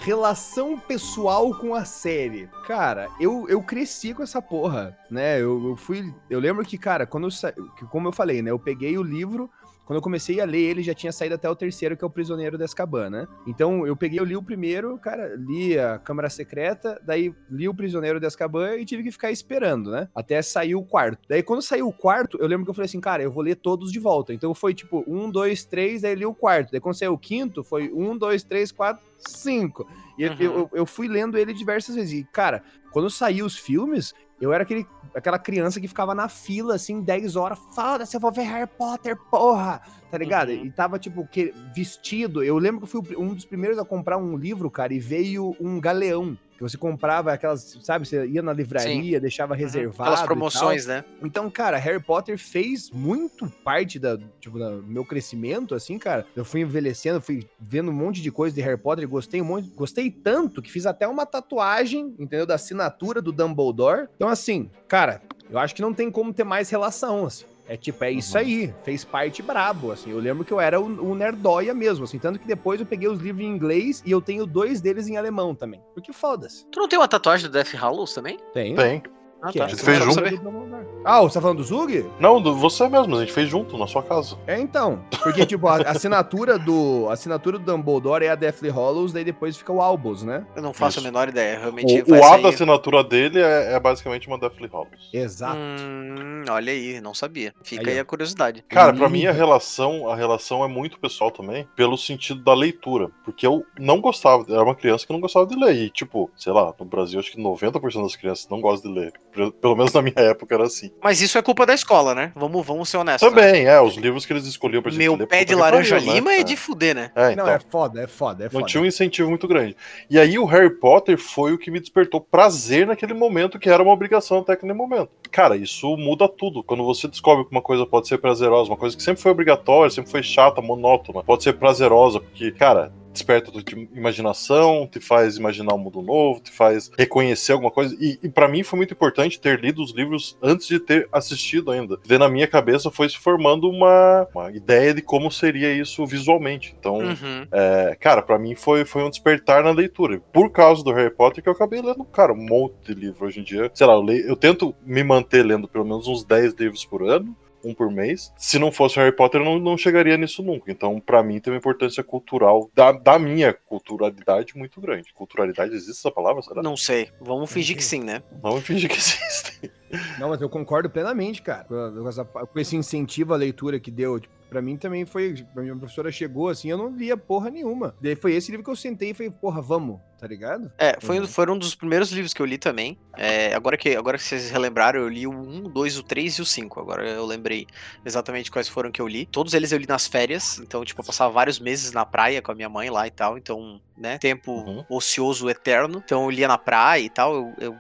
Relação 0.07 0.79
pessoal 0.79 1.53
com 1.59 1.75
a 1.75 1.85
série. 1.85 2.49
Cara, 2.65 3.09
eu, 3.19 3.49
eu 3.49 3.61
cresci 3.61 4.15
com 4.15 4.23
essa 4.23 4.41
porra, 4.41 4.97
né? 5.11 5.43
Eu, 5.43 5.71
eu 5.71 5.77
fui. 5.77 6.15
Eu 6.31 6.39
lembro 6.39 6.65
que, 6.65 6.79
cara, 6.79 7.05
quando 7.05 7.25
eu 7.25 7.31
sa... 7.33 7.53
como 7.91 8.07
eu 8.07 8.13
falei, 8.13 8.41
né? 8.41 8.53
Eu 8.53 8.59
peguei 8.59 8.97
o 8.97 9.03
livro. 9.03 9.51
Quando 9.87 9.99
eu 9.99 10.03
comecei 10.03 10.41
a 10.41 10.45
ler 10.45 10.59
ele, 10.59 10.83
já 10.83 10.93
tinha 10.93 11.13
saído 11.13 11.37
até 11.37 11.49
o 11.49 11.55
terceiro, 11.55 11.97
que 11.97 12.03
é 12.03 12.07
o 12.07 12.11
Prisioneiro 12.11 12.59
de 12.59 12.65
Azkaban, 12.65 13.09
né? 13.09 13.29
Então, 13.47 13.87
eu 13.87 13.97
peguei, 13.97 14.19
eu 14.19 14.25
li 14.25 14.37
o 14.37 14.43
primeiro, 14.43 14.99
cara, 14.99 15.37
li 15.37 15.79
a 15.79 15.97
Câmara 15.97 16.29
Secreta, 16.29 17.01
daí 17.05 17.33
li 17.49 17.69
o 17.69 17.75
Prisioneiro 17.75 18.19
de 18.19 18.27
Azkaban 18.27 18.75
e 18.79 18.85
tive 18.85 19.05
que 19.05 19.13
ficar 19.13 19.31
esperando, 19.31 19.93
né? 19.93 20.09
Até 20.13 20.43
sair 20.43 20.75
o 20.75 20.83
quarto. 20.83 21.21
Daí, 21.29 21.41
quando 21.41 21.63
saiu 21.63 21.87
o 21.87 21.93
quarto, 21.93 22.37
eu 22.41 22.49
lembro 22.49 22.65
que 22.67 22.71
eu 22.71 22.75
falei 22.75 22.87
assim, 22.87 23.01
cara, 23.01 23.23
eu 23.23 23.31
vou 23.31 23.45
ler 23.45 23.55
todos 23.55 23.93
de 23.93 24.01
volta. 24.01 24.35
Então, 24.35 24.53
foi 24.55 24.75
tipo, 24.75 25.05
um, 25.07 25.31
dois, 25.31 25.65
três, 25.65 26.03
daí 26.03 26.17
li 26.17 26.27
o 26.27 26.35
quarto. 26.35 26.73
Daí, 26.73 26.81
quando 26.81 26.97
saiu 26.97 27.13
o 27.13 27.19
quinto, 27.19 27.63
foi 27.63 27.89
um, 27.95 28.19
dois, 28.19 28.43
três, 28.43 28.73
quatro, 28.73 29.05
cinco. 29.17 29.87
E 30.19 30.25
eu- 30.25 30.33
Uhum. 30.33 30.37
eu, 30.41 30.71
eu 30.75 30.87
fui 30.87 31.07
lendo 31.07 31.39
ele 31.39 31.53
diversas 31.55 31.95
vezes. 31.95 32.13
E, 32.21 32.25
cara, 32.25 32.61
quando 32.91 33.09
saiu 33.09 33.47
os 33.47 33.57
filmes, 33.57 34.13
eu 34.41 34.53
era 34.53 34.63
aquele, 34.63 34.87
aquela 35.15 35.39
criança 35.39 35.81
que 35.81 35.89
ficava 35.89 36.15
na 36.15 36.29
fila, 36.29 36.75
assim, 36.75 37.01
10 37.01 37.37
horas. 37.37 37.59
Foda-se, 37.75 38.17
eu 38.17 38.21
vou 38.21 38.31
ver 38.31 38.43
Harry 38.43 38.67
Potter, 38.67 39.17
porra! 39.31 39.81
Tá 40.11 40.19
ligado? 40.19 40.51
Uhum. 40.51 40.67
E 40.67 40.71
tava, 40.71 40.99
tipo, 40.99 41.27
que, 41.27 41.53
vestido. 41.75 42.43
Eu 42.43 42.59
lembro 42.59 42.81
que 42.87 42.97
eu 42.97 43.03
fui 43.03 43.17
um 43.17 43.35
dos 43.35 43.45
primeiros 43.45 43.79
a 43.79 43.85
comprar 43.85 44.19
um 44.19 44.37
livro, 44.37 44.71
cara, 44.71 44.93
e 44.93 45.01
veio 45.01 45.57
um 45.61 45.81
galeão. 45.81 46.39
Que 46.57 46.63
você 46.63 46.77
comprava 46.77 47.33
aquelas, 47.33 47.79
sabe? 47.83 48.07
Você 48.07 48.27
ia 48.27 48.43
na 48.43 48.53
livraria, 48.53 49.21
deixava 49.21 49.55
reservado. 49.55 50.11
Aquelas 50.11 50.23
promoções, 50.27 50.87
né? 50.87 51.05
Então, 51.23 51.51
cara, 51.51 51.77
Harry 51.77 52.03
Potter 52.03 52.39
fez 52.39 52.91
muito 52.91 53.49
parte 53.63 53.99
da, 53.99 54.19
tipo, 54.41 54.59
do 54.59 54.83
meu 54.83 55.05
crescimento, 55.05 55.75
assim, 55.75 55.99
cara. 55.99 56.27
Eu 56.35 56.45
fui 56.45 56.63
envelhecendo, 56.63 57.21
fui 57.21 57.47
vendo 57.61 57.91
um 57.91 57.95
monte 57.95 58.23
de 58.23 58.31
coisa 58.31 58.55
de 58.55 58.63
Harry 58.63 58.79
Potter, 58.79 59.07
gostei 59.09 59.43
um 59.43 59.45
monte, 59.45 59.69
gostei 59.71 60.11
tanto 60.11 60.63
que 60.63 60.71
fiz 60.71 60.87
até 60.87 61.07
uma 61.07 61.27
tatuagem, 61.27 62.15
entendeu? 62.19 62.47
Da 62.47 62.55
assinatura 62.55 63.21
do 63.21 63.33
Dumbledore. 63.33 64.09
Então, 64.17 64.29
assim, 64.29 64.71
cara, 64.89 65.21
eu 65.51 65.59
acho 65.59 65.75
que 65.75 65.83
não 65.83 65.93
tem 65.93 66.11
como 66.11 66.33
ter 66.33 66.45
mais 66.45 66.71
relação, 66.71 67.27
assim. 67.27 67.45
É 67.69 67.77
tipo, 67.77 68.03
é 68.05 68.13
isso 68.13 68.37
Uhum. 68.37 68.41
aí, 68.45 68.75
fez 68.85 69.05
parte 69.05 69.43
brabo, 69.43 69.91
assim. 69.91 70.11
Eu 70.11 70.19
lembro 70.19 70.45
que 70.45 70.53
eu 70.53 70.61
era 70.61 70.81
o, 70.81 70.85
o 71.11 71.15
nerdóia 71.15 71.75
mesmo, 71.75 72.05
assim. 72.05 72.19
Tanto 72.19 72.39
que 72.39 72.47
depois 72.47 72.79
eu 72.81 72.87
peguei 72.87 73.09
os 73.09 73.19
livros 73.21 73.45
em 73.45 73.49
inglês 73.49 74.03
e 74.07 74.11
eu 74.11 74.21
tenho 74.21 74.47
dois 74.47 74.81
deles 74.81 75.09
em 75.09 75.17
alemão 75.17 75.55
também. 75.55 75.81
Porque 75.93 76.13
foda-se. 76.13 76.65
Tu 76.71 76.79
não 76.79 76.89
tem 76.89 76.99
uma 76.99 77.09
tatuagem 77.09 77.49
do 77.49 77.53
Death 77.53 77.75
Hallows 77.75 78.15
também? 78.15 78.39
Tem. 78.53 78.75
Tem. 78.77 79.03
Ah, 79.49 79.53
Que 79.53 79.59
tá. 79.59 79.65
é 79.65 79.69
gente 79.69 79.81
a 79.81 79.85
fez 79.85 79.99
junto? 80.05 80.21
Dumbledore. 80.21 80.87
Ah, 81.05 81.21
você 81.23 81.35
tá 81.35 81.41
falando 81.41 81.59
do 81.59 81.65
Zug? 81.65 82.05
Não, 82.19 82.41
do- 82.41 82.55
você 82.57 82.89
mesmo, 82.89 83.15
a 83.17 83.21
gente 83.21 83.33
fez 83.33 83.49
junto 83.49 83.79
na 83.79 83.87
sua 83.87 84.03
casa. 84.03 84.37
É, 84.47 84.59
então. 84.59 85.01
Porque, 85.23 85.47
tipo, 85.47 85.69
a 85.69 85.77
a 85.77 85.91
assinatura 85.93 86.59
do. 86.59 87.07
A 87.09 87.13
assinatura 87.13 87.59
do 87.59 87.65
Dumbledore 87.65 88.25
é 88.25 88.31
a 88.31 88.35
Deathly 88.35 88.69
Hollows, 88.71 89.13
daí 89.13 89.23
depois 89.25 89.57
fica 89.57 89.73
o 89.73 89.81
Albus, 89.81 90.23
né? 90.25 90.45
Eu 90.57 90.63
não 90.63 90.73
faço 90.73 90.99
Isso. 90.99 91.07
a 91.07 91.11
menor 91.11 91.29
ideia. 91.29 91.59
Realmente 91.61 92.03
O, 92.03 92.07
vai 92.07 92.19
o 92.21 92.25
A 92.25 92.29
sair- 92.31 92.43
da 92.43 92.49
assinatura 92.49 93.05
dele 93.05 93.41
é, 93.41 93.75
é 93.75 93.81
basicamente 93.81 94.27
uma 94.27 94.39
Deathly 94.39 94.69
Hallows. 94.73 95.11
Exato. 95.13 95.57
Hum, 95.59 96.45
olha 96.51 96.73
aí, 96.73 97.01
não 97.01 97.15
sabia. 97.15 97.55
Fica 97.63 97.89
Aí, 97.89 97.95
aí, 97.95 97.99
a 98.01 98.05
curiosidade. 98.05 98.65
Cara, 98.69 98.93
pra 98.93 99.07
Hum. 99.07 99.11
mim 99.11 99.27
a 99.27 99.33
relação, 99.33 100.09
a 100.09 100.17
relação 100.17 100.65
é 100.65 100.69
muito 100.69 100.99
pessoal 100.99 101.31
também, 101.31 101.69
pelo 101.77 101.97
sentido 101.97 102.43
da 102.43 102.55
leitura. 102.55 103.11
Porque 103.25 103.47
eu 103.47 103.65
não 103.79 104.01
gostava, 104.01 104.45
era 104.49 104.63
uma 104.63 104.75
criança 104.75 105.07
que 105.07 105.13
não 105.13 105.21
gostava 105.21 105.47
de 105.47 105.57
ler. 105.57 105.75
E, 105.77 105.91
tipo, 105.91 106.31
sei 106.37 106.53
lá, 106.53 106.75
no 106.79 106.85
Brasil 106.87 107.21
acho 107.21 107.31
que 107.31 107.41
90% 107.41 108.03
das 108.03 108.17
crianças 108.17 108.49
não 108.49 108.61
gostam 108.61 108.93
de 108.93 108.99
ler. 108.99 109.13
Pelo- 109.61 109.77
menos 109.77 109.93
na 109.93 110.03
minha 110.03 110.15
época 110.17 110.55
era 110.55 110.65
assim. 110.65 110.91
Mas 111.03 111.21
isso 111.21 111.37
é 111.37 111.43
culpa 111.43 111.67
da 111.67 111.75
escola, 111.75 112.15
né? 112.15 112.33
Vamos, 112.35 112.67
vamos 112.67 112.89
ser 112.89 112.97
honestos. 112.97 113.31
né? 113.33 113.37
Também, 113.43 113.67
é, 113.67 113.81
os 113.81 113.97
livros 113.97 114.25
que 114.25 114.33
eles 114.33 114.47
escolhiam 114.47 114.81
pra 114.83 114.91
gente 114.91 114.99
Meu 115.01 115.15
ler. 115.17 115.27
pé 115.27 115.45
de 115.45 115.55
laranja 115.55 115.97
pariu, 115.97 116.09
né? 116.09 116.15
lima 116.15 116.33
é 116.33 116.41
É. 116.41 116.43
de 116.43 116.57
fuder, 116.57 116.95
né? 116.95 117.11
É, 117.15 117.33
então. 117.33 117.45
Não, 117.47 117.53
é 117.53 117.59
foda, 117.59 118.03
é 118.03 118.07
foda, 118.07 118.45
é 118.45 118.47
Não 118.47 118.51
foda. 118.53 118.67
tinha 118.67 118.83
um 118.83 118.87
incentivo 118.87 119.29
muito 119.29 119.47
grande. 119.47 119.77
E 120.09 120.19
aí 120.19 120.39
o 120.39 120.45
Harry 120.47 120.71
Potter 120.71 121.19
foi 121.19 121.53
o 121.53 121.59
que 121.59 121.71
me 121.71 121.79
despertou 121.81 122.21
prazer 122.21 122.87
naquele 122.87 123.15
momento, 123.15 123.59
que 123.59 123.69
era 123.69 123.83
uma 123.83 123.93
obrigação 123.93 124.39
até 124.39 124.53
aquele 124.55 124.73
momento. 124.73 125.11
Cara, 125.31 125.57
isso 125.57 125.97
muda 125.97 126.29
tudo. 126.29 126.63
Quando 126.63 126.85
você 126.85 127.07
descobre 127.09 127.45
que 127.45 127.51
uma 127.51 127.63
coisa 127.63 127.85
pode 127.85 128.09
ser 128.09 128.19
prazerosa, 128.19 128.71
uma 128.71 128.77
coisa 128.77 128.97
que 128.97 129.03
sempre 129.03 129.21
foi 129.23 129.33
obrigatória, 129.33 129.91
sempre 129.91 130.11
foi 130.11 130.23
chata, 130.23 130.63
monótona, 130.63 131.23
pode 131.23 131.43
ser 131.43 131.53
prazerosa, 131.55 132.21
porque, 132.21 132.51
cara, 132.53 132.93
desperta 133.17 133.51
a 133.51 133.53
tua 133.53 133.63
imaginação, 133.95 134.87
te 134.91 135.01
faz 135.01 135.37
imaginar 135.37 135.75
um 135.75 135.79
mundo 135.79 136.01
novo, 136.03 136.41
te 136.41 136.51
faz 136.51 136.91
reconhecer 136.99 137.53
alguma 137.53 137.71
coisa. 137.71 137.97
E, 138.01 138.19
e 138.23 138.29
para 138.29 138.49
mim 138.49 138.63
foi 138.63 138.77
muito 138.77 138.93
importante 138.95 139.41
ter 139.41 139.61
lido 139.61 139.83
os 139.83 139.93
livros 139.93 140.37
antes 140.43 140.67
de 140.67 140.79
ter 140.79 141.09
assistido 141.13 141.71
ainda. 141.71 141.97
Porque 141.99 142.17
na 142.19 142.29
minha 142.29 142.47
cabeça 142.47 142.91
foi 142.91 143.09
se 143.09 143.19
formando 143.19 143.69
uma, 143.69 144.27
uma 144.35 144.51
ideia 144.53 144.95
de 144.95 145.03
como 145.03 145.31
seria 145.31 145.73
isso 145.73 146.07
visualmente. 146.07 146.75
Então, 146.79 146.97
Uhum. 146.97 147.47
é, 147.53 147.97
cara, 148.01 148.23
pra 148.23 148.39
mim 148.39 148.55
foi, 148.55 148.85
foi 148.85 149.03
um 149.03 149.11
despertar 149.11 149.63
na 149.65 149.71
leitura. 149.71 150.21
Por 150.33 150.51
causa 150.51 150.83
do 150.85 150.93
Harry 150.93 151.11
Potter 151.15 151.43
que 151.43 151.49
eu 151.49 151.53
acabei 151.53 151.81
lendo, 151.83 152.05
cara, 152.05 152.33
um 152.33 152.37
monte 152.47 152.75
de 152.87 152.95
livro 152.95 153.27
hoje 153.27 153.41
em 153.41 153.43
dia. 153.45 153.71
Sei 153.75 153.87
lá, 153.87 153.95
eu, 153.95 154.03
leio- 154.03 154.27
eu 154.27 154.37
tento 154.37 154.75
me 154.85 155.03
manter 155.03 155.45
lendo 155.45 155.69
pelo 155.69 155.85
menos 155.85 156.07
uns 156.09 156.25
10 156.25 156.55
livros 156.55 156.85
por 156.85 157.03
ano. 157.03 157.37
Um 157.67 157.75
por 157.75 157.91
mês. 157.91 158.33
Se 158.37 158.59
não 158.59 158.71
fosse 158.71 158.99
o 158.99 159.03
Harry 159.03 159.15
Potter, 159.15 159.41
eu 159.41 159.45
não, 159.45 159.59
não 159.59 159.77
chegaria 159.77 160.17
nisso 160.17 160.43
nunca. 160.43 160.71
Então, 160.71 161.01
pra 161.01 161.23
mim, 161.23 161.41
tem 161.41 161.53
uma 161.53 161.59
importância 161.59 162.03
cultural 162.05 162.71
da, 162.75 162.93
da 162.93 163.19
minha 163.19 163.53
culturalidade 163.53 164.57
muito 164.57 164.81
grande. 164.81 165.13
Culturalidade, 165.15 165.75
existe 165.75 165.99
essa 165.99 166.11
palavra? 166.11 166.43
Será? 166.43 166.63
Não 166.63 166.77
sei. 166.77 167.11
Vamos 167.21 167.51
fingir 167.53 167.77
que 167.77 167.85
sim, 167.85 168.01
né? 168.05 168.23
Não 168.43 168.61
finge 168.61 168.89
que 168.89 168.97
existe. 168.97 169.71
Não, 170.19 170.29
mas 170.29 170.41
eu 170.41 170.49
concordo 170.49 170.91
plenamente, 170.91 171.43
cara. 171.43 171.65
Com, 171.65 172.09
essa- 172.09 172.25
com 172.25 172.59
esse 172.61 172.77
incentivo 172.77 173.35
à 173.35 173.37
leitura 173.37 173.79
que 173.81 173.91
deu. 173.91 174.19
Tipo, 174.21 174.35
Pra 174.49 174.63
mim 174.63 174.77
também 174.77 175.05
foi. 175.05 175.45
A 175.57 175.61
minha 175.61 175.77
professora 175.77 176.11
chegou 176.13 176.49
assim, 176.49 176.71
eu 176.71 176.79
não 176.79 176.89
lia 176.89 177.17
porra 177.17 177.51
nenhuma. 177.51 177.95
Daí 178.01 178.15
foi 178.15 178.35
esse 178.35 178.51
livro 178.51 178.65
que 178.65 178.71
eu 178.71 178.77
sentei 178.77 179.11
e 179.11 179.15
falei, 179.15 179.31
porra, 179.31 179.61
vamos, 179.61 180.01
tá 180.19 180.27
ligado? 180.27 180.71
É, 180.79 180.97
foi, 181.01 181.19
uhum. 181.19 181.27
foram 181.27 181.55
um 181.55 181.59
dos 181.59 181.75
primeiros 181.75 182.11
livros 182.13 182.33
que 182.33 182.41
eu 182.41 182.47
li 182.47 182.57
também. 182.57 182.97
É, 183.17 183.55
agora, 183.55 183.77
que, 183.77 183.97
agora 183.97 184.17
que 184.17 184.25
vocês 184.25 184.51
relembraram, 184.51 185.01
eu 185.01 185.09
li 185.09 185.27
o 185.27 185.33
1, 185.33 185.65
2, 185.65 185.99
o 185.99 186.03
3 186.03 186.35
e 186.35 186.43
o 186.43 186.47
5. 186.47 186.81
Agora 186.81 187.09
eu 187.09 187.27
lembrei 187.27 187.67
exatamente 188.05 188.51
quais 188.51 188.69
foram 188.69 188.91
que 188.91 189.01
eu 189.01 189.09
li. 189.09 189.27
Todos 189.27 189.53
eles 189.53 189.73
eu 189.73 189.79
li 189.79 189.87
nas 189.87 190.07
férias, 190.07 190.59
então, 190.59 190.85
tipo, 190.85 191.01
eu 191.01 191.05
passava 191.05 191.33
vários 191.33 191.59
meses 191.59 191.93
na 191.93 192.07
praia 192.07 192.41
com 192.41 192.53
a 192.53 192.55
minha 192.55 192.69
mãe 192.69 192.89
lá 192.89 193.07
e 193.07 193.11
tal. 193.11 193.37
Então, 193.37 193.81
né, 193.97 194.19
tempo 194.19 194.53
uhum. 194.53 194.85
ocioso 194.89 195.51
eterno. 195.51 196.03
Então 196.05 196.25
eu 196.25 196.31
lia 196.31 196.47
na 196.47 196.59
praia 196.59 197.03
e 197.03 197.11
tal. 197.11 197.35
Eu, 197.35 197.55
eu, 197.59 197.77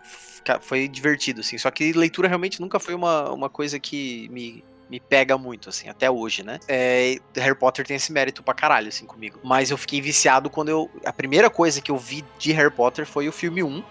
foi 0.60 0.88
divertido, 0.88 1.40
assim. 1.40 1.58
Só 1.58 1.70
que 1.70 1.92
leitura 1.92 2.28
realmente 2.28 2.60
nunca 2.60 2.78
foi 2.78 2.94
uma, 2.94 3.30
uma 3.30 3.48
coisa 3.48 3.78
que 3.78 4.28
me 4.30 4.64
me 4.88 5.00
pega 5.00 5.36
muito, 5.36 5.68
assim, 5.68 5.88
até 5.88 6.10
hoje, 6.10 6.42
né? 6.42 6.58
É, 6.68 7.18
Harry 7.36 7.56
Potter 7.56 7.86
tem 7.86 7.96
esse 7.96 8.12
mérito 8.12 8.42
pra 8.42 8.54
caralho, 8.54 8.88
assim, 8.88 9.04
comigo. 9.04 9.40
Mas 9.42 9.70
eu 9.70 9.76
fiquei 9.76 10.00
viciado 10.00 10.48
quando 10.48 10.68
eu. 10.68 10.90
A 11.04 11.12
primeira 11.12 11.50
coisa 11.50 11.80
que 11.80 11.90
eu 11.90 11.98
vi 11.98 12.24
de 12.38 12.52
Harry 12.52 12.70
Potter 12.70 13.06
foi 13.06 13.28
o 13.28 13.32
filme 13.32 13.62
1. 13.62 13.82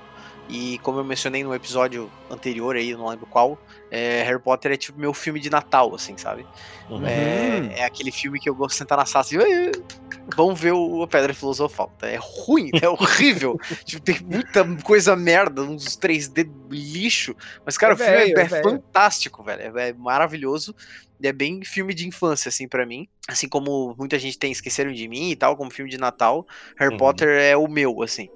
E 0.47 0.77
como 0.79 0.99
eu 0.99 1.03
mencionei 1.03 1.43
no 1.43 1.55
episódio 1.55 2.09
anterior 2.29 2.75
aí, 2.75 2.91
eu 2.91 2.97
não 2.97 3.07
lembro 3.07 3.25
qual, 3.25 3.57
é, 3.91 4.23
Harry 4.23 4.39
Potter 4.39 4.71
é 4.71 4.77
tipo 4.77 4.99
meu 4.99 5.13
filme 5.13 5.39
de 5.39 5.49
Natal, 5.49 5.93
assim, 5.93 6.17
sabe? 6.17 6.45
Uhum. 6.89 7.05
É, 7.05 7.79
é, 7.79 7.85
aquele 7.85 8.11
filme 8.11 8.39
que 8.39 8.49
eu 8.49 8.55
gosto 8.55 8.71
de 8.71 8.77
sentar 8.77 8.97
na 8.97 9.05
sala 9.05 9.23
assim, 9.25 9.37
vamos 10.35 10.59
ver 10.59 10.73
o 10.73 11.03
a 11.03 11.07
Pedra 11.07 11.33
Filosofal. 11.33 11.91
Tá? 11.97 12.07
É 12.07 12.19
ruim, 12.19 12.69
é 12.81 12.89
horrível. 12.89 13.59
tipo, 13.85 14.01
tem 14.03 14.19
muita 14.21 14.65
coisa 14.83 15.15
merda, 15.15 15.61
uns 15.61 15.97
3D 15.97 16.49
lixo. 16.69 17.35
Mas, 17.65 17.77
cara, 17.77 17.93
é 17.93 17.95
o 17.95 17.97
filme 17.97 18.33
é, 18.33 18.41
é, 18.41 18.41
é 18.41 18.63
fantástico, 18.63 19.43
velho. 19.43 19.77
É, 19.77 19.93
maravilhoso. 19.93 20.75
É 21.23 21.31
bem 21.31 21.63
filme 21.63 21.93
de 21.93 22.07
infância, 22.07 22.49
assim, 22.49 22.67
para 22.67 22.85
mim. 22.85 23.07
Assim 23.27 23.47
como 23.47 23.95
muita 23.97 24.19
gente 24.19 24.37
tem 24.37 24.51
Esqueceram 24.51 24.91
de 24.91 25.07
Mim 25.07 25.31
e 25.31 25.35
tal, 25.35 25.55
como 25.55 25.71
filme 25.71 25.89
de 25.89 25.97
Natal, 25.97 26.45
Harry 26.77 26.91
uhum. 26.91 26.97
Potter 26.97 27.29
é 27.29 27.55
o 27.55 27.67
meu, 27.67 28.03
assim. 28.03 28.29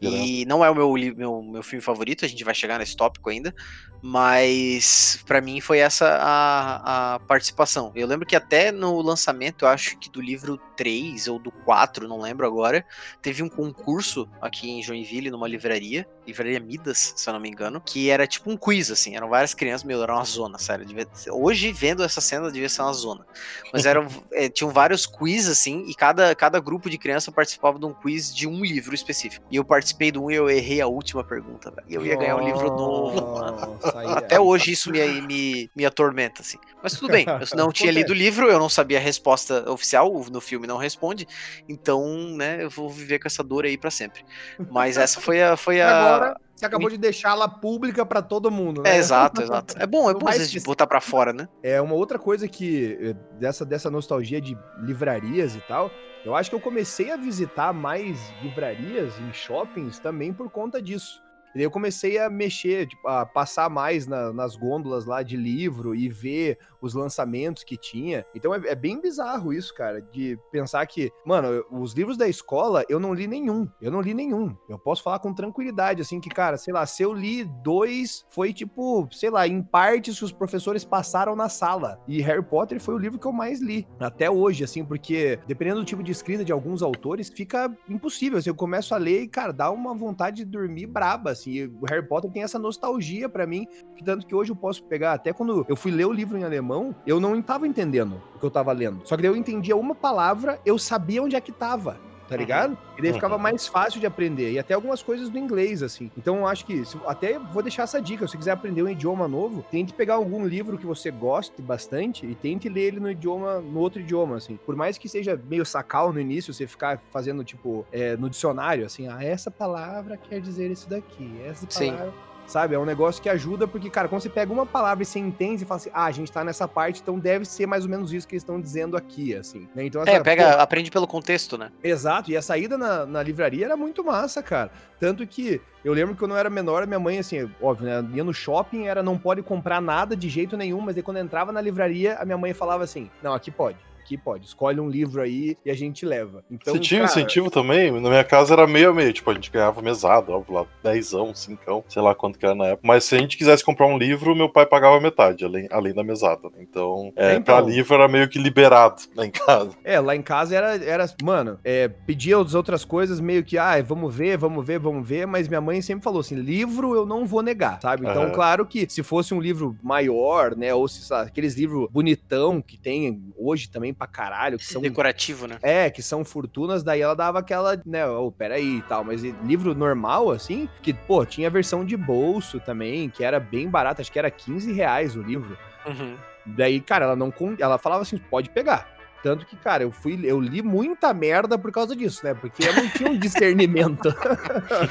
E 0.00 0.44
não 0.46 0.64
é 0.64 0.70
o 0.70 0.74
meu, 0.74 0.92
meu, 1.16 1.42
meu 1.42 1.62
filme 1.62 1.82
favorito, 1.82 2.24
a 2.24 2.28
gente 2.28 2.44
vai 2.44 2.54
chegar 2.54 2.78
nesse 2.78 2.94
tópico 2.94 3.30
ainda. 3.36 3.54
Mas 4.02 5.22
para 5.26 5.40
mim 5.40 5.60
foi 5.60 5.78
essa 5.78 6.06
a, 6.20 7.14
a 7.14 7.18
participação. 7.20 7.90
Eu 7.94 8.06
lembro 8.06 8.26
que 8.26 8.36
até 8.36 8.70
no 8.70 9.00
lançamento, 9.00 9.66
acho 9.66 9.98
que 9.98 10.10
do 10.10 10.20
livro 10.20 10.58
3 10.76 11.28
ou 11.28 11.38
do 11.38 11.50
4, 11.50 12.06
não 12.06 12.20
lembro 12.20 12.46
agora, 12.46 12.84
teve 13.22 13.42
um 13.42 13.48
concurso 13.48 14.28
aqui 14.40 14.70
em 14.70 14.82
Joinville, 14.82 15.30
numa 15.30 15.48
livraria, 15.48 16.06
livraria 16.26 16.58
Midas, 16.60 17.14
se 17.16 17.28
eu 17.28 17.32
não 17.32 17.40
me 17.40 17.48
engano, 17.48 17.80
que 17.80 18.10
era 18.10 18.26
tipo 18.26 18.50
um 18.50 18.56
quiz, 18.56 18.90
assim, 18.90 19.16
eram 19.16 19.28
várias 19.28 19.54
crianças, 19.54 19.84
meu, 19.84 20.02
era 20.02 20.12
uma 20.12 20.24
zona, 20.24 20.58
sério. 20.58 20.84
Devia, 20.84 21.06
hoje, 21.30 21.72
vendo 21.72 22.02
essa 22.02 22.20
cena, 22.20 22.50
devia 22.50 22.68
ser 22.68 22.82
uma 22.82 22.92
zona. 22.92 23.26
Mas 23.72 23.86
eram, 23.86 24.06
é, 24.32 24.48
tinham 24.50 24.70
vários 24.70 25.06
quiz, 25.06 25.48
assim, 25.48 25.84
e 25.86 25.94
cada, 25.94 26.34
cada 26.34 26.58
grupo 26.58 26.90
de 26.90 26.98
criança 26.98 27.30
participava 27.30 27.78
de 27.78 27.86
um 27.86 27.92
quiz 27.92 28.34
de 28.34 28.46
um 28.46 28.64
livro 28.64 28.94
específico. 28.94 29.46
E 29.50 29.56
eu 29.56 29.64
participei 29.64 30.10
de 30.10 30.18
um 30.18 30.30
e 30.30 30.34
eu 30.34 30.50
errei 30.50 30.80
a 30.80 30.86
última 30.86 31.22
pergunta, 31.22 31.70
velho. 31.70 31.86
E 31.88 31.94
eu 31.94 32.04
ia 32.04 32.16
ganhar 32.16 32.36
um 32.36 32.44
livro 32.44 32.68
novo, 32.68 33.38
mano. 33.38 33.78
Até 34.16 34.40
hoje 34.40 34.72
isso 34.72 34.90
me, 34.90 35.20
me, 35.22 35.70
me 35.74 35.86
atormenta, 35.86 36.42
assim. 36.42 36.58
Mas 36.82 36.94
tudo 36.94 37.12
bem, 37.12 37.26
eu 37.26 37.56
não 37.56 37.72
tinha 37.72 37.90
lido 37.90 38.10
o 38.10 38.14
livro, 38.14 38.48
eu 38.48 38.58
não 38.58 38.68
sabia 38.68 38.98
a 38.98 39.00
resposta 39.00 39.68
oficial, 39.70 40.12
no 40.30 40.40
filme 40.40 40.66
não 40.66 40.76
responde, 40.76 41.26
então, 41.68 42.04
né, 42.36 42.62
eu 42.62 42.70
vou 42.70 42.88
viver 42.88 43.18
com 43.18 43.26
essa 43.26 43.42
dor 43.42 43.64
aí 43.64 43.76
para 43.76 43.90
sempre. 43.90 44.24
Mas 44.70 44.96
essa 44.96 45.20
foi 45.20 45.42
a. 45.42 45.56
Foi 45.56 45.80
a 45.80 46.15
Agora, 46.15 46.15
você 46.56 46.64
acabou 46.64 46.88
de 46.88 46.96
deixá-la 46.96 47.46
pública 47.48 48.04
para 48.06 48.22
todo 48.22 48.50
mundo, 48.50 48.82
né? 48.82 48.96
É, 48.96 48.96
exato, 48.96 49.42
exato. 49.42 49.74
É 49.78 49.86
bom, 49.86 50.10
é 50.10 50.14
bom 50.14 50.26
às 50.26 50.38
vezes 50.38 50.64
botar 50.64 50.86
para 50.86 51.00
fora, 51.00 51.32
né? 51.32 51.46
É 51.62 51.80
uma 51.80 51.94
outra 51.94 52.18
coisa 52.18 52.48
que, 52.48 52.98
eh, 53.00 53.16
dessa, 53.38 53.64
dessa 53.64 53.90
nostalgia 53.90 54.40
de 54.40 54.56
livrarias 54.82 55.54
e 55.54 55.60
tal, 55.60 55.90
eu 56.24 56.34
acho 56.34 56.48
que 56.48 56.56
eu 56.56 56.60
comecei 56.60 57.10
a 57.10 57.16
visitar 57.16 57.72
mais 57.74 58.18
livrarias 58.42 59.18
em 59.20 59.32
shoppings 59.32 59.98
também 59.98 60.32
por 60.32 60.50
conta 60.50 60.80
disso. 60.80 61.22
E 61.54 61.58
daí 61.58 61.64
eu 61.64 61.70
comecei 61.70 62.18
a 62.18 62.28
mexer, 62.28 62.86
tipo, 62.86 63.06
a 63.06 63.24
passar 63.24 63.70
mais 63.70 64.06
na, 64.06 64.32
nas 64.32 64.56
gôndolas 64.56 65.04
lá 65.04 65.22
de 65.22 65.36
livro 65.36 65.94
e 65.94 66.08
ver 66.08 66.58
os 66.86 66.94
lançamentos 66.94 67.64
que 67.64 67.76
tinha. 67.76 68.24
Então 68.34 68.54
é, 68.54 68.60
é, 68.66 68.74
bem 68.74 69.00
bizarro 69.00 69.52
isso, 69.52 69.74
cara, 69.74 70.00
de 70.00 70.38
pensar 70.50 70.84
que, 70.86 71.10
mano, 71.24 71.64
os 71.70 71.92
livros 71.92 72.16
da 72.16 72.28
escola 72.28 72.84
eu 72.88 73.00
não 73.00 73.14
li 73.14 73.26
nenhum. 73.26 73.68
Eu 73.80 73.90
não 73.90 74.00
li 74.00 74.14
nenhum. 74.14 74.54
Eu 74.68 74.78
posso 74.78 75.02
falar 75.02 75.18
com 75.18 75.32
tranquilidade, 75.32 76.02
assim, 76.02 76.20
que, 76.20 76.28
cara, 76.28 76.56
sei 76.56 76.72
lá, 76.72 76.84
se 76.84 77.02
eu 77.02 77.12
li 77.12 77.44
dois, 77.62 78.24
foi 78.28 78.52
tipo, 78.52 79.08
sei 79.10 79.30
lá, 79.30 79.46
em 79.46 79.62
partes 79.62 80.18
que 80.18 80.24
os 80.24 80.32
professores 80.32 80.84
passaram 80.84 81.34
na 81.34 81.48
sala. 81.48 82.00
E 82.06 82.20
Harry 82.20 82.42
Potter 82.42 82.80
foi 82.80 82.94
o 82.94 82.98
livro 82.98 83.18
que 83.18 83.26
eu 83.26 83.32
mais 83.32 83.60
li, 83.60 83.86
até 83.98 84.30
hoje, 84.30 84.62
assim, 84.62 84.84
porque 84.84 85.38
dependendo 85.46 85.80
do 85.80 85.86
tipo 85.86 86.02
de 86.02 86.12
escrita 86.12 86.44
de 86.44 86.52
alguns 86.52 86.82
autores, 86.82 87.28
fica 87.28 87.74
impossível. 87.88 88.38
Assim, 88.38 88.50
eu 88.50 88.54
começo 88.54 88.94
a 88.94 88.98
ler 88.98 89.22
e, 89.22 89.28
cara, 89.28 89.52
dá 89.52 89.70
uma 89.70 89.94
vontade 89.94 90.36
de 90.36 90.44
dormir 90.44 90.86
braba, 90.86 91.30
assim 91.30 91.46
assim. 91.46 91.66
O 91.80 91.86
Harry 91.86 92.06
Potter 92.06 92.30
tem 92.30 92.42
essa 92.42 92.58
nostalgia 92.58 93.28
para 93.28 93.46
mim, 93.46 93.66
que 93.96 94.04
tanto 94.04 94.26
que 94.26 94.34
hoje 94.34 94.50
eu 94.50 94.56
posso 94.56 94.82
pegar, 94.84 95.12
até 95.12 95.32
quando 95.32 95.64
eu 95.68 95.76
fui 95.76 95.92
ler 95.92 96.06
o 96.06 96.12
livro 96.12 96.36
em 96.36 96.44
alemão, 96.44 96.75
eu 97.06 97.20
não 97.20 97.38
estava 97.38 97.66
entendendo 97.66 98.20
o 98.34 98.38
que 98.38 98.44
eu 98.44 98.48
estava 98.48 98.72
lendo. 98.72 99.00
Só 99.04 99.16
que 99.16 99.22
daí 99.22 99.30
eu 99.30 99.36
entendia 99.36 99.76
uma 99.76 99.94
palavra, 99.94 100.60
eu 100.64 100.78
sabia 100.78 101.22
onde 101.22 101.36
é 101.36 101.40
que 101.40 101.50
estava 101.50 101.98
tá 102.28 102.36
ligado? 102.36 102.76
E 102.98 103.02
daí 103.02 103.12
ficava 103.12 103.38
mais 103.38 103.66
fácil 103.66 104.00
de 104.00 104.06
aprender. 104.06 104.52
E 104.52 104.58
até 104.58 104.74
algumas 104.74 105.02
coisas 105.02 105.28
do 105.28 105.38
inglês, 105.38 105.82
assim. 105.82 106.10
Então 106.16 106.38
eu 106.38 106.46
acho 106.46 106.64
que, 106.66 106.82
até 107.06 107.38
vou 107.38 107.62
deixar 107.62 107.84
essa 107.84 108.00
dica, 108.00 108.26
se 108.26 108.32
você 108.32 108.38
quiser 108.38 108.50
aprender 108.52 108.82
um 108.82 108.88
idioma 108.88 109.28
novo, 109.28 109.64
tente 109.70 109.92
pegar 109.92 110.14
algum 110.14 110.44
livro 110.46 110.76
que 110.76 110.86
você 110.86 111.10
goste 111.10 111.62
bastante 111.62 112.26
e 112.26 112.34
tente 112.34 112.68
ler 112.68 112.82
ele 112.82 113.00
no 113.00 113.10
idioma, 113.10 113.60
no 113.60 113.78
outro 113.78 114.00
idioma, 114.00 114.36
assim. 114.36 114.58
Por 114.64 114.74
mais 114.74 114.98
que 114.98 115.08
seja 115.08 115.40
meio 115.48 115.64
sacal 115.64 116.12
no 116.12 116.20
início, 116.20 116.52
você 116.52 116.66
ficar 116.66 116.98
fazendo, 117.10 117.44
tipo, 117.44 117.86
é, 117.92 118.16
no 118.16 118.28
dicionário, 118.28 118.84
assim, 118.84 119.08
ah, 119.08 119.22
essa 119.22 119.50
palavra 119.50 120.16
quer 120.16 120.40
dizer 120.40 120.70
isso 120.70 120.88
daqui, 120.88 121.30
essa 121.44 121.66
palavra... 121.66 122.06
Sim 122.06 122.26
sabe? 122.46 122.74
É 122.74 122.78
um 122.78 122.84
negócio 122.84 123.22
que 123.22 123.28
ajuda, 123.28 123.66
porque, 123.66 123.90
cara, 123.90 124.08
quando 124.08 124.22
você 124.22 124.28
pega 124.28 124.52
uma 124.52 124.66
palavra 124.66 125.02
e 125.02 125.06
você 125.06 125.18
entende 125.18 125.64
e 125.64 125.66
fala 125.66 125.78
assim, 125.78 125.90
ah, 125.92 126.04
a 126.04 126.10
gente 126.10 126.30
tá 126.30 126.44
nessa 126.44 126.66
parte, 126.66 127.00
então 127.02 127.18
deve 127.18 127.44
ser 127.44 127.66
mais 127.66 127.84
ou 127.84 127.90
menos 127.90 128.12
isso 128.12 128.26
que 128.26 128.34
eles 128.34 128.42
estão 128.42 128.60
dizendo 128.60 128.96
aqui, 128.96 129.34
assim. 129.34 129.68
Né? 129.74 129.86
Então, 129.86 130.02
essa, 130.02 130.10
é, 130.10 130.20
pega, 130.20 130.52
pô, 130.52 130.60
aprende 130.60 130.90
pelo 130.90 131.06
contexto, 131.06 131.58
né? 131.58 131.70
Exato, 131.82 132.30
e 132.30 132.36
a 132.36 132.42
saída 132.42 132.78
na, 132.78 133.06
na 133.06 133.22
livraria 133.22 133.64
era 133.64 133.76
muito 133.76 134.04
massa, 134.04 134.42
cara. 134.42 134.70
Tanto 134.98 135.26
que 135.26 135.60
eu 135.84 135.92
lembro 135.92 136.14
que 136.14 136.20
quando 136.20 136.32
eu 136.32 136.38
era 136.38 136.48
menor, 136.48 136.86
minha 136.86 136.98
mãe, 136.98 137.18
assim, 137.18 137.50
óbvio, 137.60 137.86
né? 137.86 138.08
Ia 138.14 138.24
no 138.24 138.32
shopping, 138.32 138.86
era 138.86 139.02
não 139.02 139.18
pode 139.18 139.42
comprar 139.42 139.80
nada 139.80 140.16
de 140.16 140.28
jeito 140.28 140.56
nenhum, 140.56 140.80
mas 140.80 140.96
aí 140.96 141.02
quando 141.02 141.18
entrava 141.18 141.52
na 141.52 141.60
livraria, 141.60 142.16
a 142.16 142.24
minha 142.24 142.38
mãe 142.38 142.54
falava 142.54 142.84
assim: 142.84 143.10
não, 143.22 143.34
aqui 143.34 143.50
pode 143.50 143.76
aqui 144.06 144.16
pode. 144.16 144.46
Escolhe 144.46 144.78
um 144.78 144.88
livro 144.88 145.20
aí 145.20 145.58
e 145.64 145.70
a 145.70 145.74
gente 145.74 146.06
leva. 146.06 146.44
Então, 146.48 146.72
Você 146.72 146.80
tinha 146.80 147.00
cara... 147.00 147.10
incentivo 147.10 147.50
também? 147.50 147.90
Na 147.90 148.08
minha 148.08 148.24
casa 148.24 148.54
era 148.54 148.66
meio 148.66 148.90
a 148.90 148.94
meio. 148.94 149.12
Tipo, 149.12 149.30
a 149.30 149.34
gente 149.34 149.50
ganhava 149.50 149.82
mesada, 149.82 150.32
óbvio, 150.32 150.54
lá, 150.54 150.66
dezão, 150.82 151.34
cincão, 151.34 151.84
sei 151.88 152.00
lá 152.00 152.14
quanto 152.14 152.38
que 152.38 152.46
era 152.46 152.54
na 152.54 152.66
época. 152.66 152.86
Mas 152.86 153.04
se 153.04 153.16
a 153.16 153.18
gente 153.18 153.36
quisesse 153.36 153.64
comprar 153.64 153.86
um 153.86 153.98
livro, 153.98 154.36
meu 154.36 154.48
pai 154.48 154.64
pagava 154.64 155.00
metade, 155.00 155.44
além, 155.44 155.66
além 155.70 155.92
da 155.92 156.04
mesada. 156.04 156.48
Né? 156.50 156.58
Então, 156.60 157.12
é, 157.16 157.32
então, 157.32 157.42
pra 157.42 157.60
livro 157.60 157.94
era 157.94 158.06
meio 158.06 158.28
que 158.28 158.38
liberado 158.38 159.02
lá 159.16 159.26
em 159.26 159.30
casa. 159.30 159.70
É, 159.82 159.98
lá 159.98 160.14
em 160.14 160.22
casa 160.22 160.54
era, 160.54 160.76
era 160.84 161.06
mano, 161.22 161.58
é, 161.64 161.88
pedia 161.88 162.38
as 162.38 162.54
outras 162.54 162.84
coisas 162.84 163.18
meio 163.18 163.42
que, 163.42 163.58
ah, 163.58 163.82
vamos 163.82 164.14
ver, 164.14 164.36
vamos 164.36 164.64
ver, 164.64 164.78
vamos 164.78 165.06
ver, 165.06 165.26
mas 165.26 165.48
minha 165.48 165.60
mãe 165.60 165.82
sempre 165.82 166.04
falou 166.04 166.20
assim, 166.20 166.36
livro 166.36 166.94
eu 166.94 167.04
não 167.04 167.26
vou 167.26 167.42
negar, 167.42 167.80
sabe? 167.80 168.06
Então, 168.06 168.30
claro 168.30 168.64
que 168.66 168.86
se 168.88 169.02
fosse 169.02 169.34
um 169.34 169.40
livro 169.40 169.76
maior, 169.82 170.54
né, 170.54 170.72
ou 170.74 170.86
se, 170.86 171.02
sabe, 171.02 171.28
aqueles 171.28 171.56
livros 171.56 171.88
bonitão 171.90 172.60
que 172.60 172.78
tem 172.78 173.32
hoje 173.36 173.68
também 173.68 173.95
pra 173.96 174.06
caralho, 174.06 174.58
que 174.58 174.64
são... 174.64 174.82
Decorativo, 174.82 175.46
né? 175.46 175.58
É, 175.62 175.90
que 175.90 176.02
são 176.02 176.24
fortunas, 176.24 176.82
daí 176.82 177.00
ela 177.00 177.14
dava 177.14 177.38
aquela, 177.38 177.80
né, 177.84 178.06
oh, 178.06 178.30
peraí 178.30 178.78
e 178.78 178.82
tal, 178.82 179.04
mas 179.04 179.22
livro 179.22 179.74
normal, 179.74 180.30
assim, 180.30 180.68
que, 180.82 180.92
pô, 180.92 181.24
tinha 181.24 181.50
versão 181.50 181.84
de 181.84 181.96
bolso 181.96 182.60
também, 182.60 183.08
que 183.08 183.24
era 183.24 183.40
bem 183.40 183.68
barata, 183.68 184.02
acho 184.02 184.12
que 184.12 184.18
era 184.18 184.30
15 184.30 184.72
reais 184.72 185.16
o 185.16 185.22
livro. 185.22 185.56
Uhum. 185.86 186.16
Daí, 186.44 186.80
cara, 186.80 187.06
ela 187.06 187.16
não... 187.16 187.32
Ela 187.58 187.78
falava 187.78 188.02
assim, 188.02 188.18
pode 188.18 188.50
pegar. 188.50 188.95
Tanto 189.26 189.44
que, 189.44 189.56
cara, 189.56 189.82
eu 189.82 189.90
fui, 189.90 190.20
eu 190.22 190.38
li 190.38 190.62
muita 190.62 191.12
merda 191.12 191.58
por 191.58 191.72
causa 191.72 191.96
disso, 191.96 192.24
né? 192.24 192.32
Porque 192.32 192.64
eu 192.64 192.72
não 192.72 192.88
tinha 192.88 193.10
um 193.10 193.18
discernimento. 193.18 194.14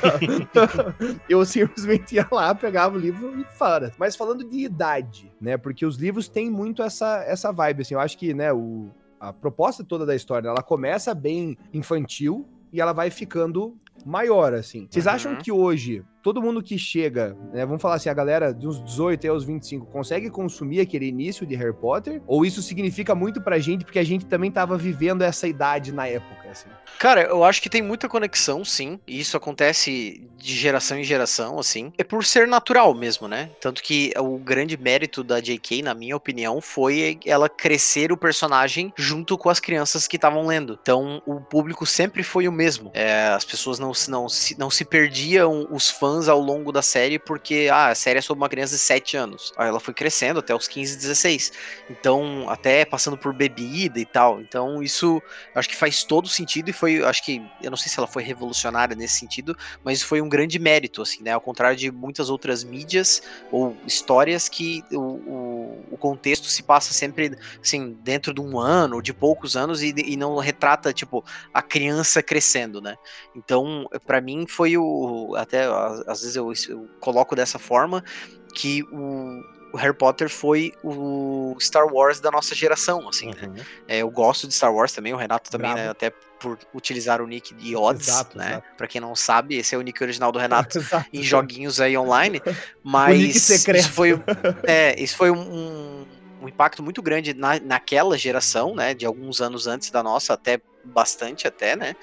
eu 1.29 1.45
simplesmente 1.45 2.15
ia 2.15 2.27
lá, 2.29 2.53
pegava 2.53 2.97
o 2.97 2.99
livro 2.99 3.39
e 3.39 3.45
fora. 3.57 3.93
Mas 3.97 4.13
falando 4.13 4.43
de 4.43 4.57
idade, 4.57 5.31
né? 5.39 5.55
Porque 5.55 5.85
os 5.85 5.95
livros 5.95 6.27
têm 6.27 6.51
muito 6.51 6.83
essa, 6.83 7.23
essa 7.25 7.49
vibe, 7.53 7.83
assim. 7.83 7.93
Eu 7.93 8.01
acho 8.01 8.17
que, 8.17 8.33
né, 8.33 8.51
o, 8.51 8.89
a 9.21 9.31
proposta 9.31 9.85
toda 9.85 10.05
da 10.05 10.13
história, 10.13 10.49
ela 10.49 10.61
começa 10.61 11.15
bem 11.15 11.57
infantil 11.73 12.45
e 12.73 12.81
ela 12.81 12.91
vai 12.91 13.09
ficando 13.09 13.77
maior, 14.05 14.53
assim. 14.53 14.85
Vocês 14.91 15.05
uhum. 15.05 15.11
acham 15.13 15.35
que 15.37 15.49
hoje 15.49 16.03
todo 16.25 16.41
mundo 16.41 16.63
que 16.63 16.75
chega, 16.75 17.37
né, 17.53 17.63
vamos 17.67 17.79
falar 17.79 17.97
assim, 17.97 18.09
a 18.09 18.13
galera 18.15 18.51
dos 18.51 18.83
18 18.83 19.27
aos 19.27 19.43
25 19.43 19.85
consegue 19.85 20.27
consumir 20.31 20.79
aquele 20.79 21.05
início 21.05 21.45
de 21.45 21.53
Harry 21.53 21.71
Potter? 21.71 22.19
Ou 22.25 22.43
isso 22.43 22.63
significa 22.63 23.13
muito 23.13 23.39
pra 23.39 23.59
gente 23.59 23.85
porque 23.85 23.99
a 23.99 24.03
gente 24.03 24.25
também 24.25 24.49
tava 24.49 24.75
vivendo 24.75 25.21
essa 25.21 25.47
idade 25.47 25.91
na 25.91 26.07
época, 26.07 26.49
assim? 26.49 26.67
Cara, 26.97 27.21
eu 27.21 27.43
acho 27.43 27.61
que 27.61 27.69
tem 27.69 27.83
muita 27.83 28.09
conexão, 28.09 28.65
sim. 28.65 28.99
E 29.05 29.19
isso 29.19 29.37
acontece 29.37 30.27
de 30.37 30.55
geração 30.55 30.97
em 30.97 31.03
geração, 31.03 31.59
assim. 31.59 31.91
É 31.97 32.03
por 32.03 32.23
ser 32.23 32.47
natural 32.47 32.93
mesmo, 32.93 33.27
né? 33.27 33.49
Tanto 33.59 33.83
que 33.83 34.11
o 34.17 34.37
grande 34.37 34.77
mérito 34.77 35.23
da 35.23 35.39
J.K., 35.39 35.81
na 35.81 35.93
minha 35.93 36.15
opinião, 36.15 36.61
foi 36.61 37.19
ela 37.25 37.49
crescer 37.49 38.11
o 38.11 38.17
personagem 38.17 38.93
junto 38.97 39.37
com 39.37 39.49
as 39.49 39.59
crianças 39.59 40.07
que 40.07 40.15
estavam 40.15 40.45
lendo. 40.47 40.79
Então, 40.81 41.21
o 41.25 41.41
público 41.41 41.85
sempre 41.85 42.23
foi 42.23 42.47
o 42.47 42.51
mesmo. 42.51 42.91
É, 42.93 43.27
as 43.27 43.43
pessoas 43.43 43.77
não, 43.77 43.91
não, 44.07 44.27
não 44.57 44.69
se 44.69 44.85
perdiam 44.85 45.67
os 45.71 45.89
fãs 45.89 46.14
ao 46.27 46.39
longo 46.39 46.71
da 46.71 46.81
série 46.81 47.19
porque 47.19 47.69
ah, 47.71 47.87
a 47.87 47.95
série 47.95 48.19
é 48.19 48.21
sobre 48.21 48.41
uma 48.41 48.49
criança 48.49 48.75
de 48.75 48.81
7 48.81 49.17
anos. 49.17 49.53
Ela 49.57 49.79
foi 49.79 49.93
crescendo 49.93 50.39
até 50.39 50.53
os 50.55 50.67
15, 50.67 50.97
16. 50.97 51.51
Então, 51.89 52.49
até 52.49 52.85
passando 52.85 53.17
por 53.17 53.33
bebida 53.33 53.99
e 53.99 54.05
tal. 54.05 54.41
Então, 54.41 54.81
isso 54.81 55.21
acho 55.53 55.69
que 55.69 55.75
faz 55.75 56.03
todo 56.03 56.27
sentido 56.27 56.69
e 56.69 56.73
foi, 56.73 57.03
acho 57.03 57.23
que, 57.23 57.41
eu 57.61 57.69
não 57.69 57.77
sei 57.77 57.91
se 57.91 57.99
ela 57.99 58.07
foi 58.07 58.23
revolucionária 58.23 58.95
nesse 58.95 59.19
sentido, 59.19 59.55
mas 59.83 60.01
foi 60.01 60.21
um 60.21 60.29
grande 60.29 60.57
mérito, 60.59 61.01
assim, 61.01 61.23
né? 61.23 61.31
Ao 61.31 61.41
contrário 61.41 61.77
de 61.77 61.91
muitas 61.91 62.29
outras 62.29 62.63
mídias 62.63 63.21
ou 63.51 63.75
histórias 63.85 64.49
que 64.49 64.83
o, 64.91 64.99
o, 64.99 65.85
o 65.91 65.97
contexto 65.97 66.47
se 66.47 66.63
passa 66.63 66.93
sempre, 66.93 67.37
assim, 67.61 67.97
dentro 68.03 68.33
de 68.33 68.41
um 68.41 68.59
ano, 68.59 69.01
de 69.01 69.13
poucos 69.13 69.55
anos 69.55 69.81
e, 69.81 69.93
e 69.95 70.17
não 70.17 70.37
retrata, 70.37 70.93
tipo, 70.93 71.23
a 71.53 71.61
criança 71.61 72.21
crescendo, 72.21 72.81
né? 72.81 72.95
Então, 73.35 73.87
para 74.05 74.21
mim 74.21 74.45
foi 74.47 74.77
o, 74.77 75.35
até 75.35 75.65
às 76.07 76.21
vezes 76.21 76.35
eu, 76.35 76.51
eu 76.69 76.89
coloco 76.99 77.35
dessa 77.35 77.59
forma 77.59 78.03
que 78.53 78.83
o, 78.91 79.41
o 79.73 79.77
Harry 79.77 79.93
Potter 79.93 80.29
foi 80.29 80.73
o 80.81 81.55
Star 81.59 81.85
Wars 81.85 82.19
da 82.19 82.31
nossa 82.31 82.55
geração, 82.55 83.07
assim, 83.09 83.27
né? 83.27 83.41
uhum. 83.43 83.53
né? 83.53 83.65
É, 83.87 83.97
eu 83.99 84.09
gosto 84.09 84.47
de 84.47 84.53
Star 84.53 84.73
Wars 84.73 84.93
também, 84.93 85.13
o 85.13 85.17
Renato 85.17 85.51
também, 85.51 85.73
né? 85.73 85.89
Até 85.89 86.11
por 86.39 86.57
utilizar 86.73 87.21
o 87.21 87.27
nick 87.27 87.53
de 87.53 87.75
Odds, 87.75 88.07
exato, 88.07 88.37
né? 88.37 88.51
Exato. 88.51 88.67
Pra 88.77 88.87
quem 88.87 89.01
não 89.01 89.15
sabe, 89.15 89.57
esse 89.57 89.75
é 89.75 89.77
o 89.77 89.81
nick 89.81 90.01
original 90.01 90.31
do 90.31 90.39
Renato 90.39 90.77
exato, 90.79 91.09
em 91.11 91.21
joguinhos 91.21 91.81
aí 91.81 91.97
online. 91.97 92.41
Mas 92.83 93.49
isso 93.49 93.91
foi, 93.91 94.11
é, 94.63 94.97
isso 95.01 95.17
foi 95.17 95.31
um, 95.31 96.05
um 96.41 96.47
impacto 96.47 96.81
muito 96.81 97.01
grande 97.01 97.33
na, 97.33 97.59
naquela 97.59 98.17
geração, 98.17 98.75
né? 98.75 98.93
De 98.93 99.05
alguns 99.05 99.41
anos 99.41 99.67
antes 99.67 99.91
da 99.91 100.01
nossa, 100.01 100.33
até 100.33 100.61
bastante 100.85 101.47
até, 101.47 101.75
né? 101.75 101.95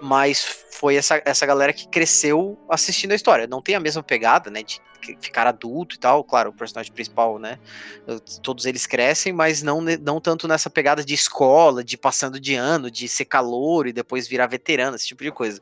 Mas 0.00 0.64
foi 0.72 0.96
essa, 0.96 1.20
essa 1.24 1.44
galera 1.44 1.72
que 1.72 1.88
cresceu 1.88 2.58
assistindo 2.68 3.12
a 3.12 3.14
história. 3.14 3.46
Não 3.46 3.60
tem 3.60 3.74
a 3.74 3.80
mesma 3.80 4.02
pegada, 4.02 4.50
né? 4.50 4.62
De 4.62 4.80
ficar 5.20 5.46
adulto 5.46 5.96
e 5.96 5.98
tal. 5.98 6.22
Claro, 6.24 6.50
o 6.50 6.52
personagem 6.52 6.92
principal, 6.92 7.38
né? 7.38 7.58
Todos 8.42 8.66
eles 8.66 8.86
crescem, 8.86 9.32
mas 9.32 9.62
não, 9.62 9.80
não 9.80 10.20
tanto 10.20 10.48
nessa 10.48 10.68
pegada 10.70 11.04
de 11.04 11.14
escola, 11.14 11.84
de 11.84 11.96
passando 11.96 12.40
de 12.40 12.54
ano, 12.54 12.90
de 12.90 13.08
ser 13.08 13.24
calor 13.24 13.86
e 13.86 13.92
depois 13.92 14.28
virar 14.28 14.46
veterano, 14.46 14.96
esse 14.96 15.06
tipo 15.06 15.22
de 15.22 15.30
coisa. 15.30 15.58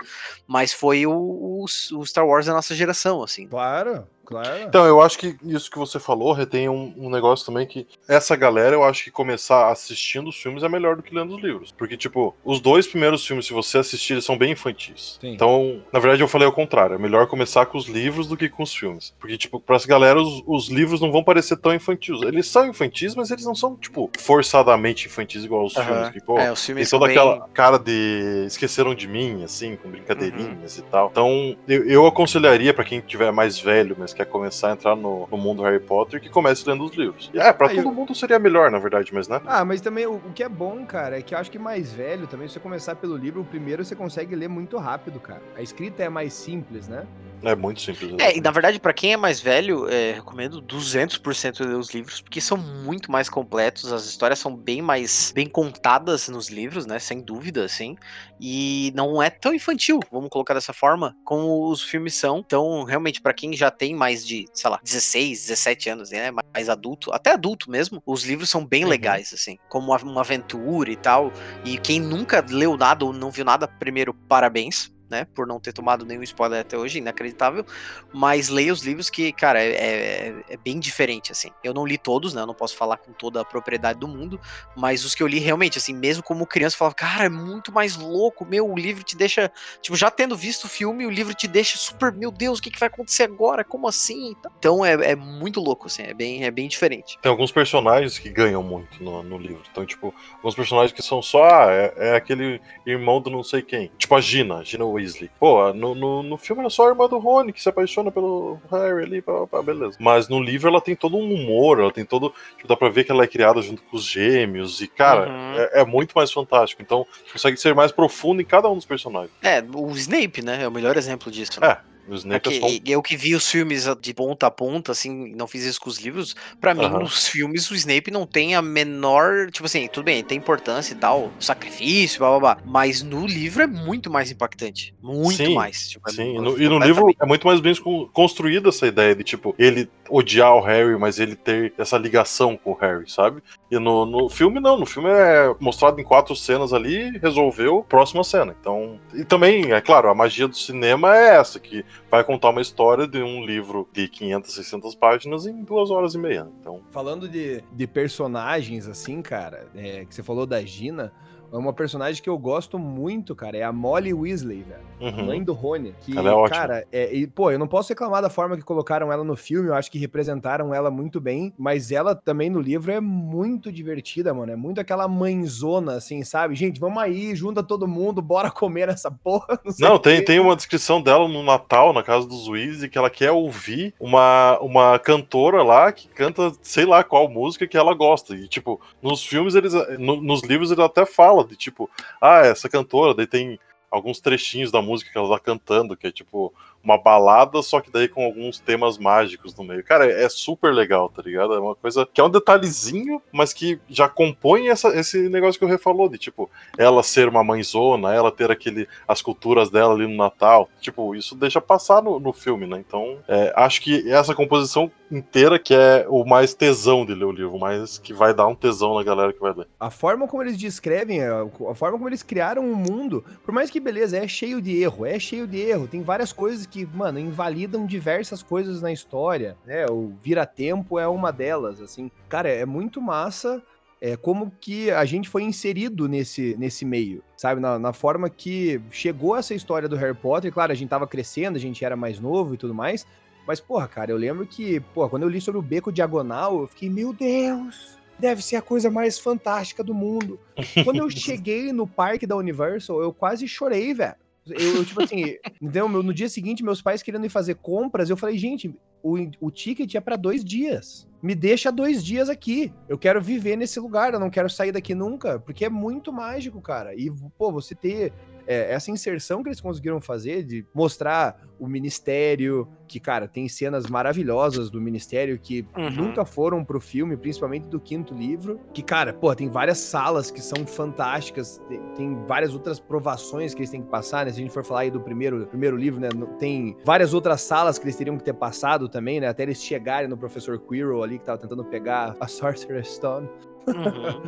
Mas 0.46 0.72
foi 0.72 1.06
o, 1.06 1.12
o, 1.12 1.64
o 1.64 2.06
Star 2.06 2.26
Wars 2.26 2.46
da 2.46 2.52
nossa 2.52 2.74
geração, 2.74 3.22
assim. 3.22 3.46
Claro. 3.46 4.06
Claro. 4.26 4.64
Então, 4.64 4.84
eu 4.84 5.00
acho 5.00 5.18
que 5.18 5.36
isso 5.44 5.70
que 5.70 5.78
você 5.78 6.00
falou 6.00 6.32
retém 6.32 6.68
um, 6.68 6.92
um, 6.96 7.08
negócio 7.08 7.46
também 7.46 7.64
que 7.64 7.86
essa 8.08 8.34
galera, 8.34 8.74
eu 8.74 8.82
acho 8.82 9.04
que 9.04 9.10
começar 9.10 9.70
assistindo 9.70 10.28
os 10.28 10.36
filmes 10.36 10.64
é 10.64 10.68
melhor 10.68 10.96
do 10.96 11.02
que 11.02 11.14
lendo 11.14 11.36
os 11.36 11.40
livros. 11.40 11.70
Porque, 11.70 11.96
tipo, 11.96 12.34
os 12.44 12.60
dois 12.60 12.88
primeiros 12.88 13.24
filmes, 13.24 13.46
se 13.46 13.52
você 13.52 13.78
assistir, 13.78 14.14
eles 14.14 14.24
são 14.24 14.36
bem 14.36 14.52
infantis. 14.52 15.16
Sim. 15.20 15.32
Então, 15.32 15.80
na 15.92 16.00
verdade, 16.00 16.22
eu 16.22 16.28
falei 16.28 16.44
ao 16.44 16.52
contrário. 16.52 16.96
É 16.96 16.98
melhor 16.98 17.28
começar 17.28 17.66
com 17.66 17.78
os 17.78 17.86
livros 17.86 18.26
do 18.26 18.36
que 18.36 18.48
com 18.48 18.64
os 18.64 18.74
filmes. 18.74 19.14
Porque, 19.26 19.38
tipo, 19.38 19.58
pra 19.58 19.74
essa 19.74 19.88
galera, 19.88 20.20
os, 20.20 20.42
os 20.46 20.68
livros 20.68 21.00
não 21.00 21.10
vão 21.10 21.22
parecer 21.22 21.56
tão 21.56 21.74
infantis. 21.74 22.22
Eles 22.22 22.46
são 22.46 22.66
infantis, 22.66 23.14
mas 23.16 23.30
eles 23.30 23.44
não 23.44 23.56
são, 23.56 23.74
tipo, 23.76 24.08
forçadamente 24.18 25.06
infantis 25.06 25.44
igual 25.44 25.64
os 25.64 25.74
filmes. 25.74 26.10
Que, 26.10 26.20
pô, 26.20 26.38
é, 26.38 26.52
os 26.52 26.64
filmes 26.64 26.88
toda 26.88 27.06
bem... 27.06 27.16
aquela 27.16 27.48
cara 27.52 27.78
de 27.78 28.44
esqueceram 28.46 28.94
de 28.94 29.08
mim, 29.08 29.42
assim, 29.42 29.76
com 29.76 29.90
brincadeirinhas 29.90 30.78
uhum. 30.78 30.84
e 30.84 30.90
tal. 30.90 31.08
Então, 31.10 31.56
eu, 31.66 31.88
eu 31.88 32.06
aconselharia 32.06 32.72
para 32.72 32.84
quem 32.84 33.00
tiver 33.00 33.32
mais 33.32 33.58
velho, 33.58 33.96
mas 33.98 34.14
quer 34.14 34.26
começar 34.26 34.70
a 34.70 34.72
entrar 34.72 34.94
no, 34.94 35.26
no 35.30 35.36
mundo 35.36 35.62
Harry 35.62 35.80
Potter, 35.80 36.20
que 36.20 36.28
comece 36.28 36.68
lendo 36.68 36.84
os 36.84 36.94
livros. 36.94 37.30
E, 37.34 37.38
é, 37.38 37.52
pra 37.52 37.68
todo 37.68 37.80
eu... 37.80 37.92
mundo 37.92 38.14
seria 38.14 38.38
melhor, 38.38 38.70
na 38.70 38.78
verdade, 38.78 39.12
mas 39.12 39.26
né? 39.26 39.40
Ah, 39.44 39.64
mas 39.64 39.80
também 39.80 40.06
o, 40.06 40.14
o, 40.14 40.32
que 40.32 40.42
é 40.42 40.48
bom, 40.48 40.86
cara, 40.86 41.18
é 41.18 41.22
que 41.22 41.34
eu 41.34 41.38
acho 41.38 41.50
que 41.50 41.58
mais 41.58 41.92
velho 41.92 42.28
também, 42.28 42.46
se 42.46 42.54
você 42.54 42.60
começar 42.60 42.94
pelo 42.94 43.16
livro, 43.16 43.40
o 43.40 43.44
primeiro 43.44 43.84
você 43.84 43.96
consegue 43.96 44.36
ler 44.36 44.48
muito 44.48 44.76
rápido, 44.76 45.18
cara. 45.18 45.42
A 45.56 45.62
escrita 45.62 46.02
é 46.02 46.08
mais 46.08 46.32
simples, 46.32 46.88
né? 46.88 47.06
É 47.42 47.54
muito 47.54 47.80
simples. 47.80 48.14
É, 48.18 48.36
e 48.36 48.40
na 48.40 48.50
verdade, 48.50 48.80
para 48.80 48.92
quem 48.92 49.12
é 49.12 49.16
mais 49.16 49.40
velho, 49.40 49.88
é, 49.88 50.12
recomendo 50.12 50.60
200% 50.62 51.64
ler 51.64 51.74
os 51.74 51.92
livros, 51.92 52.20
porque 52.20 52.40
são 52.40 52.56
muito 52.56 53.10
mais 53.10 53.28
completos, 53.28 53.92
as 53.92 54.06
histórias 54.06 54.38
são 54.38 54.54
bem 54.54 54.82
mais 54.82 55.32
bem 55.34 55.48
contadas 55.48 56.28
nos 56.28 56.48
livros, 56.48 56.86
né? 56.86 56.98
Sem 56.98 57.20
dúvida, 57.20 57.64
assim. 57.64 57.96
E 58.40 58.92
não 58.94 59.22
é 59.22 59.30
tão 59.30 59.54
infantil, 59.54 60.00
vamos 60.10 60.28
colocar 60.28 60.54
dessa 60.54 60.72
forma, 60.72 61.16
como 61.24 61.68
os 61.70 61.82
filmes 61.82 62.14
são. 62.14 62.38
Então, 62.38 62.84
realmente, 62.84 63.20
para 63.20 63.32
quem 63.32 63.52
já 63.54 63.70
tem 63.70 63.94
mais 63.94 64.26
de, 64.26 64.46
sei 64.52 64.70
lá, 64.70 64.80
16, 64.82 65.46
17 65.46 65.90
anos, 65.90 66.10
né? 66.10 66.30
Mais 66.30 66.68
adulto, 66.68 67.12
até 67.12 67.32
adulto 67.32 67.70
mesmo, 67.70 68.02
os 68.06 68.24
livros 68.24 68.50
são 68.50 68.64
bem 68.64 68.84
uhum. 68.84 68.90
legais, 68.90 69.32
assim, 69.32 69.58
como 69.68 69.92
uma, 69.92 69.98
uma 69.98 70.20
aventura 70.20 70.90
e 70.90 70.96
tal. 70.96 71.32
E 71.64 71.78
quem 71.78 72.00
nunca 72.00 72.44
leu 72.48 72.76
nada 72.76 73.04
ou 73.04 73.12
não 73.12 73.30
viu 73.30 73.44
nada, 73.44 73.68
primeiro, 73.68 74.12
parabéns 74.12 74.95
né? 75.08 75.26
Por 75.34 75.46
não 75.46 75.60
ter 75.60 75.72
tomado 75.72 76.04
nenhum 76.04 76.22
spoiler 76.22 76.60
até 76.60 76.76
hoje, 76.76 76.98
inacreditável. 76.98 77.64
Mas 78.12 78.48
leia 78.48 78.72
os 78.72 78.82
livros 78.82 79.10
que, 79.10 79.32
cara, 79.32 79.62
é, 79.62 79.70
é, 79.70 80.34
é, 80.50 80.56
bem 80.56 80.78
diferente, 80.78 81.32
assim. 81.32 81.50
Eu 81.62 81.72
não 81.72 81.86
li 81.86 81.98
todos, 81.98 82.34
né? 82.34 82.42
Eu 82.42 82.46
não 82.46 82.54
posso 82.54 82.76
falar 82.76 82.96
com 82.98 83.12
toda 83.12 83.40
a 83.40 83.44
propriedade 83.44 83.98
do 83.98 84.08
mundo, 84.08 84.40
mas 84.76 85.04
os 85.04 85.14
que 85.14 85.22
eu 85.22 85.26
li 85.26 85.38
realmente, 85.38 85.78
assim, 85.78 85.94
mesmo 85.94 86.22
como 86.22 86.46
criança, 86.46 86.74
eu 86.74 86.78
falava, 86.78 86.94
cara, 86.94 87.24
é 87.24 87.28
muito 87.28 87.72
mais 87.72 87.96
louco, 87.96 88.44
meu, 88.44 88.70
o 88.70 88.76
livro 88.76 89.02
te 89.02 89.16
deixa, 89.16 89.50
tipo, 89.80 89.96
já 89.96 90.10
tendo 90.10 90.36
visto 90.36 90.64
o 90.64 90.68
filme, 90.68 91.06
o 91.06 91.10
livro 91.10 91.34
te 91.34 91.46
deixa 91.46 91.76
super, 91.78 92.12
meu 92.12 92.30
Deus, 92.30 92.58
o 92.58 92.62
que, 92.62 92.70
que 92.70 92.78
vai 92.78 92.88
acontecer 92.88 93.24
agora? 93.24 93.64
Como 93.64 93.88
assim? 93.88 94.34
Então 94.58 94.84
é, 94.84 94.92
é 94.92 95.16
muito 95.16 95.60
louco, 95.60 95.86
assim, 95.86 96.02
é 96.02 96.14
bem, 96.14 96.44
é 96.44 96.50
bem 96.50 96.68
diferente. 96.68 97.18
Tem 97.20 97.30
alguns 97.30 97.52
personagens 97.52 98.18
que 98.18 98.30
ganham 98.30 98.62
muito 98.62 99.02
no, 99.02 99.22
no 99.22 99.38
livro. 99.38 99.62
Então, 99.70 99.84
tipo, 99.86 100.14
alguns 100.34 100.54
personagens 100.54 100.92
que 100.92 101.02
são 101.02 101.22
só, 101.22 101.44
ah, 101.44 101.66
é, 101.70 101.94
é 101.96 102.16
aquele 102.16 102.60
irmão 102.84 103.20
do 103.20 103.30
não 103.30 103.42
sei 103.42 103.62
quem. 103.62 103.90
Tipo 103.98 104.14
a 104.14 104.20
Gina, 104.20 104.64
Gina 104.64 104.84
Weasley. 104.96 105.30
Pô, 105.38 105.72
no, 105.72 105.94
no, 105.94 106.22
no 106.22 106.36
filme 106.36 106.60
era 106.60 106.70
só 106.70 106.86
a 106.86 106.88
irmã 106.90 107.08
do 107.08 107.18
Rony 107.18 107.52
que 107.52 107.62
se 107.62 107.68
apaixona 107.68 108.10
pelo 108.10 108.58
Harry 108.70 109.04
ali, 109.04 109.22
pá, 109.22 109.46
pá, 109.46 109.62
beleza. 109.62 109.96
Mas 110.00 110.28
no 110.28 110.40
livro 110.40 110.68
ela 110.68 110.80
tem 110.80 110.96
todo 110.96 111.16
um 111.16 111.32
humor, 111.32 111.80
ela 111.80 111.92
tem 111.92 112.04
todo. 112.04 112.32
Tipo, 112.56 112.68
dá 112.68 112.76
pra 112.76 112.88
ver 112.88 113.04
que 113.04 113.12
ela 113.12 113.24
é 113.24 113.26
criada 113.26 113.60
junto 113.62 113.82
com 113.82 113.96
os 113.96 114.04
gêmeos, 114.04 114.80
e, 114.80 114.88
cara, 114.88 115.28
uhum. 115.28 115.54
é, 115.56 115.80
é, 115.80 115.84
muito 115.84 116.12
mais 116.14 116.32
fantástico. 116.32 116.82
Então, 116.82 117.06
consegue 117.32 117.56
ser 117.56 117.74
mais 117.74 117.92
profundo 117.92 118.40
em 118.40 118.44
cada 118.44 118.68
um 118.68 118.74
dos 118.74 118.84
personagens. 118.84 119.32
É, 119.42 119.62
o 119.74 119.90
Snape, 119.92 120.42
né? 120.42 120.62
É 120.62 120.68
o 120.68 120.72
melhor 120.72 120.96
exemplo 120.96 121.30
disso. 121.30 121.60
Né? 121.60 121.68
É. 121.68 121.95
O 122.08 122.14
Snape 122.14 122.48
é, 122.48 122.76
é 122.76 122.80
Eu 122.86 123.02
que 123.02 123.16
vi 123.16 123.34
os 123.34 123.50
filmes 123.50 123.86
de 124.00 124.14
ponta 124.14 124.46
a 124.46 124.50
ponta, 124.50 124.92
assim, 124.92 125.34
não 125.34 125.46
fiz 125.46 125.64
isso 125.64 125.80
com 125.80 125.88
os 125.90 125.98
livros. 125.98 126.36
Para 126.60 126.74
mim, 126.74 126.84
uhum. 126.84 127.00
nos 127.00 127.28
filmes, 127.28 127.70
o 127.70 127.74
Snape 127.74 128.10
não 128.10 128.26
tem 128.26 128.54
a 128.54 128.62
menor. 128.62 129.50
Tipo 129.50 129.66
assim, 129.66 129.88
tudo 129.88 130.04
bem, 130.04 130.22
tem 130.22 130.38
importância 130.38 130.94
e 130.94 130.96
tal, 130.96 131.32
sacrifício, 131.40 132.18
blá 132.18 132.30
blá 132.30 132.38
blá. 132.38 132.58
Mas 132.64 133.02
no 133.02 133.26
livro 133.26 133.62
é 133.62 133.66
muito 133.66 134.10
mais 134.10 134.30
impactante. 134.30 134.94
Muito 135.02 135.36
sim, 135.36 135.54
mais. 135.54 135.88
Tipo, 135.88 136.08
é 136.08 136.12
sim, 136.12 136.38
no, 136.38 136.60
e 136.60 136.68
no 136.68 136.78
livro 136.78 137.08
é 137.20 137.26
muito 137.26 137.46
mais 137.46 137.60
bem 137.60 137.74
construída 138.12 138.68
essa 138.68 138.86
ideia 138.86 139.14
de, 139.14 139.24
tipo, 139.24 139.54
ele 139.58 139.88
odiar 140.08 140.54
o 140.54 140.60
Harry, 140.60 140.98
mas 140.98 141.18
ele 141.18 141.36
ter 141.36 141.72
essa 141.78 141.96
ligação 141.98 142.56
com 142.56 142.72
o 142.72 142.74
Harry, 142.74 143.10
sabe? 143.10 143.42
E 143.70 143.78
no, 143.78 144.06
no 144.06 144.28
filme, 144.28 144.60
não. 144.60 144.78
No 144.78 144.86
filme 144.86 145.08
é 145.10 145.54
mostrado 145.60 146.00
em 146.00 146.04
quatro 146.04 146.34
cenas 146.34 146.72
ali, 146.72 147.18
resolveu, 147.18 147.84
próxima 147.88 148.22
cena. 148.22 148.54
Então. 148.60 149.00
E 149.14 149.24
também, 149.24 149.72
é 149.72 149.80
claro, 149.80 150.08
a 150.08 150.14
magia 150.14 150.46
do 150.46 150.56
cinema 150.56 151.16
é 151.16 151.36
essa, 151.36 151.58
que 151.58 151.84
vai 152.10 152.22
contar 152.22 152.50
uma 152.50 152.60
história 152.60 153.06
de 153.06 153.22
um 153.22 153.44
livro 153.44 153.88
de 153.92 154.08
500, 154.08 154.54
600 154.54 154.94
páginas 154.94 155.46
em 155.46 155.62
duas 155.62 155.90
horas 155.90 156.14
e 156.14 156.18
meia. 156.18 156.48
Então... 156.60 156.80
Falando 156.90 157.28
de, 157.28 157.62
de 157.72 157.86
personagens, 157.86 158.86
assim, 158.86 159.22
cara, 159.22 159.68
é, 159.74 160.04
que 160.04 160.14
você 160.14 160.22
falou 160.22 160.46
da 160.46 160.62
Gina, 160.62 161.12
é 161.52 161.56
uma 161.56 161.72
personagem 161.72 162.22
que 162.22 162.28
eu 162.28 162.38
gosto 162.38 162.78
muito, 162.78 163.34
cara. 163.34 163.56
É 163.56 163.62
a 163.62 163.72
Molly 163.72 164.12
Weasley, 164.12 164.62
velho. 164.62 164.86
Uhum. 165.00 165.26
Mãe 165.26 165.42
do 165.42 165.52
Rony. 165.52 165.94
Que, 166.00 166.16
ela 166.16 166.30
é 166.30 166.32
ótima. 166.32 166.56
Cara, 166.56 166.86
é, 166.90 167.14
e, 167.14 167.26
pô, 167.26 167.50
eu 167.50 167.58
não 167.58 167.66
posso 167.66 167.90
reclamar 167.90 168.22
da 168.22 168.30
forma 168.30 168.56
que 168.56 168.62
colocaram 168.62 169.12
ela 169.12 169.22
no 169.22 169.36
filme. 169.36 169.68
Eu 169.68 169.74
acho 169.74 169.90
que 169.90 169.98
representaram 169.98 170.74
ela 170.74 170.90
muito 170.90 171.20
bem. 171.20 171.52
Mas 171.58 171.92
ela 171.92 172.14
também 172.14 172.48
no 172.48 172.60
livro 172.60 172.90
é 172.90 173.00
muito 173.00 173.70
divertida, 173.70 174.32
mano. 174.32 174.52
É 174.52 174.56
muito 174.56 174.80
aquela 174.80 175.06
mãezona, 175.06 175.94
assim, 175.94 176.22
sabe? 176.24 176.54
Gente, 176.54 176.80
vamos 176.80 177.02
aí, 177.02 177.34
junta 177.34 177.62
todo 177.62 177.86
mundo, 177.86 178.22
bora 178.22 178.50
comer 178.50 178.88
essa 178.88 179.10
porra. 179.10 179.60
Não, 179.78 179.90
não 179.90 179.98
tem, 179.98 180.24
tem 180.24 180.40
uma 180.40 180.56
descrição 180.56 181.02
dela 181.02 181.28
no 181.28 181.42
Natal, 181.42 181.92
na 181.92 182.02
casa 182.02 182.26
dos 182.26 182.48
Weasley, 182.48 182.88
que 182.88 182.96
ela 182.96 183.10
quer 183.10 183.30
ouvir 183.30 183.94
uma, 184.00 184.58
uma 184.60 184.98
cantora 184.98 185.62
lá 185.62 185.92
que 185.92 186.08
canta 186.08 186.52
sei 186.62 186.86
lá 186.86 187.04
qual 187.04 187.28
música 187.28 187.66
que 187.66 187.76
ela 187.76 187.94
gosta. 187.94 188.34
E, 188.34 188.48
tipo, 188.48 188.80
nos 189.02 189.24
filmes, 189.24 189.54
eles. 189.54 189.72
No, 189.98 190.20
nos 190.20 190.42
livros, 190.42 190.70
ele 190.70 190.82
até 190.82 191.04
fala 191.36 191.48
de 191.48 191.56
tipo, 191.56 191.90
ah, 192.20 192.40
essa 192.40 192.68
cantora, 192.68 193.14
daí 193.14 193.26
tem 193.26 193.58
alguns 193.90 194.20
trechinhos 194.20 194.70
da 194.70 194.82
música 194.82 195.10
que 195.10 195.18
ela 195.18 195.36
tá 195.36 195.38
cantando, 195.38 195.96
que 195.96 196.06
é 196.06 196.10
tipo 196.10 196.52
uma 196.82 196.96
balada, 196.96 197.60
só 197.62 197.80
que 197.80 197.90
daí 197.90 198.06
com 198.06 198.24
alguns 198.24 198.60
temas 198.60 198.96
mágicos 198.96 199.52
no 199.56 199.64
meio. 199.64 199.82
Cara, 199.82 200.06
é 200.06 200.28
super 200.28 200.72
legal, 200.72 201.08
tá 201.08 201.20
ligado? 201.20 201.52
É 201.54 201.58
uma 201.58 201.74
coisa 201.74 202.06
que 202.06 202.20
é 202.20 202.24
um 202.24 202.30
detalhezinho, 202.30 203.20
mas 203.32 203.52
que 203.52 203.80
já 203.88 204.08
compõe 204.08 204.68
essa, 204.68 204.96
esse 204.96 205.28
negócio 205.28 205.58
que 205.58 205.64
o 205.64 205.68
Rê 205.68 205.78
falou, 205.78 206.08
de 206.08 206.16
tipo, 206.16 206.48
ela 206.78 207.02
ser 207.02 207.28
uma 207.28 207.42
mãezona, 207.42 208.14
ela 208.14 208.30
ter 208.30 208.52
aquele, 208.52 208.88
as 209.08 209.20
culturas 209.20 209.68
dela 209.68 209.94
ali 209.94 210.06
no 210.06 210.16
Natal. 210.16 210.68
Tipo, 210.80 211.16
isso 211.16 211.34
deixa 211.34 211.60
passar 211.60 212.00
no, 212.00 212.20
no 212.20 212.32
filme, 212.32 212.66
né? 212.66 212.78
Então, 212.78 213.18
é, 213.26 213.52
acho 213.56 213.80
que 213.80 214.08
essa 214.08 214.32
composição 214.32 214.90
inteira 215.10 215.58
que 215.58 215.74
é 215.74 216.06
o 216.08 216.24
mais 216.24 216.54
tesão 216.54 217.04
de 217.04 217.14
ler 217.14 217.24
o 217.24 217.32
livro, 217.32 217.58
mais 217.58 217.98
que 217.98 218.12
vai 218.12 218.34
dar 218.34 218.46
um 218.46 218.54
tesão 218.54 218.94
na 218.94 219.02
galera 219.02 219.32
que 219.32 219.40
vai 219.40 219.52
ler. 219.52 219.68
A 219.78 219.90
forma 219.90 220.26
como 220.26 220.42
eles 220.42 220.56
descrevem, 220.56 221.20
a 221.22 221.74
forma 221.74 221.96
como 221.96 222.08
eles 222.08 222.22
criaram 222.22 222.62
o 222.62 222.72
um 222.72 222.74
mundo, 222.74 223.24
por 223.44 223.52
mais 223.52 223.70
que 223.70 223.80
beleza, 223.80 224.18
é 224.18 224.26
cheio 224.26 224.60
de 224.60 224.82
erro, 224.82 225.06
é 225.06 225.18
cheio 225.18 225.46
de 225.46 225.58
erro, 225.58 225.86
tem 225.86 226.02
várias 226.02 226.32
coisas 226.32 226.66
que, 226.66 226.86
mano, 226.86 227.18
invalidam 227.18 227.86
diversas 227.86 228.42
coisas 228.42 228.82
na 228.82 228.92
história, 228.92 229.56
né? 229.64 229.86
O 229.86 230.12
vira-tempo 230.22 230.98
é 230.98 231.06
uma 231.06 231.32
delas, 231.32 231.80
assim. 231.80 232.10
Cara, 232.28 232.48
é 232.48 232.64
muito 232.64 233.00
massa 233.00 233.62
é, 234.00 234.16
como 234.16 234.52
que 234.60 234.90
a 234.90 235.04
gente 235.04 235.28
foi 235.28 235.42
inserido 235.42 236.08
nesse, 236.08 236.54
nesse 236.58 236.84
meio, 236.84 237.22
sabe? 237.36 237.60
Na, 237.60 237.78
na, 237.78 237.92
forma 237.92 238.28
que 238.28 238.80
chegou 238.90 239.36
essa 239.36 239.54
história 239.54 239.88
do 239.88 239.96
Harry 239.96 240.14
Potter. 240.14 240.52
Claro, 240.52 240.72
a 240.72 240.74
gente 240.74 240.88
tava 240.88 241.06
crescendo, 241.06 241.56
a 241.56 241.60
gente 241.60 241.84
era 241.84 241.96
mais 241.96 242.20
novo 242.20 242.54
e 242.54 242.58
tudo 242.58 242.74
mais. 242.74 243.06
Mas, 243.46 243.60
porra, 243.60 243.86
cara, 243.86 244.10
eu 244.10 244.16
lembro 244.16 244.46
que, 244.46 244.80
porra, 244.92 245.08
quando 245.08 245.22
eu 245.22 245.28
li 245.28 245.40
sobre 245.40 245.58
o 245.58 245.62
Beco 245.62 245.92
Diagonal, 245.92 246.60
eu 246.60 246.66
fiquei, 246.66 246.90
meu 246.90 247.12
Deus, 247.12 247.96
deve 248.18 248.42
ser 248.42 248.56
a 248.56 248.62
coisa 248.62 248.90
mais 248.90 249.18
fantástica 249.18 249.84
do 249.84 249.94
mundo. 249.94 250.38
quando 250.84 250.98
eu 250.98 251.08
cheguei 251.08 251.72
no 251.72 251.86
parque 251.86 252.26
da 252.26 252.36
Universal, 252.36 253.00
eu 253.00 253.12
quase 253.12 253.46
chorei, 253.46 253.94
velho. 253.94 254.16
Eu, 254.46 254.76
eu, 254.76 254.84
tipo 254.84 255.02
assim, 255.02 255.36
então, 255.60 255.88
no 255.88 256.14
dia 256.14 256.28
seguinte, 256.28 256.64
meus 256.64 256.82
pais 256.82 257.02
querendo 257.02 257.26
ir 257.26 257.30
fazer 257.30 257.56
compras, 257.56 258.10
eu 258.10 258.16
falei, 258.16 258.38
gente, 258.38 258.74
o, 259.02 259.16
o 259.40 259.50
ticket 259.50 259.94
é 259.94 260.00
para 260.00 260.16
dois 260.16 260.44
dias. 260.44 261.08
Me 261.22 261.34
deixa 261.34 261.72
dois 261.72 262.04
dias 262.04 262.28
aqui. 262.28 262.72
Eu 262.88 262.98
quero 262.98 263.20
viver 263.20 263.56
nesse 263.56 263.80
lugar, 263.80 264.12
eu 264.12 264.20
não 264.20 264.30
quero 264.30 264.48
sair 264.50 264.72
daqui 264.72 264.94
nunca, 264.94 265.38
porque 265.40 265.64
é 265.64 265.68
muito 265.68 266.12
mágico, 266.12 266.60
cara. 266.60 266.94
E, 266.94 267.10
pô, 267.36 267.50
você 267.50 267.74
ter 267.74 268.12
é, 268.46 268.72
essa 268.72 268.90
inserção 268.90 269.42
que 269.42 269.48
eles 269.48 269.60
conseguiram 269.60 270.00
fazer 270.00 270.44
de 270.44 270.64
mostrar 270.72 271.36
o 271.58 271.66
ministério, 271.66 272.68
que, 272.86 273.00
cara, 273.00 273.26
tem 273.26 273.48
cenas 273.48 273.86
maravilhosas 273.86 274.70
do 274.70 274.80
ministério 274.80 275.38
que 275.38 275.66
uhum. 275.76 275.90
nunca 275.90 276.24
foram 276.24 276.62
pro 276.62 276.78
filme, 276.78 277.16
principalmente 277.16 277.66
do 277.68 277.80
quinto 277.80 278.14
livro. 278.14 278.60
Que, 278.72 278.82
cara, 278.82 279.12
pô, 279.12 279.34
tem 279.34 279.48
várias 279.48 279.78
salas 279.78 280.30
que 280.30 280.40
são 280.40 280.66
fantásticas, 280.66 281.60
tem, 281.68 281.80
tem 281.96 282.24
várias 282.26 282.52
outras 282.52 282.78
provações 282.78 283.54
que 283.54 283.60
eles 283.60 283.70
têm 283.70 283.82
que 283.82 283.88
passar, 283.88 284.26
né? 284.26 284.32
Se 284.32 284.38
a 284.38 284.42
gente 284.42 284.52
for 284.52 284.64
falar 284.64 284.80
aí 284.80 284.90
do 284.90 285.00
primeiro, 285.00 285.46
primeiro 285.46 285.76
livro, 285.76 285.98
né? 285.98 286.08
Tem 286.38 286.76
várias 286.84 287.14
outras 287.14 287.40
salas 287.40 287.78
que 287.78 287.84
eles 287.84 287.96
teriam 287.96 288.16
que 288.18 288.24
ter 288.24 288.34
passado 288.34 288.85
também, 288.88 289.20
né? 289.20 289.28
Até 289.28 289.42
eles 289.42 289.62
chegarem 289.62 290.08
no 290.08 290.16
professor 290.16 290.58
Quirrell 290.58 291.02
ali, 291.02 291.18
que 291.18 291.24
tava 291.24 291.38
tentando 291.38 291.64
pegar 291.64 292.16
a 292.20 292.26
Sorcerer's 292.28 292.94
Stone. 292.94 293.28
Uhum. 293.66 294.22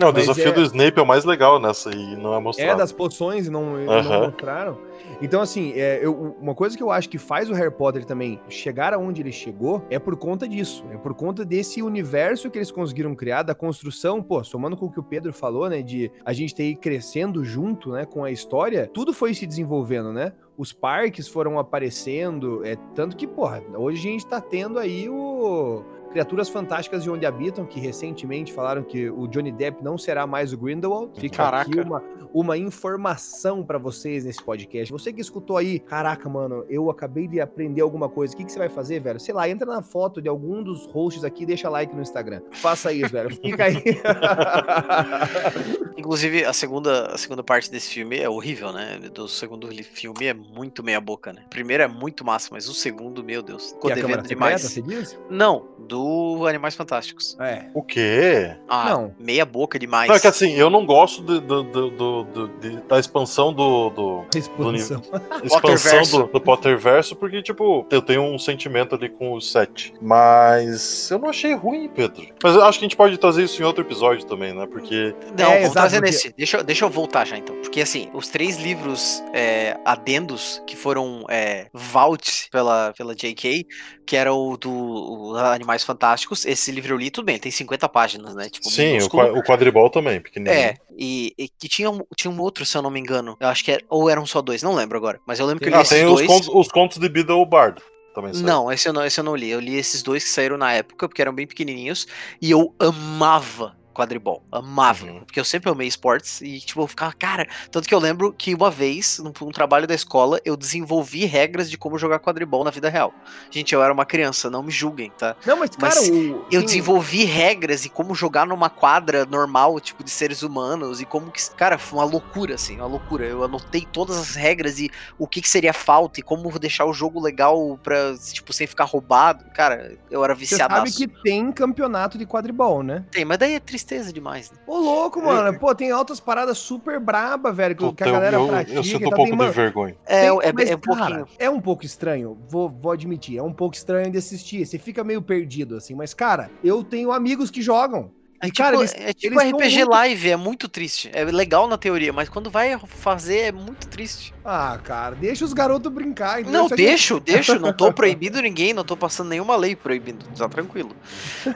Não, 0.00 0.08
o 0.08 0.12
desafio 0.12 0.48
é... 0.48 0.52
do 0.52 0.62
Snape 0.62 0.98
é 0.98 1.02
o 1.02 1.06
mais 1.06 1.24
legal 1.24 1.60
nessa 1.60 1.90
e 1.90 2.16
não 2.16 2.34
é 2.34 2.40
mostrado. 2.40 2.70
É, 2.70 2.74
das 2.74 2.90
poções 2.90 3.46
e 3.46 3.50
não, 3.50 3.74
uhum. 3.74 3.84
não 3.84 4.20
mostraram. 4.30 4.78
Então, 5.20 5.42
assim, 5.42 5.72
é, 5.74 6.00
eu, 6.02 6.36
uma 6.40 6.54
coisa 6.54 6.76
que 6.76 6.82
eu 6.82 6.90
acho 6.90 7.08
que 7.08 7.18
faz 7.18 7.50
o 7.50 7.52
Harry 7.52 7.70
Potter 7.70 8.04
também 8.04 8.40
chegar 8.48 8.94
aonde 8.94 9.20
ele 9.20 9.32
chegou 9.32 9.84
é 9.90 9.98
por 9.98 10.16
conta 10.16 10.48
disso. 10.48 10.84
É 10.90 10.96
por 10.96 11.14
conta 11.14 11.44
desse 11.44 11.82
universo 11.82 12.50
que 12.50 12.58
eles 12.58 12.70
conseguiram 12.70 13.14
criar, 13.14 13.42
da 13.42 13.54
construção, 13.54 14.22
pô, 14.22 14.42
somando 14.42 14.76
com 14.76 14.86
o 14.86 14.90
que 14.90 15.00
o 15.00 15.02
Pedro 15.02 15.32
falou, 15.32 15.68
né, 15.68 15.82
de 15.82 16.10
a 16.24 16.32
gente 16.32 16.54
ter 16.54 16.70
ido 16.70 16.80
crescendo 16.80 17.44
junto, 17.44 17.92
né, 17.92 18.06
com 18.06 18.24
a 18.24 18.30
história, 18.30 18.88
tudo 18.92 19.12
foi 19.12 19.34
se 19.34 19.46
desenvolvendo, 19.46 20.12
né? 20.12 20.32
Os 20.58 20.72
parques 20.72 21.28
foram 21.28 21.56
aparecendo, 21.56 22.64
é 22.66 22.74
tanto 22.92 23.16
que, 23.16 23.28
porra, 23.28 23.62
hoje 23.76 24.08
a 24.08 24.10
gente 24.10 24.26
tá 24.26 24.40
tendo 24.40 24.80
aí 24.80 25.08
o 25.08 25.84
Criaturas 26.10 26.48
Fantásticas 26.48 27.02
de 27.02 27.10
Onde 27.10 27.26
Habitam, 27.26 27.66
que 27.66 27.78
recentemente 27.78 28.52
falaram 28.52 28.82
que 28.82 29.10
o 29.10 29.26
Johnny 29.26 29.52
Depp 29.52 29.84
não 29.84 29.98
será 29.98 30.26
mais 30.26 30.52
o 30.52 30.56
Grindelwald. 30.56 31.20
Fica 31.20 31.36
Caraca. 31.36 31.70
aqui 31.70 31.80
uma, 31.80 32.02
uma 32.32 32.56
informação 32.56 33.62
para 33.62 33.78
vocês 33.78 34.24
nesse 34.24 34.42
podcast. 34.42 34.90
Você 34.90 35.12
que 35.12 35.20
escutou 35.20 35.56
aí, 35.56 35.78
caraca, 35.78 36.28
mano, 36.28 36.64
eu 36.68 36.90
acabei 36.90 37.28
de 37.28 37.40
aprender 37.40 37.82
alguma 37.82 38.08
coisa. 38.08 38.34
O 38.34 38.36
que, 38.36 38.44
que 38.44 38.52
você 38.52 38.58
vai 38.58 38.68
fazer, 38.68 39.00
velho? 39.00 39.20
Sei 39.20 39.34
lá, 39.34 39.48
entra 39.48 39.66
na 39.66 39.82
foto 39.82 40.22
de 40.22 40.28
algum 40.28 40.62
dos 40.62 40.86
hosts 40.86 41.24
aqui 41.24 41.42
e 41.42 41.46
deixa 41.46 41.68
like 41.68 41.94
no 41.94 42.00
Instagram. 42.00 42.40
Faça 42.52 42.92
isso, 42.92 43.10
velho. 43.10 43.30
Fica 43.30 43.64
aí. 43.64 43.76
Inclusive, 45.96 46.44
a 46.44 46.52
segunda, 46.52 47.12
a 47.12 47.18
segunda 47.18 47.42
parte 47.42 47.70
desse 47.70 47.90
filme 47.90 48.18
é 48.18 48.28
horrível, 48.28 48.72
né? 48.72 48.98
Do 49.12 49.28
segundo 49.28 49.68
filme 49.84 50.26
é 50.26 50.34
muito 50.34 50.82
meia 50.82 51.00
boca, 51.00 51.32
né? 51.32 51.42
O 51.46 51.50
primeiro 51.50 51.82
é 51.82 51.88
muito 51.88 52.24
massa, 52.24 52.48
mas 52.52 52.68
o 52.68 52.74
segundo, 52.74 53.22
meu 53.22 53.42
Deus, 53.42 53.72
ficou 53.72 53.92
devendo 53.92 54.22
demais. 54.22 54.62
Secreta, 54.62 55.18
não, 55.28 55.66
do 55.86 55.97
Animais 56.46 56.74
Fantásticos. 56.74 57.36
É. 57.40 57.66
O 57.74 57.82
quê? 57.82 58.56
Ah, 58.68 58.90
não. 58.90 59.14
meia 59.18 59.44
boca 59.44 59.78
demais. 59.78 60.08
Não, 60.08 60.16
é 60.16 60.20
que 60.20 60.26
assim, 60.26 60.52
eu 60.52 60.70
não 60.70 60.84
gosto 60.84 61.22
de, 61.22 61.40
do, 61.40 61.62
do, 61.62 61.90
do, 62.24 62.48
de, 62.60 62.76
da 62.88 62.98
expansão 62.98 63.52
do. 63.52 63.90
do 63.90 64.24
expansão. 64.36 65.00
do, 65.00 65.46
expansão 65.46 66.02
do, 66.02 66.32
do 66.32 66.40
Potterverso, 66.40 67.16
porque, 67.16 67.42
tipo, 67.42 67.86
eu 67.90 68.02
tenho 68.02 68.22
um 68.22 68.38
sentimento 68.38 68.94
ali 68.94 69.08
com 69.08 69.32
o 69.32 69.40
7. 69.40 69.94
Mas 70.00 71.10
eu 71.10 71.18
não 71.18 71.28
achei 71.28 71.54
ruim, 71.54 71.88
Pedro. 71.88 72.26
Mas 72.42 72.54
eu 72.54 72.64
acho 72.64 72.78
que 72.78 72.84
a 72.84 72.88
gente 72.88 72.96
pode 72.96 73.16
trazer 73.18 73.44
isso 73.44 73.60
em 73.62 73.64
outro 73.64 73.84
episódio 73.84 74.24
também, 74.26 74.54
né? 74.54 74.66
Porque. 74.66 75.14
Não, 75.36 75.50
é, 75.50 75.60
vamos 75.60 75.72
trazer 75.72 75.96
porque... 75.96 76.10
nesse. 76.10 76.34
Deixa, 76.36 76.62
deixa 76.62 76.84
eu 76.84 76.90
voltar 76.90 77.26
já 77.26 77.36
então. 77.36 77.56
Porque, 77.56 77.80
assim, 77.80 78.08
os 78.12 78.28
três 78.28 78.58
livros 78.58 79.22
é, 79.32 79.78
adendos 79.84 80.62
que 80.66 80.76
foram 80.76 81.24
é, 81.28 81.66
vault 81.72 82.48
pela, 82.50 82.92
pela 82.96 83.14
J.K., 83.14 83.66
que 84.06 84.16
era 84.16 84.32
o 84.32 84.56
do 84.56 84.70
o 84.70 85.36
Animais 85.36 85.84
Fantásticos, 85.88 86.44
esse 86.44 86.70
livro 86.70 86.92
eu 86.92 86.98
li, 86.98 87.10
tudo 87.10 87.24
bem, 87.24 87.38
tem 87.38 87.50
50 87.50 87.88
páginas, 87.88 88.34
né? 88.34 88.50
Tipo, 88.50 88.68
Sim, 88.68 88.98
o, 88.98 89.42
quadribol 89.42 89.88
também, 89.88 90.20
pequenininho. 90.20 90.54
É, 90.54 90.74
e, 90.94 91.32
e, 91.38 91.48
que 91.48 91.66
tinha 91.66 91.90
um, 91.90 92.00
tinha 92.14 92.30
um 92.30 92.38
outro, 92.38 92.66
se 92.66 92.76
eu 92.76 92.82
não 92.82 92.90
me 92.90 93.00
engano. 93.00 93.38
Eu 93.40 93.48
acho 93.48 93.64
que 93.64 93.72
era, 93.72 93.82
ou 93.88 94.10
eram 94.10 94.26
só 94.26 94.42
dois, 94.42 94.62
não 94.62 94.74
lembro 94.74 94.98
agora. 94.98 95.18
Mas 95.26 95.38
eu 95.40 95.46
lembro 95.46 95.60
que 95.60 95.68
eu 95.68 95.70
li 95.70 95.78
ah, 95.78 95.80
esses 95.80 95.96
tem 95.96 96.04
dois. 96.04 96.20
Os 96.20 96.26
contos, 96.26 96.48
os 96.48 96.68
contos 96.68 96.98
de 96.98 97.08
Beedle 97.08 97.46
Bard. 97.46 97.80
Também 98.14 98.32
não, 98.42 98.70
esse 98.70 98.86
eu 98.86 98.92
não, 98.92 99.04
esse 99.04 99.18
eu 99.18 99.24
não 99.24 99.34
li. 99.34 99.48
Eu 99.48 99.60
li 99.60 99.76
esses 99.76 100.02
dois 100.02 100.24
que 100.24 100.30
saíram 100.30 100.58
na 100.58 100.72
época, 100.74 101.08
porque 101.08 101.22
eram 101.22 101.32
bem 101.32 101.46
pequenininhos, 101.46 102.06
e 102.42 102.50
eu 102.50 102.74
amava 102.78 103.74
quadribol. 103.98 104.44
Amava. 104.52 105.06
Uhum. 105.06 105.24
Porque 105.24 105.40
eu 105.40 105.44
sempre 105.44 105.68
amei 105.68 105.88
esportes 105.88 106.40
e, 106.40 106.60
tipo, 106.60 106.80
eu 106.80 106.86
ficava, 106.86 107.12
cara. 107.12 107.48
Tanto 107.70 107.88
que 107.88 107.94
eu 107.94 107.98
lembro 107.98 108.32
que 108.32 108.54
uma 108.54 108.70
vez, 108.70 109.18
num, 109.18 109.32
num, 109.40 109.50
trabalho 109.50 109.88
da 109.88 109.94
escola, 109.94 110.40
eu 110.44 110.56
desenvolvi 110.56 111.24
regras 111.24 111.68
de 111.68 111.76
como 111.76 111.98
jogar 111.98 112.20
quadribol 112.20 112.62
na 112.62 112.70
vida 112.70 112.88
real. 112.88 113.12
Gente, 113.50 113.74
eu 113.74 113.82
era 113.82 113.92
uma 113.92 114.06
criança, 114.06 114.48
não 114.48 114.62
me 114.62 114.70
julguem, 114.70 115.10
tá? 115.18 115.34
Não, 115.44 115.58
mas, 115.58 115.70
cara, 115.70 115.96
mas 115.96 116.08
o... 116.08 116.46
eu 116.50 116.62
desenvolvi 116.62 117.24
regras 117.24 117.84
e 117.84 117.88
como 117.88 118.14
jogar 118.14 118.46
numa 118.46 118.70
quadra 118.70 119.26
normal, 119.26 119.80
tipo, 119.80 120.04
de 120.04 120.10
seres 120.10 120.42
humanos 120.42 121.00
e 121.00 121.04
como 121.04 121.32
que. 121.32 121.50
Cara, 121.56 121.76
foi 121.76 121.98
uma 121.98 122.04
loucura, 122.04 122.54
assim, 122.54 122.76
uma 122.76 122.86
loucura. 122.86 123.24
Eu 123.24 123.42
anotei 123.42 123.86
todas 123.92 124.16
as 124.16 124.36
regras 124.36 124.78
e 124.78 124.90
o 125.18 125.26
que, 125.26 125.42
que 125.42 125.48
seria 125.48 125.72
falta 125.72 126.20
e 126.20 126.22
como 126.22 126.56
deixar 126.58 126.84
o 126.84 126.92
jogo 126.92 127.20
legal 127.20 127.78
pra, 127.82 128.16
tipo, 128.32 128.52
sem 128.52 128.66
ficar 128.66 128.84
roubado. 128.84 129.44
Cara, 129.54 129.96
eu 130.08 130.24
era 130.24 130.34
viciado. 130.34 130.72
Você 130.72 130.92
sabe 130.92 130.92
que 130.92 131.22
tem 131.22 131.50
campeonato 131.50 132.16
de 132.16 132.26
quadribol, 132.26 132.82
né? 132.82 133.04
Tem, 133.10 133.24
mas 133.24 133.38
daí 133.38 133.54
é 133.54 133.60
triste 133.60 133.87
tristeza 133.88 134.12
demais. 134.12 134.50
Né? 134.50 134.58
Ô, 134.66 134.76
louco, 134.76 135.20
mano. 135.22 135.58
Pô, 135.58 135.74
tem 135.74 135.90
altas 135.90 136.20
paradas 136.20 136.58
super 136.58 137.00
braba, 137.00 137.50
velho, 137.50 137.74
que, 137.74 137.92
que 137.92 138.04
a 138.04 138.12
galera 138.12 138.36
eu, 138.36 138.46
pratica. 138.46 138.76
Eu 138.76 138.84
sinto 138.84 139.08
um 139.08 139.10
pouco 139.10 139.36
tem, 139.36 139.46
de 139.46 139.50
vergonha. 139.50 139.96
É, 140.06 140.28
tem, 140.28 140.40
é, 140.42 140.52
mas, 140.52 140.70
é 140.70 140.76
um 140.76 140.78
cara, 140.78 141.16
pouquinho. 141.16 141.26
É 141.38 141.50
um 141.50 141.60
pouco 141.60 141.84
estranho, 141.84 142.38
vou, 142.48 142.68
vou 142.68 142.92
admitir. 142.92 143.38
É 143.38 143.42
um 143.42 143.52
pouco 143.52 143.74
estranho 143.74 144.10
de 144.10 144.18
assistir. 144.18 144.64
Você 144.64 144.78
fica 144.78 145.02
meio 145.02 145.22
perdido, 145.22 145.76
assim. 145.76 145.94
Mas, 145.94 146.12
cara, 146.12 146.50
eu 146.62 146.84
tenho 146.84 147.10
amigos 147.10 147.50
que 147.50 147.62
jogam. 147.62 148.10
É 148.40 148.46
tipo, 148.46 148.58
cara, 148.58 148.76
eles, 148.76 148.94
é 148.96 149.12
tipo 149.12 149.38
RPG 149.38 149.78
muito... 149.78 149.90
Live, 149.90 150.30
é 150.30 150.36
muito 150.36 150.68
triste. 150.68 151.10
É 151.12 151.24
legal 151.24 151.66
na 151.66 151.76
teoria, 151.76 152.12
mas 152.12 152.28
quando 152.28 152.50
vai 152.50 152.78
fazer 152.86 153.38
é 153.38 153.52
muito 153.52 153.88
triste. 153.88 154.32
Ah, 154.44 154.78
cara, 154.82 155.16
deixa 155.16 155.44
os 155.44 155.52
garotos 155.52 155.92
brincar. 155.92 156.40
Então 156.40 156.52
não, 156.52 156.68
deixo, 156.68 157.16
aqui... 157.16 157.32
deixo. 157.32 157.58
Não 157.58 157.72
tô 157.72 157.92
proibindo 157.92 158.40
ninguém, 158.40 158.72
não 158.72 158.84
tô 158.84 158.96
passando 158.96 159.28
nenhuma 159.28 159.56
lei 159.56 159.74
proibindo, 159.74 160.24
tá 160.36 160.48
tranquilo. 160.48 160.94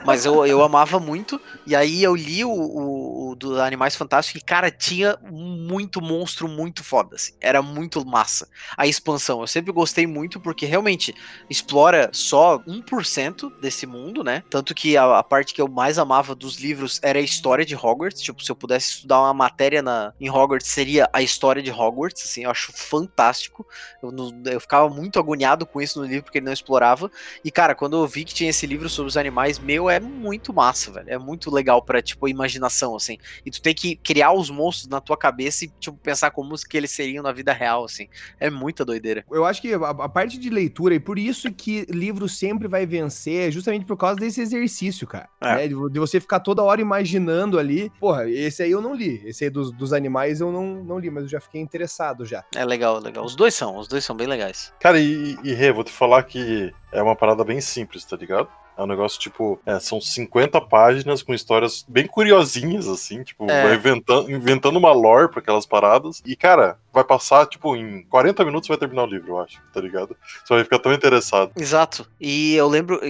Mas 0.05 0.25
eu, 0.25 0.45
eu 0.45 0.61
amava 0.61 0.99
muito, 0.99 1.39
e 1.65 1.75
aí 1.75 2.03
eu 2.03 2.15
li 2.15 2.43
o, 2.43 2.51
o, 2.51 3.29
o 3.31 3.35
do 3.35 3.61
Animais 3.61 3.95
Fantásticos 3.95 4.41
e, 4.41 4.45
cara, 4.45 4.69
tinha 4.69 5.17
muito 5.31 6.01
monstro 6.01 6.47
muito 6.47 6.83
foda, 6.83 7.15
assim. 7.15 7.33
Era 7.39 7.61
muito 7.61 8.05
massa. 8.05 8.49
A 8.75 8.85
expansão, 8.85 9.39
eu 9.41 9.47
sempre 9.47 9.71
gostei 9.71 10.05
muito, 10.05 10.39
porque 10.39 10.65
realmente 10.65 11.15
explora 11.49 12.09
só 12.11 12.59
1% 12.59 13.51
desse 13.61 13.85
mundo, 13.85 14.23
né? 14.23 14.43
Tanto 14.49 14.75
que 14.75 14.97
a, 14.97 15.19
a 15.19 15.23
parte 15.23 15.53
que 15.53 15.61
eu 15.61 15.67
mais 15.67 15.97
amava 15.97 16.35
dos 16.35 16.57
livros 16.59 16.72
livros 16.73 16.99
era 17.03 17.19
a 17.19 17.21
história 17.21 17.65
de 17.65 17.75
Hogwarts. 17.75 18.21
Tipo, 18.21 18.43
se 18.43 18.51
eu 18.51 18.55
pudesse 18.55 18.91
estudar 18.91 19.19
uma 19.21 19.33
matéria 19.33 19.81
na, 19.81 20.13
em 20.19 20.29
Hogwarts, 20.29 20.67
seria 20.67 21.07
a 21.13 21.21
história 21.21 21.61
de 21.61 21.71
Hogwarts. 21.71 22.23
Assim, 22.23 22.43
eu 22.43 22.51
acho 22.51 22.73
fantástico. 22.73 23.65
Eu, 24.01 24.11
eu 24.51 24.59
ficava 24.59 24.89
muito 24.89 25.19
agoniado 25.19 25.65
com 25.65 25.81
isso 25.81 25.99
no 25.99 26.05
livro, 26.05 26.23
porque 26.23 26.39
ele 26.39 26.45
não 26.45 26.53
explorava. 26.53 27.09
E, 27.45 27.51
cara, 27.51 27.75
quando 27.75 27.95
eu 27.95 28.07
vi 28.07 28.25
que 28.25 28.33
tinha 28.33 28.49
esse 28.49 28.65
livro 28.65 28.89
sobre 28.89 29.09
os 29.09 29.17
animais, 29.17 29.59
meu, 29.59 29.89
é 29.89 29.99
muito 29.99 30.53
massa, 30.53 30.91
velho. 30.91 31.09
É 31.09 31.17
muito 31.17 31.51
legal 31.51 31.81
pra, 31.81 32.01
tipo, 32.01 32.27
imaginação, 32.27 32.95
assim. 32.95 33.17
E 33.45 33.51
tu 33.51 33.61
tem 33.61 33.73
que 33.73 33.95
criar 33.95 34.33
os 34.33 34.49
monstros 34.49 34.87
na 34.89 34.99
tua 34.99 35.17
cabeça 35.17 35.65
e, 35.65 35.67
tipo, 35.79 35.97
pensar 35.97 36.31
como 36.31 36.53
que 36.53 36.77
eles 36.77 36.91
seriam 36.91 37.23
na 37.23 37.31
vida 37.31 37.53
real, 37.53 37.85
assim. 37.85 38.07
É 38.39 38.49
muita 38.49 38.85
doideira. 38.85 39.25
Eu 39.31 39.45
acho 39.45 39.61
que 39.61 39.73
a, 39.73 39.89
a 39.89 40.09
parte 40.09 40.37
de 40.37 40.49
leitura, 40.49 40.95
e 40.95 40.99
por 40.99 41.17
isso 41.17 41.51
que 41.51 41.85
livro 41.89 42.27
sempre 42.29 42.67
vai 42.67 42.85
vencer, 42.85 43.47
é 43.47 43.51
justamente 43.51 43.85
por 43.85 43.97
causa 43.97 44.15
desse 44.15 44.41
exercício, 44.41 45.07
cara. 45.07 45.27
É. 45.41 45.55
Né? 45.55 45.67
De, 45.67 45.89
de, 45.89 45.99
você 45.99 46.19
ficar 46.19 46.39
toda 46.39 46.62
hora 46.63 46.81
imaginando 46.81 47.59
ali. 47.59 47.91
Porra, 47.99 48.29
esse 48.29 48.63
aí 48.63 48.71
eu 48.71 48.81
não 48.81 48.93
li. 48.95 49.21
Esse 49.25 49.45
aí 49.45 49.49
dos, 49.49 49.71
dos 49.71 49.93
animais 49.93 50.41
eu 50.41 50.51
não, 50.51 50.83
não 50.83 50.99
li, 50.99 51.09
mas 51.09 51.23
eu 51.23 51.29
já 51.29 51.39
fiquei 51.39 51.61
interessado 51.61 52.25
já. 52.25 52.43
É 52.55 52.65
legal, 52.65 52.99
legal. 52.99 53.25
Os 53.25 53.35
dois 53.35 53.53
são, 53.53 53.77
os 53.77 53.87
dois 53.87 54.03
são 54.03 54.15
bem 54.15 54.27
legais. 54.27 54.73
Cara, 54.79 54.99
e, 54.99 55.37
e 55.43 55.53
Rê, 55.53 55.71
vou 55.71 55.83
te 55.83 55.91
falar 55.91 56.23
que 56.23 56.73
é 56.91 57.01
uma 57.01 57.15
parada 57.15 57.43
bem 57.43 57.61
simples, 57.61 58.03
tá 58.05 58.15
ligado? 58.15 58.47
É 58.75 58.81
um 58.81 58.87
negócio, 58.87 59.19
tipo, 59.19 59.59
é, 59.65 59.79
são 59.79 60.01
50 60.01 60.59
páginas 60.61 61.21
com 61.21 61.33
histórias 61.33 61.85
bem 61.87 62.07
curiosinhas, 62.07 62.87
assim, 62.87 63.23
tipo, 63.23 63.49
é. 63.49 63.75
inventando, 63.75 64.31
inventando 64.31 64.77
uma 64.77 64.91
lore 64.91 65.29
pra 65.29 65.39
aquelas 65.39 65.65
paradas. 65.65 66.23
E, 66.25 66.35
cara, 66.35 66.79
vai 66.93 67.03
passar, 67.03 67.47
tipo, 67.47 67.75
em 67.75 68.03
40 68.03 68.45
minutos 68.45 68.67
vai 68.67 68.77
terminar 68.77 69.03
o 69.03 69.07
livro, 69.07 69.31
eu 69.31 69.39
acho, 69.39 69.59
tá 69.73 69.81
ligado? 69.81 70.15
Você 70.45 70.53
vai 70.53 70.63
ficar 70.63 70.77
tão 70.77 70.93
interessado. 70.93 71.51
Exato. 71.57 72.07
E 72.21 72.53
eu 72.53 72.67
lembro, 72.67 73.01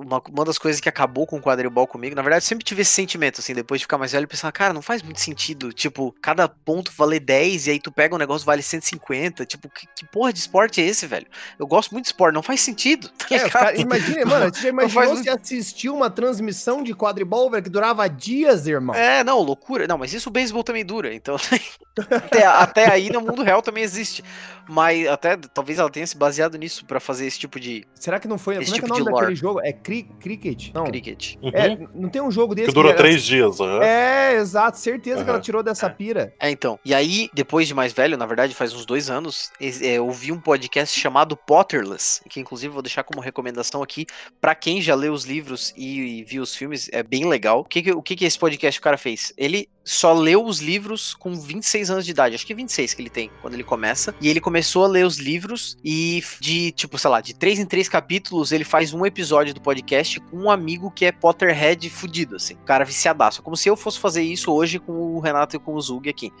uma, 0.00 0.22
uma 0.30 0.44
das 0.44 0.58
coisas 0.58 0.80
que 0.80 0.88
acabou 0.88 1.26
com 1.26 1.38
o 1.38 1.42
quadribol 1.42 1.86
comigo, 1.88 2.14
na 2.14 2.22
verdade, 2.22 2.44
eu 2.44 2.48
sempre 2.48 2.64
tive 2.64 2.82
esse 2.82 2.92
sentimento, 2.92 3.40
assim, 3.40 3.52
depois 3.52 3.80
de 3.80 3.84
ficar 3.84 3.98
mais 3.98 4.12
velho, 4.12 4.28
pensar, 4.28 4.52
cara, 4.52 4.72
não 4.72 4.80
faz 4.80 5.02
muito 5.02 5.20
sentido, 5.20 5.72
tipo, 5.72 6.14
cada 6.22 6.48
ponto 6.48 6.92
valer 6.96 7.18
10 7.18 7.66
e 7.66 7.70
aí 7.72 7.80
tu 7.80 7.90
pega 7.90 8.14
um 8.14 8.18
negócio 8.18 8.46
vale 8.46 8.62
150, 8.62 9.44
tipo, 9.44 9.68
que, 9.68 9.88
que 9.96 10.06
porra 10.06 10.32
de 10.32 10.38
esporte 10.38 10.80
é 10.80 10.84
esse, 10.84 11.04
velho? 11.06 11.26
Eu 11.58 11.66
gosto 11.66 11.90
muito 11.90 12.04
de 12.04 12.10
esporte, 12.10 12.34
não 12.34 12.42
faz 12.42 12.60
sentido, 12.60 13.08
tá 13.08 13.34
é, 13.34 13.48
cara, 13.50 13.80
imagina, 13.80 14.24
mano, 14.24 14.54
você 14.54 14.62
já 14.62 14.68
imaginou 14.68 15.16
você 15.16 15.30
assistiu 15.30 15.96
uma 15.96 16.08
transmissão 16.08 16.80
de 16.80 16.94
quadribol, 16.94 17.50
velho, 17.50 17.64
que 17.64 17.70
durava 17.70 18.08
dias, 18.08 18.68
irmão? 18.68 18.94
É, 18.94 19.24
não, 19.24 19.40
loucura. 19.40 19.86
Não, 19.88 19.98
mas 19.98 20.12
isso 20.12 20.28
o 20.28 20.32
beisebol 20.32 20.62
também 20.62 20.84
dura, 20.84 21.12
então 21.12 21.36
até, 22.10 22.46
até 22.46 22.90
aí 22.90 23.10
no 23.10 23.31
mundo 23.32 23.42
real 23.42 23.62
também 23.62 23.82
existe. 23.82 24.22
Mas 24.68 25.06
até 25.08 25.36
talvez 25.36 25.78
ela 25.78 25.90
tenha 25.90 26.06
se 26.06 26.16
baseado 26.16 26.56
nisso 26.56 26.84
para 26.84 27.00
fazer 27.00 27.26
esse 27.26 27.38
tipo 27.38 27.58
de. 27.58 27.84
Será 27.94 28.20
que 28.20 28.28
não 28.28 28.38
foi? 28.38 28.56
Esse 28.56 28.66
Como 28.66 28.74
tipo 28.74 28.86
é 28.86 28.88
que 28.88 28.92
é 28.92 29.02
o 29.02 29.04
nome 29.04 29.20
daquele 29.20 29.36
jogo? 29.36 29.60
É 29.62 29.72
cri 29.72 30.04
cricket? 30.20 30.72
Não. 30.72 30.84
Cricket. 30.84 31.36
Uhum. 31.42 31.50
É, 31.52 31.78
não 31.94 32.08
tem 32.08 32.22
um 32.22 32.30
jogo 32.30 32.54
desse 32.54 32.68
que 32.68 32.74
dura 32.74 32.90
que 32.90 32.96
três 32.96 33.22
dias, 33.24 33.58
né? 33.58 33.78
É, 33.82 34.36
exato. 34.36 34.78
Certeza 34.78 35.18
uhum. 35.18 35.24
que 35.24 35.30
ela 35.30 35.40
tirou 35.40 35.62
dessa 35.62 35.90
pira. 35.90 36.34
É, 36.38 36.50
então. 36.50 36.78
E 36.84 36.94
aí, 36.94 37.28
depois 37.34 37.66
de 37.66 37.74
mais 37.74 37.92
velho, 37.92 38.16
na 38.16 38.26
verdade, 38.26 38.54
faz 38.54 38.72
uns 38.72 38.86
dois 38.86 39.10
anos, 39.10 39.50
é, 39.60 39.94
eu 39.94 40.10
vi 40.10 40.32
um 40.32 40.40
podcast 40.40 40.98
chamado 40.98 41.36
Potterless, 41.36 42.20
que 42.28 42.40
inclusive 42.40 42.72
vou 42.72 42.82
deixar 42.82 43.02
como 43.02 43.20
recomendação 43.20 43.82
aqui 43.82 44.06
para 44.40 44.54
quem 44.54 44.80
já 44.80 44.94
leu 44.94 45.12
os 45.12 45.24
livros 45.24 45.72
e, 45.76 46.20
e 46.20 46.24
viu 46.24 46.42
os 46.42 46.54
filmes. 46.54 46.88
É 46.92 47.02
bem 47.02 47.28
legal. 47.28 47.60
O 47.60 47.64
que, 47.64 47.82
que, 47.82 47.92
o 47.92 48.02
que, 48.02 48.16
que 48.16 48.24
esse 48.24 48.38
podcast 48.38 48.78
o 48.78 48.82
cara 48.82 48.96
fez? 48.96 49.32
Ele 49.36 49.68
só 49.84 50.12
leu 50.12 50.44
os 50.44 50.60
livros 50.60 51.14
com 51.14 51.34
26 51.34 51.90
anos 51.90 52.04
de 52.04 52.10
idade. 52.10 52.34
Acho 52.34 52.46
que 52.46 52.54
26 52.54 52.94
que 52.94 53.02
ele 53.02 53.10
tem 53.10 53.21
quando 53.40 53.54
ele 53.54 53.64
começa. 53.64 54.14
E 54.20 54.28
ele 54.28 54.40
começou 54.40 54.84
a 54.84 54.88
ler 54.88 55.06
os 55.06 55.18
livros 55.18 55.76
e 55.84 56.22
de, 56.40 56.70
tipo, 56.72 56.98
sei 56.98 57.10
lá, 57.10 57.20
de 57.20 57.34
três 57.34 57.58
em 57.58 57.66
três 57.66 57.88
capítulos, 57.88 58.52
ele 58.52 58.64
faz 58.64 58.92
um 58.92 59.04
episódio 59.04 59.54
do 59.54 59.60
podcast 59.60 60.20
com 60.20 60.36
um 60.36 60.50
amigo 60.50 60.90
que 60.90 61.04
é 61.04 61.12
Potterhead 61.12 61.88
fudido, 61.90 62.36
assim. 62.36 62.56
Cara 62.64 62.84
viciadaço. 62.84 63.42
Como 63.42 63.56
se 63.56 63.68
eu 63.68 63.76
fosse 63.76 63.98
fazer 63.98 64.22
isso 64.22 64.52
hoje 64.52 64.78
com 64.78 64.92
o 64.92 65.20
Renato 65.20 65.56
e 65.56 65.58
com 65.58 65.74
o 65.74 65.80
Zug 65.80 66.08
aqui. 66.08 66.32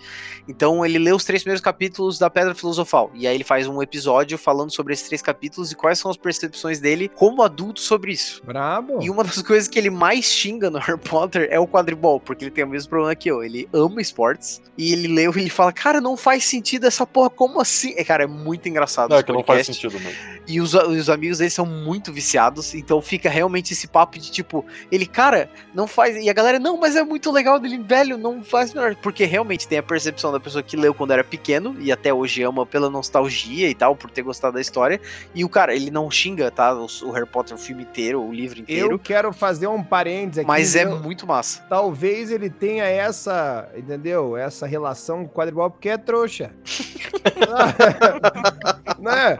Então 0.48 0.84
ele 0.84 0.98
lê 0.98 1.12
os 1.12 1.24
três 1.24 1.42
primeiros 1.42 1.62
capítulos 1.62 2.18
da 2.18 2.30
Pedra 2.30 2.54
Filosofal. 2.54 3.10
E 3.14 3.26
aí 3.26 3.34
ele 3.34 3.44
faz 3.44 3.66
um 3.66 3.82
episódio 3.82 4.36
falando 4.38 4.70
sobre 4.70 4.92
esses 4.92 5.06
três 5.06 5.22
capítulos 5.22 5.72
e 5.72 5.76
quais 5.76 5.98
são 5.98 6.10
as 6.10 6.16
percepções 6.16 6.80
dele 6.80 7.08
como 7.08 7.42
adulto 7.42 7.80
sobre 7.80 8.12
isso. 8.12 8.42
Brabo. 8.44 8.98
E 9.02 9.10
uma 9.10 9.24
das 9.24 9.40
coisas 9.42 9.68
que 9.68 9.78
ele 9.78 9.90
mais 9.90 10.24
xinga 10.24 10.70
no 10.70 10.78
Harry 10.78 10.98
Potter 10.98 11.48
é 11.50 11.58
o 11.58 11.66
quadribol, 11.66 12.20
porque 12.20 12.44
ele 12.44 12.50
tem 12.50 12.64
o 12.64 12.68
mesmo 12.68 12.90
problema 12.90 13.14
que 13.14 13.30
eu. 13.30 13.42
Ele 13.42 13.68
ama 13.72 14.00
esportes 14.00 14.60
e 14.76 14.92
ele 14.92 15.08
leu 15.08 15.32
e 15.36 15.40
ele 15.40 15.50
fala: 15.50 15.72
Cara, 15.72 16.00
não 16.00 16.16
faz 16.16 16.44
sentido 16.44 16.71
essa 16.86 17.06
porra, 17.06 17.30
como 17.30 17.60
assim? 17.60 17.94
É, 17.96 18.04
cara, 18.04 18.24
é 18.24 18.26
muito 18.26 18.68
engraçado. 18.68 19.10
Não, 19.10 19.18
é 19.18 19.22
que 19.22 19.32
não 19.32 19.44
faz 19.44 19.66
sentido 19.66 19.98
mesmo. 19.98 20.18
E 20.46 20.60
os, 20.60 20.74
os 20.74 21.08
amigos 21.08 21.38
dele 21.38 21.50
são 21.50 21.64
muito 21.64 22.12
viciados, 22.12 22.74
então 22.74 23.00
fica 23.00 23.28
realmente 23.28 23.72
esse 23.72 23.86
papo 23.86 24.18
de 24.18 24.30
tipo, 24.30 24.64
ele, 24.90 25.06
cara, 25.06 25.48
não 25.74 25.86
faz. 25.86 26.16
E 26.16 26.28
a 26.28 26.32
galera, 26.32 26.58
não, 26.58 26.76
mas 26.78 26.96
é 26.96 27.02
muito 27.02 27.30
legal 27.30 27.58
dele, 27.58 27.78
velho, 27.78 28.18
não 28.18 28.42
faz 28.42 28.74
melhor. 28.74 28.96
Porque 28.96 29.24
realmente 29.24 29.68
tem 29.68 29.78
a 29.78 29.82
percepção 29.82 30.32
da 30.32 30.40
pessoa 30.40 30.62
que 30.62 30.76
leu 30.76 30.92
quando 30.92 31.12
era 31.12 31.24
pequeno 31.24 31.76
e 31.78 31.92
até 31.92 32.12
hoje 32.12 32.42
ama 32.42 32.66
pela 32.66 32.90
nostalgia 32.90 33.68
e 33.68 33.74
tal, 33.74 33.94
por 33.94 34.10
ter 34.10 34.22
gostado 34.22 34.54
da 34.54 34.60
história. 34.60 35.00
E 35.34 35.44
o 35.44 35.48
cara, 35.48 35.74
ele 35.74 35.90
não 35.90 36.10
xinga, 36.10 36.50
tá? 36.50 36.74
O, 36.74 36.86
o 37.04 37.10
Harry 37.10 37.26
Potter, 37.26 37.54
o 37.54 37.58
filme 37.58 37.82
inteiro, 37.82 38.22
o 38.22 38.32
livro 38.32 38.60
inteiro. 38.60 38.92
Eu 38.92 38.98
quero 38.98 39.32
fazer 39.32 39.66
um 39.66 39.82
parênteses 39.82 40.38
aqui. 40.38 40.48
Mas 40.48 40.74
é 40.76 40.84
muito 40.84 41.26
massa. 41.26 41.62
Talvez 41.68 42.30
ele 42.30 42.50
tenha 42.50 42.84
essa, 42.84 43.68
entendeu? 43.76 44.36
Essa 44.36 44.66
relação 44.66 45.24
com 45.24 45.24
o 45.24 45.28
quadribol 45.28 45.70
porque 45.70 45.88
é 45.88 45.98
trouxa. 45.98 46.50
né? 48.98 49.36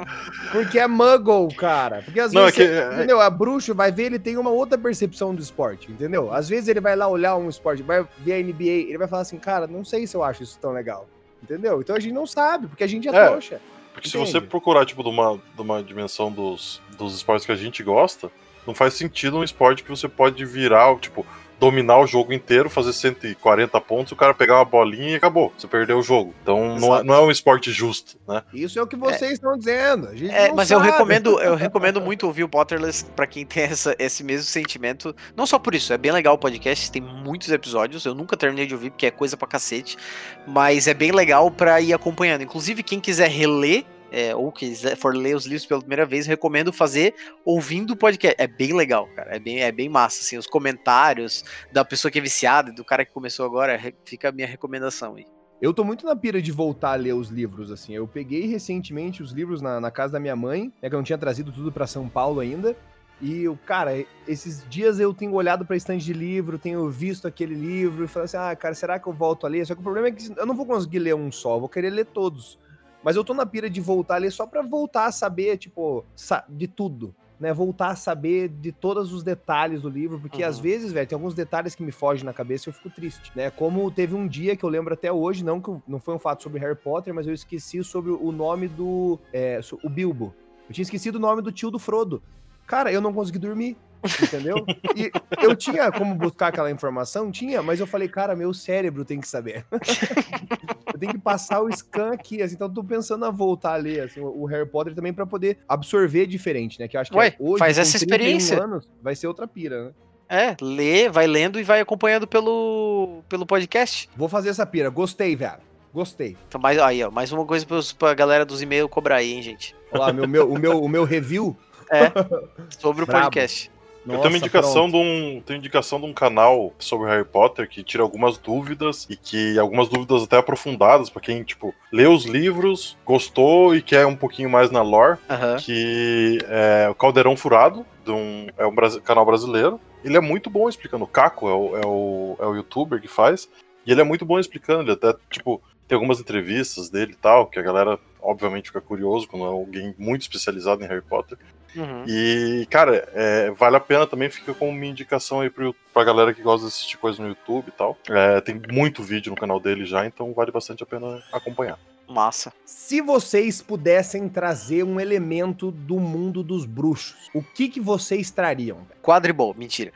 Porque 0.51 0.79
é 0.79 0.87
muggle, 0.87 1.49
cara. 1.55 2.03
Porque 2.03 2.20
às 2.20 2.33
não, 2.33 2.45
vezes, 2.45 2.59
é 2.59 2.62
que... 2.62 2.68
você, 2.68 2.95
entendeu? 2.95 3.20
A 3.20 3.31
bruxa 3.31 3.73
vai 3.73 3.93
ver, 3.93 4.05
ele 4.05 4.18
tem 4.18 4.37
uma 4.37 4.51
outra 4.51 4.77
percepção 4.77 5.35
do 5.35 5.41
esporte, 5.41 5.91
entendeu? 5.91 6.33
Às 6.33 6.49
vezes 6.49 6.68
ele 6.68 6.81
vai 6.81 6.97
lá 6.97 7.09
olhar 7.09 7.37
um 7.37 7.49
esporte, 7.49 7.83
vai 7.83 8.07
ver 8.18 8.35
a 8.35 8.43
NBA, 8.43 8.89
ele 8.89 8.99
vai 8.99 9.09
falar 9.09 9.23
assim, 9.23 9.39
cara, 9.39 9.66
não 9.66 9.85
sei 9.85 10.07
se 10.07 10.16
eu 10.16 10.23
acho 10.23 10.43
isso 10.43 10.59
tão 10.61 10.73
legal. 10.73 11.09
Entendeu? 11.43 11.81
Então 11.81 11.97
a 11.97 12.01
gente 12.01 12.12
não 12.12 12.27
sabe, 12.27 12.68
porque 12.68 12.85
a 12.85 12.87
gente 12.87 13.09
é, 13.09 13.14
é 13.14 13.27
trouxa. 13.27 13.61
Porque 13.93 14.09
entende? 14.09 14.27
se 14.27 14.33
você 14.33 14.41
procurar, 14.41 14.87
tipo, 14.87 15.03
de 15.03 15.09
uma, 15.09 15.41
de 15.55 15.61
uma 15.61 15.83
dimensão 15.83 16.31
dos, 16.31 16.81
dos 16.97 17.14
esportes 17.14 17.45
que 17.45 17.53
a 17.53 17.57
gente 17.57 17.83
gosta, 17.83 18.31
não 18.66 18.75
faz 18.75 18.95
sentido 18.95 19.39
um 19.39 19.45
esporte 19.45 19.83
que 19.83 19.91
você 19.91 20.09
pode 20.09 20.45
virar, 20.45 20.97
tipo, 20.99 21.27
dominar 21.63 21.99
o 21.99 22.09
jogo 22.09 22.33
inteiro, 22.33 22.69
fazer 22.69 22.93
140 22.93 23.81
pontos, 23.83 24.11
o 24.11 24.17
cara 24.17 24.35
pegar 24.35 24.57
uma 24.57 24.65
bolinha 24.65 25.11
e 25.11 25.15
acabou. 25.15 25.53
Você 25.57 25.69
perdeu 25.69 25.97
o 25.97 26.03
jogo. 26.03 26.35
Então 26.43 26.77
não 26.77 26.97
é, 26.97 27.05
não 27.05 27.15
é, 27.15 27.21
um 27.21 27.31
esporte 27.31 27.71
justo, 27.71 28.19
né? 28.27 28.43
Isso 28.53 28.81
é 28.81 28.83
o 28.83 28.87
que 28.87 28.97
vocês 28.97 29.31
é. 29.31 29.35
estão 29.35 29.57
dizendo. 29.57 30.09
É, 30.29 30.53
mas 30.53 30.69
sabe. 30.69 30.81
eu 30.81 30.93
recomendo, 30.93 31.41
eu 31.41 31.55
recomendo 31.55 32.01
muito 32.03 32.27
ouvir 32.27 32.43
o 32.43 32.49
Potterless 32.49 33.05
para 33.05 33.29
quem 33.29 33.47
tem 33.47 33.63
essa, 33.63 33.95
esse 33.97 34.25
mesmo 34.25 34.45
sentimento. 34.47 35.15
Não 35.37 35.47
só 35.47 35.57
por 35.57 35.73
isso, 35.73 35.93
é 35.93 35.99
bem 35.99 36.11
legal 36.11 36.35
o 36.35 36.39
podcast, 36.39 36.91
tem 36.91 37.01
muitos 37.01 37.49
episódios. 37.49 38.05
Eu 38.05 38.15
nunca 38.15 38.37
terminei 38.37 38.67
de 38.67 38.75
ouvir 38.75 38.91
porque 38.91 39.07
é 39.07 39.13
coisa 39.13 39.37
pra 39.37 39.47
cacete, 39.47 39.97
mas 40.45 40.89
é 40.89 40.95
bem 40.95 41.13
legal 41.13 41.49
para 41.49 41.81
ir 41.81 41.93
acompanhando. 41.93 42.43
Inclusive 42.43 42.83
quem 42.83 42.99
quiser 42.99 43.31
reler 43.31 43.85
é, 44.13 44.37
ou 44.37 44.53
quiser 44.53 44.95
for 44.95 45.17
ler 45.17 45.35
os 45.35 45.47
livros 45.47 45.65
pela 45.65 45.81
primeira 45.81 46.05
vez, 46.05 46.27
recomendo 46.27 46.73
fazer 46.73 47.15
ouvindo 47.45 47.95
o 47.95 47.97
podcast. 47.97 48.37
É 48.39 48.47
bem 48.47 48.75
legal, 48.75 49.09
cara. 49.17 49.35
É 49.35 49.39
bem, 49.39 49.63
é 49.63 49.73
bem 49.73 49.89
massa, 49.89 50.21
assim, 50.21 50.37
os 50.37 50.47
comentários 50.47 51.45
da 51.73 51.85
pessoa 51.85 52.13
que 52.13 52.19
é 52.19 52.23
viciada, 52.23 52.71
do 52.71 52.85
cara 52.85 53.05
que 53.05 53.13
começou 53.13 53.47
agora, 53.47 53.81
fica 54.05 54.29
a 54.29 54.33
minha 54.33 54.47
recomendação 54.47 55.17
aí. 55.17 55.25
Eu 55.63 55.73
tô 55.73 55.85
muito 55.85 56.05
na 56.05 56.15
pira 56.15 56.43
de 56.43 56.53
voltar 56.53 56.93
a 56.93 56.97
ler 56.97 57.15
os 57.15 57.29
livros, 57.29 57.71
assim. 57.71 57.95
Eu 57.95 58.07
peguei 58.07 58.47
recentemente 58.47 59.23
os 59.23 59.31
livros 59.31 59.63
na, 59.63 59.81
na 59.81 59.91
casa 59.91 60.15
da 60.15 60.21
minha 60.21 60.37
mãe, 60.37 60.73
é 60.83 60.89
que 60.89 60.95
eu 60.95 60.99
não 60.99 61.05
tinha 61.05 61.17
trazido 61.17 61.53
tudo 61.53 61.73
para 61.73 61.87
São 61.87 62.09
Paulo 62.09 62.41
ainda. 62.41 62.77
E, 63.23 63.45
cara, 63.65 64.05
esses 64.27 64.69
dias 64.69 64.99
eu 64.99 65.15
tenho 65.15 65.33
olhado 65.33 65.65
pra 65.65 65.77
estante 65.77 66.05
de 66.05 66.13
livro, 66.13 66.59
tenho 66.59 66.91
visto 66.91 67.29
aquele 67.29 67.55
livro 67.55 68.05
e 68.05 68.09
falado 68.09 68.25
assim, 68.25 68.37
ah, 68.37 68.57
cara, 68.57 68.75
será 68.75 68.99
que 68.99 69.07
eu 69.07 69.13
volto 69.13 69.47
a 69.47 69.49
ler? 69.49 69.65
Só 69.65 69.75
que 69.75 69.81
o 69.81 69.85
problema 69.85 70.09
é 70.09 70.11
que 70.11 70.33
eu 70.37 70.45
não 70.45 70.57
vou 70.57 70.67
conseguir 70.67 70.99
ler 70.99 71.15
um 71.15 71.31
só, 71.31 71.55
eu 71.55 71.61
vou 71.61 71.69
querer 71.69 71.91
ler 71.91 72.07
todos. 72.07 72.59
Mas 73.03 73.17
eu 73.17 73.25
tô 73.25 73.35
na 73.35 73.45
pira 73.45 73.69
de 73.69 73.81
voltar 73.81 74.17
ali 74.17 74.31
só 74.31 74.47
pra 74.47 74.63
voltar 74.63 75.07
a 75.07 75.13
saber, 75.13 75.57
tipo, 75.59 76.05
de 76.49 76.69
tudo. 76.69 77.15
Né, 77.41 77.53
voltar 77.53 77.89
a 77.89 77.97
saber 77.97 78.49
de 78.49 78.71
todos 78.71 79.13
os 79.13 79.25
detalhes 79.25 79.83
do 79.83 79.89
livro, 79.89 80.21
porque 80.21 80.45
uhum. 80.45 80.49
às 80.49 80.61
vezes, 80.61 80.93
velho, 80.93 81.09
tem 81.09 81.17
alguns 81.17 81.35
detalhes 81.35 81.75
que 81.75 81.83
me 81.83 81.91
fogem 81.91 82.25
na 82.25 82.33
cabeça 82.33 82.69
e 82.69 82.71
eu 82.71 82.73
fico 82.73 82.89
triste, 82.89 83.33
né? 83.35 83.51
Como 83.51 83.91
teve 83.91 84.15
um 84.15 84.29
dia 84.29 84.55
que 84.55 84.65
eu 84.65 84.69
lembro 84.69 84.95
até 84.95 85.11
hoje, 85.11 85.45
não 85.45 85.61
que 85.61 85.77
não 85.89 85.99
foi 85.99 86.15
um 86.15 86.21
fato 86.21 86.41
sobre 86.41 86.61
Harry 86.61 86.77
Potter, 86.77 87.13
mas 87.13 87.27
eu 87.27 87.35
esqueci 87.35 87.83
sobre 87.83 88.13
o 88.13 88.31
nome 88.31 88.69
do 88.69 89.19
é, 89.33 89.59
o 89.83 89.89
Bilbo. 89.89 90.33
Eu 90.69 90.73
tinha 90.73 90.85
esquecido 90.85 91.17
o 91.17 91.19
nome 91.19 91.43
do 91.43 91.51
tio 91.51 91.69
do 91.69 91.81
Frodo. 91.81 92.23
Cara, 92.65 92.93
eu 92.93 93.01
não 93.01 93.13
consegui 93.13 93.41
dormir 93.41 93.77
entendeu? 94.23 94.65
E 94.97 95.11
eu 95.43 95.55
tinha 95.55 95.91
como 95.93 96.15
buscar 96.15 96.49
aquela 96.49 96.71
informação? 96.71 97.31
Tinha, 97.31 97.63
mas 97.63 97.81
eu 97.81 97.87
falei, 97.87 98.09
cara, 98.09 98.35
meu 98.37 98.53
cérebro 98.53 99.05
tem 99.05 99.21
que 99.21 99.29
saber. 99.29 99.65
eu 100.93 100.99
tenho 100.99 101.13
que 101.13 101.19
passar 101.19 101.61
o 101.61 101.71
scan 101.73 102.13
aqui, 102.13 102.43
assim, 102.43 102.55
então 102.55 102.69
eu 102.69 102.75
tô 102.75 102.85
pensando 102.85 103.25
a 103.25 103.31
voltar 103.31 103.75
a 103.75 103.77
ler 103.77 104.01
assim, 104.03 104.21
o 104.21 104.45
Harry 104.47 104.69
Potter 104.69 104.95
também 104.95 105.13
para 105.13 105.27
poder 105.27 105.59
absorver 105.69 106.27
diferente, 106.27 106.79
né? 106.81 106.89
Que 106.89 106.97
eu 106.97 107.01
acho 107.01 107.11
que 107.11 107.17
Ué, 107.17 107.35
hoje, 107.39 107.59
faz 107.59 107.79
essa 107.79 107.97
experiência. 107.97 108.63
anos, 108.63 108.89
vai 109.03 109.15
ser 109.15 109.27
outra 109.27 109.47
pira, 109.47 109.87
né? 109.87 109.93
É, 110.29 110.57
lê, 110.63 111.11
vai 111.11 111.27
lendo 111.27 111.61
e 111.61 111.63
vai 111.63 111.81
acompanhando 111.81 112.27
pelo, 112.27 113.23
pelo 113.29 113.45
podcast. 113.45 114.09
Vou 114.17 114.29
fazer 114.29 114.49
essa 114.49 114.65
pira, 114.65 114.89
gostei, 114.89 115.37
velho. 115.37 115.73
Gostei. 115.93 116.39
Então, 116.49 116.59
mais, 116.59 116.79
aí, 116.79 117.05
ó, 117.05 117.11
mais 117.11 117.31
uma 117.33 117.45
coisa 117.45 117.67
pros, 117.67 117.93
pra 117.93 118.15
galera 118.15 118.47
dos 118.47 118.63
e-mails 118.63 118.91
cobrar 118.91 119.17
aí, 119.17 119.35
hein, 119.35 119.43
gente. 119.43 119.77
Olha 119.91 120.01
lá, 120.01 120.13
meu, 120.13 120.27
meu, 120.27 120.51
o, 120.51 120.59
meu, 120.59 120.81
o 120.81 120.89
meu 120.89 121.05
review. 121.05 121.55
É, 121.91 122.11
sobre 122.81 123.05
o 123.05 123.07
podcast. 123.07 123.71
Nossa, 124.05 124.19
eu 124.19 124.23
tenho 124.23 124.35
uma 124.35 124.39
indicação 124.39 124.91
de 124.91 124.97
um, 124.97 125.43
tenho 125.47 125.59
indicação 125.59 126.01
de 126.01 126.07
um 126.07 126.13
canal 126.13 126.73
sobre 126.79 127.09
Harry 127.09 127.25
Potter 127.25 127.69
que 127.69 127.83
tira 127.83 128.03
algumas 128.03 128.37
dúvidas 128.37 129.07
e 129.09 129.17
que 129.17 129.59
algumas 129.59 129.89
dúvidas 129.89 130.25
até 130.25 130.39
aprofundadas 130.39 131.09
para 131.09 131.23
quem 131.23 131.43
tipo 131.45 131.75
lê 131.93 132.07
os 132.07 132.25
livros, 132.25 132.97
gostou 133.07 133.75
e 133.75 133.83
quer 133.83 134.07
um 134.07 134.17
pouquinho 134.17 134.51
mais 134.51 134.71
na 134.71 134.83
lore, 134.83 135.19
uhum. 135.31 135.57
que 135.59 136.39
é 136.49 136.89
o 136.91 136.95
Caldeirão 136.95 137.37
Furado, 137.37 137.87
de 138.05 138.11
um, 138.11 138.49
é 138.59 138.67
um 138.67 138.75
canal 139.05 139.25
brasileiro. 139.25 139.81
Ele 140.05 140.17
é 140.17 140.21
muito 140.21 140.51
bom 140.51 140.69
explicando. 140.69 141.05
O 141.05 141.09
Caco 141.09 141.49
é 141.49 141.55
o, 141.55 141.77
é 141.77 141.87
o, 141.87 142.37
é 142.41 142.47
o 142.47 142.55
youtuber 142.57 143.01
que 143.01 143.09
faz. 143.09 143.49
E 143.87 143.93
ele 143.93 144.01
é 144.01 144.05
muito 144.05 144.25
bom 144.25 144.39
explicando. 144.39 144.83
Ele 144.83 144.93
até, 144.93 145.15
tipo, 145.31 145.63
tem 145.87 145.97
algumas 145.97 146.21
entrevistas 146.21 146.89
dele 146.89 147.13
e 147.13 147.17
tal, 147.17 147.47
que 147.47 147.59
a 147.59 147.63
galera, 147.63 147.99
obviamente, 148.23 148.68
fica 148.68 148.81
curioso 148.81 149.29
quando 149.29 149.45
é 149.45 149.49
alguém 149.49 149.95
muito 149.99 150.23
especializado 150.23 150.83
em 150.83 150.87
Harry 150.87 151.03
Potter. 151.03 151.39
Uhum. 151.75 152.05
E, 152.07 152.66
cara, 152.70 153.09
é, 153.14 153.51
vale 153.51 153.77
a 153.77 153.81
pena 153.81 154.07
também, 154.07 154.29
fica 154.29 154.53
como 154.55 154.70
uma 154.70 154.87
indicação 154.87 155.41
aí 155.41 155.51
pro, 155.51 155.75
pra 155.93 156.05
galera 156.05 156.35
que 156.35 156.43
gosta 156.43 156.66
de 156.66 156.73
assistir 156.73 156.99
coisas 156.99 157.18
no 157.18 157.29
YouTube 157.29 157.68
e 157.68 157.73
tal. 157.73 157.97
É, 158.09 158.41
tem 158.41 158.61
muito 158.70 159.03
vídeo 159.03 159.31
no 159.31 159.37
canal 159.37 159.59
dele 159.59 159.85
já, 159.85 160.07
então 160.07 160.33
vale 160.33 160.51
bastante 160.51 160.83
a 160.83 160.87
pena 160.87 161.23
acompanhar. 161.33 161.79
Massa. 162.09 162.53
Se 162.66 163.01
vocês 163.01 163.62
pudessem 163.62 164.29
trazer 164.29 164.83
um 164.83 165.01
elemento 165.01 165.70
do 165.70 165.99
mundo 165.99 166.43
dos 166.43 166.66
bruxos, 166.66 167.31
o 167.35 167.43
que 167.43 167.68
que 167.68 167.81
vocês 167.81 168.31
trariam? 168.31 168.79
Quadribol, 169.03 169.55
mentira. 169.59 169.93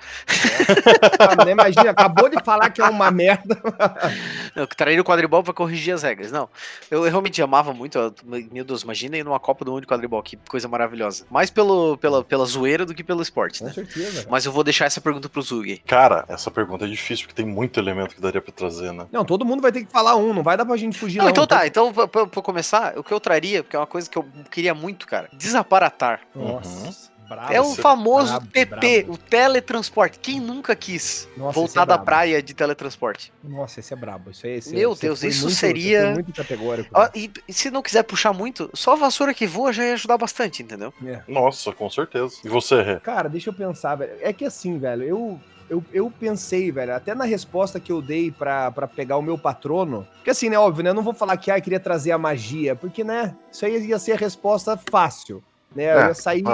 É. 1.47 1.51
Imagina, 1.51 1.91
acabou 1.91 2.29
de 2.29 2.43
falar 2.45 2.71
que 2.71 2.81
é 2.83 2.89
uma 2.89 3.11
merda. 3.11 3.57
Eu 4.55 4.67
traria 4.67 5.01
o 5.01 5.05
quadribol 5.05 5.43
pra 5.43 5.53
corrigir 5.53 5.95
as 5.95 6.03
regras. 6.03 6.33
Não, 6.33 6.49
eu, 6.91 7.03
realmente 7.03 7.41
amava 7.41 7.73
muito. 7.73 8.15
Meu 8.25 8.65
Deus, 8.65 8.83
imagina 8.83 9.17
ir 9.17 9.25
numa 9.25 9.39
Copa 9.39 9.65
do 9.65 9.71
Mundo 9.71 9.83
de 9.83 9.87
quadribol, 9.87 10.23
que 10.23 10.37
coisa 10.49 10.67
maravilhosa. 10.67 11.25
Mais 11.31 11.51
pelo, 11.51 11.97
pela, 11.99 12.25
pela 12.25 12.45
zoeira 12.45 12.85
do 12.85 12.95
que 12.95 13.05
pelo 13.05 13.23
esporte, 13.23 13.63
né? 13.63 13.71
Com 13.71 13.75
certeza. 13.75 14.27
Mas 14.29 14.45
eu 14.45 14.53
vou 14.53 14.65
deixar 14.65 14.87
essa 14.87 15.01
pergunta 15.01 15.29
pro 15.29 15.43
Zug. 15.43 15.79
Cara, 15.87 16.25
essa 16.29 16.51
pergunta 16.51 16.85
é 16.85 16.89
difícil, 16.89 17.27
porque 17.27 17.43
tem 17.43 17.51
muito 17.51 17.79
elemento 17.79 18.15
que 18.15 18.21
daria 18.21 18.41
pra 18.41 18.53
trazer, 18.53 18.93
né? 18.93 19.07
Não, 19.13 19.25
todo 19.25 19.45
mundo 19.45 19.63
vai 19.63 19.71
ter 19.71 19.85
que 19.85 19.93
falar 19.93 20.17
um, 20.17 20.33
não 20.33 20.43
vai 20.43 20.57
dar 20.57 20.65
pra 20.65 20.77
gente 20.77 20.99
fugir, 20.99 21.19
não. 21.19 21.27
não. 21.27 21.31
Então 21.31 21.47
tá, 21.47 21.67
então 21.67 21.93
pra, 21.93 22.09
pra, 22.09 22.43
começar, 22.43 22.99
o 22.99 23.05
que 23.05 23.13
eu 23.13 23.21
traria, 23.21 23.63
porque 23.63 23.77
é 23.77 23.79
uma 23.79 23.87
coisa 23.87 24.09
que 24.11 24.17
eu 24.17 24.27
queria 24.51 24.75
muito, 24.75 25.07
cara, 25.07 25.29
desaparatar. 25.33 26.21
Nossa. 26.35 26.87
Uhum. 26.87 27.16
Bravo, 27.29 27.53
é 27.53 27.61
o 27.61 27.74
famoso 27.74 28.33
bravo, 28.33 28.47
TP, 28.47 29.03
bravo. 29.03 29.12
o 29.12 29.16
teletransporte. 29.18 30.18
Quem 30.18 30.41
nunca 30.41 30.77
quis 30.77 31.29
Nossa, 31.37 31.53
voltar 31.53 31.83
é 31.83 31.87
da 31.87 31.99
praia 31.99 32.43
de 32.43 32.55
teletransporte? 32.55 33.33
Nossa, 33.43 33.81
esse 33.81 33.93
é 33.93 33.97
brabo. 33.97 34.31
Isso 34.31 34.47
aí, 34.47 34.53
esse, 34.55 34.74
Meu 34.74 34.95
Deus, 34.95 35.22
isso 35.22 35.47
muito, 35.47 35.57
seria. 35.57 36.12
Muito 36.12 36.33
categórico. 36.33 36.91
Ó, 36.95 37.09
e, 37.14 37.31
e, 37.49 37.53
se 37.53 37.70
não 37.70 37.83
quiser 37.83 38.05
puxar 38.05 38.33
muito, 38.33 38.70
só 38.74 38.93
a 38.93 38.97
vassoura 38.97 39.35
que 39.35 39.47
voa 39.47 39.72
já 39.72 39.85
ia 39.85 39.95
ajudar 39.95 40.18
bastante, 40.18 40.62
entendeu? 40.62 40.93
É. 41.05 41.22
Nossa, 41.27 41.72
com 41.72 41.91
certeza. 41.91 42.37
E 42.45 42.49
você, 42.49 42.83
Rê? 42.83 43.01
Cara, 43.01 43.29
deixa 43.29 43.51
eu 43.51 43.55
pensar, 43.55 43.97
velho. 43.97 44.12
É 44.20 44.33
que 44.33 44.45
assim, 44.45 44.79
velho, 44.79 45.03
eu 45.03 45.41
eu, 45.68 45.85
eu 45.93 46.11
pensei, 46.11 46.70
velho, 46.70 46.95
até 46.95 47.14
na 47.14 47.24
resposta 47.24 47.81
que 47.81 47.91
eu 47.91 48.01
dei 48.01 48.31
pra, 48.31 48.70
pegar 48.95 49.16
o 49.16 49.22
meu 49.22 49.37
patrono, 49.37 50.07
porque 50.16 50.31
assim, 50.31 50.49
né, 50.49 50.59
óbvio, 50.59 50.85
né, 50.85 50.91
eu 50.91 50.95
não 50.95 51.03
vou 51.03 51.12
falar 51.12 51.37
que, 51.37 51.51
ah, 51.51 51.61
queria 51.61 51.81
trazer 51.81 52.12
a 52.12 52.18
magia, 52.18 52.77
porque, 52.77 53.03
né, 53.03 53.35
isso 53.51 53.66
aí 53.66 53.87
ia 53.87 53.99
ser 53.99 54.12
a 54.12 54.16
resposta 54.16 54.79
fácil, 54.91 55.43
né, 55.74 55.85
é, 55.85 55.95
eu 55.95 56.09
ia 56.09 56.14
sair... 56.14 56.45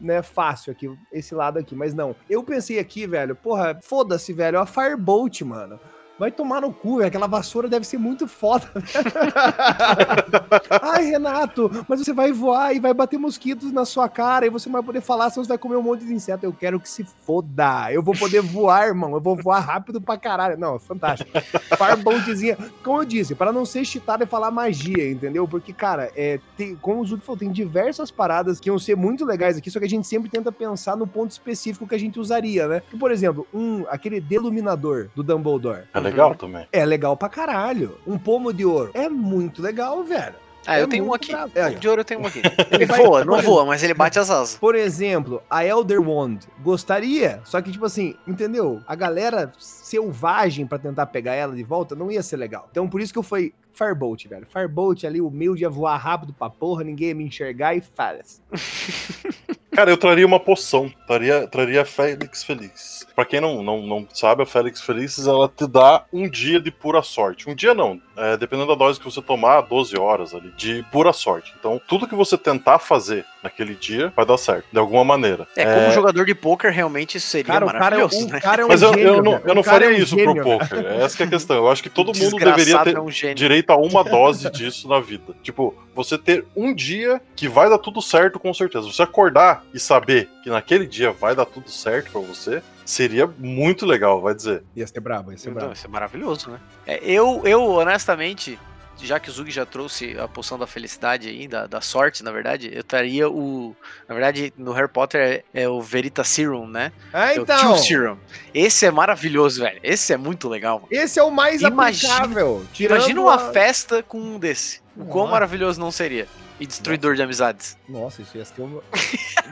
Né, 0.00 0.22
fácil 0.22 0.72
aqui, 0.72 0.88
esse 1.12 1.34
lado 1.34 1.58
aqui, 1.58 1.74
mas 1.74 1.92
não. 1.94 2.14
Eu 2.30 2.42
pensei 2.44 2.78
aqui, 2.78 3.06
velho, 3.06 3.34
porra, 3.34 3.78
foda-se, 3.82 4.32
velho, 4.32 4.60
a 4.60 4.66
Firebolt, 4.66 5.42
mano. 5.42 5.80
Vai 6.18 6.32
tomar 6.32 6.60
no 6.60 6.72
cu, 6.72 6.96
velho. 6.96 7.08
Aquela 7.08 7.26
vassoura 7.26 7.68
deve 7.68 7.86
ser 7.86 7.98
muito 7.98 8.26
foda. 8.26 8.66
Ai, 10.82 11.04
Renato, 11.04 11.70
mas 11.88 12.00
você 12.00 12.12
vai 12.12 12.32
voar 12.32 12.74
e 12.74 12.80
vai 12.80 12.92
bater 12.92 13.18
mosquitos 13.18 13.72
na 13.72 13.84
sua 13.84 14.08
cara 14.08 14.46
e 14.46 14.50
você 14.50 14.68
não 14.68 14.74
vai 14.74 14.82
poder 14.82 15.00
falar, 15.00 15.30
senão 15.30 15.44
você 15.44 15.48
vai 15.48 15.58
comer 15.58 15.76
um 15.76 15.82
monte 15.82 16.04
de 16.04 16.12
inseto. 16.12 16.44
Eu 16.44 16.52
quero 16.52 16.80
que 16.80 16.88
se 16.88 17.04
foda. 17.04 17.92
Eu 17.92 18.02
vou 18.02 18.14
poder 18.14 18.40
voar, 18.40 18.88
irmão. 18.88 19.12
Eu 19.12 19.20
vou 19.20 19.36
voar 19.36 19.60
rápido 19.60 20.00
pra 20.00 20.18
caralho. 20.18 20.58
Não, 20.58 20.78
fantástico. 20.78 21.30
Farbontzinha. 21.76 22.58
Como 22.82 23.00
eu 23.00 23.04
disse, 23.04 23.34
para 23.34 23.52
não 23.52 23.64
ser 23.64 23.84
cheatado 23.84 24.24
e 24.24 24.26
falar 24.26 24.50
magia, 24.50 25.10
entendeu? 25.10 25.46
Porque, 25.46 25.72
cara, 25.72 26.10
é, 26.16 26.40
tem, 26.56 26.74
como 26.76 27.00
o 27.00 27.06
Zuki 27.06 27.24
falou, 27.24 27.38
tem 27.38 27.50
diversas 27.50 28.10
paradas 28.10 28.58
que 28.58 28.68
iam 28.68 28.78
ser 28.78 28.96
muito 28.96 29.24
legais 29.24 29.56
aqui, 29.56 29.70
só 29.70 29.78
que 29.78 29.84
a 29.84 29.88
gente 29.88 30.06
sempre 30.06 30.28
tenta 30.28 30.50
pensar 30.50 30.96
no 30.96 31.06
ponto 31.06 31.30
específico 31.30 31.86
que 31.86 31.94
a 31.94 31.98
gente 31.98 32.18
usaria, 32.18 32.66
né? 32.66 32.82
por 32.98 33.10
exemplo, 33.10 33.46
um, 33.54 33.84
aquele 33.88 34.20
deluminador 34.20 35.08
do 35.14 35.22
Dumbledore. 35.22 35.84
É 35.94 36.07
legal 36.10 36.34
também. 36.34 36.66
É 36.72 36.84
legal 36.84 37.16
pra 37.16 37.28
caralho. 37.28 37.98
Um 38.06 38.18
pomo 38.18 38.52
de 38.52 38.64
ouro. 38.64 38.90
É 38.94 39.08
muito 39.08 39.62
legal, 39.62 40.02
velho. 40.02 40.34
Ah, 40.66 40.78
eu 40.78 40.84
é 40.84 40.88
tenho 40.88 41.06
um 41.06 41.14
aqui. 41.14 41.32
É, 41.54 41.70
de 41.70 41.88
ouro 41.88 42.02
eu 42.02 42.04
tenho 42.04 42.20
um 42.20 42.26
aqui. 42.26 42.42
Ele 42.70 42.84
voa, 42.84 43.24
não 43.24 43.40
voa, 43.40 43.64
mas 43.64 43.82
ele 43.82 43.94
bate 43.94 44.18
as 44.18 44.28
asas. 44.28 44.58
Por 44.58 44.74
exemplo, 44.74 45.42
a 45.48 45.64
Elder 45.64 45.98
Wand. 45.98 46.40
Gostaria, 46.62 47.40
só 47.44 47.62
que, 47.62 47.72
tipo 47.72 47.86
assim, 47.86 48.14
entendeu? 48.26 48.82
A 48.86 48.94
galera 48.94 49.50
selvagem 49.58 50.66
para 50.66 50.78
tentar 50.78 51.06
pegar 51.06 51.32
ela 51.32 51.56
de 51.56 51.62
volta 51.62 51.94
não 51.94 52.10
ia 52.10 52.22
ser 52.22 52.36
legal. 52.36 52.68
Então, 52.70 52.86
por 52.86 53.00
isso 53.00 53.14
que 53.14 53.18
eu 53.18 53.22
fui 53.22 53.54
Firebolt, 53.72 54.26
velho. 54.26 54.46
Firebolt 54.46 55.04
ali, 55.04 55.22
o 55.22 55.30
meu 55.30 55.56
ia 55.56 55.70
voar 55.70 55.96
rápido 55.96 56.34
pra 56.34 56.50
porra, 56.50 56.84
ninguém 56.84 57.08
ia 57.08 57.14
me 57.14 57.24
enxergar 57.24 57.74
e 57.74 57.80
falas. 57.80 58.42
Cara, 59.78 59.92
eu 59.92 59.96
traria 59.96 60.26
uma 60.26 60.40
poção. 60.40 60.92
Traria, 61.06 61.46
traria 61.46 61.82
a 61.82 61.84
Félix 61.84 62.42
Feliz. 62.42 63.06
Pra 63.14 63.24
quem 63.24 63.40
não, 63.40 63.62
não, 63.62 63.80
não 63.80 64.08
sabe, 64.12 64.42
a 64.42 64.46
Félix 64.46 64.80
Feliz, 64.80 65.24
ela 65.24 65.48
te 65.48 65.68
dá 65.68 66.04
um 66.12 66.28
dia 66.28 66.60
de 66.60 66.72
pura 66.72 67.00
sorte. 67.00 67.48
Um 67.48 67.54
dia 67.54 67.74
não. 67.74 68.00
É, 68.16 68.36
dependendo 68.36 68.66
da 68.66 68.74
dose 68.74 68.98
que 68.98 69.04
você 69.04 69.22
tomar, 69.22 69.60
12 69.60 69.96
horas 69.96 70.34
ali, 70.34 70.52
de 70.56 70.84
pura 70.90 71.12
sorte. 71.12 71.54
Então, 71.56 71.80
tudo 71.86 72.08
que 72.08 72.16
você 72.16 72.36
tentar 72.36 72.80
fazer 72.80 73.24
naquele 73.40 73.76
dia 73.76 74.12
vai 74.16 74.26
dar 74.26 74.36
certo, 74.36 74.66
de 74.72 74.78
alguma 74.78 75.04
maneira. 75.04 75.46
É, 75.56 75.64
como 75.64 75.86
é... 75.86 75.92
jogador 75.92 76.26
de 76.26 76.34
poker, 76.34 76.72
realmente 76.72 77.20
seria 77.20 77.44
cara, 77.44 77.66
maravilhoso, 77.66 78.26
o 78.26 78.28
cara, 78.28 78.32
né? 78.32 78.38
O 78.38 78.42
cara 78.42 78.62
é 78.62 78.64
um 78.64 78.68
Mas 78.68 78.82
eu, 78.82 78.94
gênio, 78.94 79.06
eu, 79.06 79.22
não, 79.22 79.40
eu 79.44 79.54
não 79.54 79.62
faria 79.62 79.86
é 79.86 79.90
um 79.90 79.94
isso 79.94 80.16
gênio, 80.16 80.34
pro 80.34 80.58
poker. 80.58 80.84
Essa 81.00 81.22
é 81.22 81.26
a 81.26 81.28
questão. 81.28 81.56
Eu 81.56 81.70
acho 81.70 81.80
que 81.80 81.88
todo 81.88 82.16
mundo 82.16 82.36
deveria 82.36 82.80
ter 82.80 82.96
é 82.96 83.00
um 83.00 83.08
direito 83.34 83.70
a 83.70 83.76
uma 83.76 84.02
dose 84.02 84.50
disso 84.50 84.88
na 84.88 84.98
vida. 84.98 85.34
Tipo, 85.40 85.72
você 85.94 86.18
ter 86.18 86.44
um 86.56 86.74
dia 86.74 87.20
que 87.36 87.48
vai 87.48 87.68
dar 87.68 87.78
tudo 87.78 88.02
certo 88.02 88.38
com 88.40 88.52
certeza. 88.52 88.90
Você 88.90 89.02
acordar 89.02 89.64
e 89.72 89.78
saber 89.78 90.28
que 90.42 90.50
naquele 90.50 90.86
dia 90.86 91.12
vai 91.12 91.34
dar 91.34 91.44
tudo 91.44 91.70
certo 91.70 92.12
para 92.12 92.20
você, 92.20 92.62
seria 92.84 93.26
muito 93.26 93.84
legal, 93.84 94.20
vai 94.20 94.34
dizer. 94.34 94.62
Ia 94.74 94.86
ser 94.86 95.00
brabo, 95.00 95.30
ia 95.30 95.38
ser 95.38 95.50
brabo. 95.50 95.70
Ia 95.70 95.76
ser 95.76 95.88
maravilhoso, 95.88 96.50
né? 96.50 96.60
É, 96.86 96.98
eu, 97.04 97.42
eu, 97.44 97.62
honestamente, 97.64 98.58
já 99.06 99.20
que 99.20 99.30
o 99.30 99.32
Zug 99.32 99.50
já 99.50 99.64
trouxe 99.64 100.18
a 100.18 100.26
poção 100.26 100.58
da 100.58 100.66
felicidade 100.66 101.28
aí, 101.28 101.46
da, 101.46 101.66
da 101.66 101.80
sorte, 101.80 102.22
na 102.22 102.30
verdade, 102.30 102.70
eu 102.72 102.82
traria 102.82 103.28
o. 103.28 103.74
Na 104.08 104.14
verdade, 104.14 104.52
no 104.56 104.72
Harry 104.72 104.88
Potter 104.88 105.44
é, 105.54 105.62
é 105.62 105.68
o 105.68 105.80
Verita 105.80 106.24
Serum, 106.24 106.66
né? 106.66 106.92
É, 107.12 107.36
então. 107.36 107.72
O 107.72 107.78
Serum. 107.78 108.16
Esse 108.52 108.86
é 108.86 108.90
maravilhoso, 108.90 109.62
velho. 109.62 109.80
Esse 109.82 110.12
é 110.12 110.16
muito 110.16 110.48
legal. 110.48 110.80
Mano. 110.80 110.88
Esse 110.90 111.18
é 111.18 111.22
o 111.22 111.30
mais 111.30 111.62
imagina, 111.62 112.14
aplicável. 112.14 112.66
Imagina 112.78 113.20
uma 113.20 113.34
a... 113.34 113.52
festa 113.52 114.02
com 114.02 114.18
um 114.20 114.38
desse. 114.38 114.80
O 114.96 115.04
quão 115.06 115.28
maravilhoso 115.28 115.78
não 115.78 115.92
seria? 115.92 116.26
E 116.58 116.66
destruidor 116.66 117.10
Nossa. 117.12 117.16
de 117.16 117.22
amizades. 117.22 117.78
Nossa, 117.88 118.22
isso 118.22 118.36
ia 118.36 118.44
ser 118.44 118.60
uma. 118.60 118.82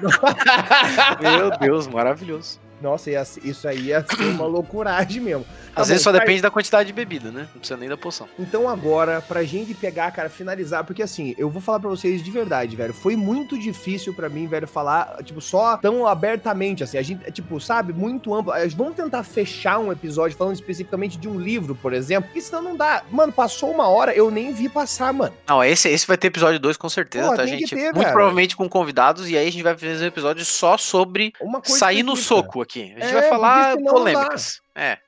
Meu 1.20 1.56
Deus, 1.58 1.86
maravilhoso. 1.86 2.58
Nossa, 2.80 3.10
isso 3.42 3.66
aí 3.66 3.86
ia 3.86 4.04
ser 4.04 4.24
uma 4.24 4.46
loucuragem 4.46 5.20
mesmo. 5.20 5.44
Tá 5.44 5.82
Às 5.82 5.88
bom, 5.88 5.92
vezes 5.92 6.02
só 6.02 6.12
depende 6.12 6.42
da 6.42 6.50
quantidade 6.50 6.86
de 6.86 6.92
bebida, 6.92 7.30
né? 7.30 7.48
Não 7.52 7.58
precisa 7.58 7.76
nem 7.78 7.88
da 7.88 7.96
poção. 7.96 8.28
Então 8.38 8.68
agora, 8.68 9.20
pra 9.20 9.42
gente 9.44 9.74
pegar, 9.74 10.10
cara, 10.10 10.28
finalizar, 10.28 10.84
porque 10.84 11.02
assim, 11.02 11.34
eu 11.38 11.48
vou 11.48 11.62
falar 11.62 11.80
pra 11.80 11.88
vocês 11.88 12.22
de 12.22 12.30
verdade, 12.30 12.76
velho. 12.76 12.92
Foi 12.92 13.16
muito 13.16 13.58
difícil 13.58 14.12
para 14.12 14.28
mim, 14.28 14.46
velho, 14.46 14.68
falar, 14.68 15.22
tipo, 15.24 15.40
só 15.40 15.76
tão 15.78 16.06
abertamente, 16.06 16.84
assim. 16.84 16.98
A 16.98 17.02
gente, 17.02 17.30
tipo, 17.32 17.58
sabe, 17.60 17.92
muito 17.92 18.34
amplo. 18.34 18.52
Vamos 18.76 18.94
tentar 18.94 19.22
fechar 19.22 19.78
um 19.78 19.90
episódio 19.90 20.36
falando 20.36 20.54
especificamente 20.54 21.18
de 21.18 21.28
um 21.28 21.38
livro, 21.38 21.74
por 21.74 21.92
exemplo, 21.92 22.28
porque 22.28 22.40
senão 22.40 22.62
não 22.62 22.76
dá. 22.76 23.02
Mano, 23.10 23.32
passou 23.32 23.70
uma 23.70 23.88
hora, 23.88 24.14
eu 24.14 24.30
nem 24.30 24.52
vi 24.52 24.68
passar, 24.68 25.12
mano. 25.12 25.34
Não, 25.48 25.64
esse, 25.64 25.88
esse 25.88 26.06
vai 26.06 26.16
ter 26.16 26.28
episódio 26.28 26.60
2 26.60 26.76
com 26.76 26.88
certeza, 26.88 27.30
Pô, 27.30 27.36
tá, 27.36 27.46
gente? 27.46 27.74
Ter, 27.74 27.92
muito 27.94 28.12
provavelmente 28.12 28.56
com 28.56 28.68
convidados, 28.68 29.28
e 29.30 29.36
aí 29.36 29.48
a 29.48 29.50
gente 29.50 29.62
vai 29.62 29.74
fazer 29.76 30.04
um 30.04 30.08
episódio 30.08 30.44
só 30.44 30.76
sobre 30.76 31.32
sair 31.64 32.02
no 32.02 32.16
soco 32.16 32.65
aqui. 32.66 32.94
A 32.96 33.00
gente 33.00 33.16
é, 33.16 33.20
vai 33.20 33.28
falar 33.28 33.76
polêmicas. 33.78 34.60
É. 34.74 34.98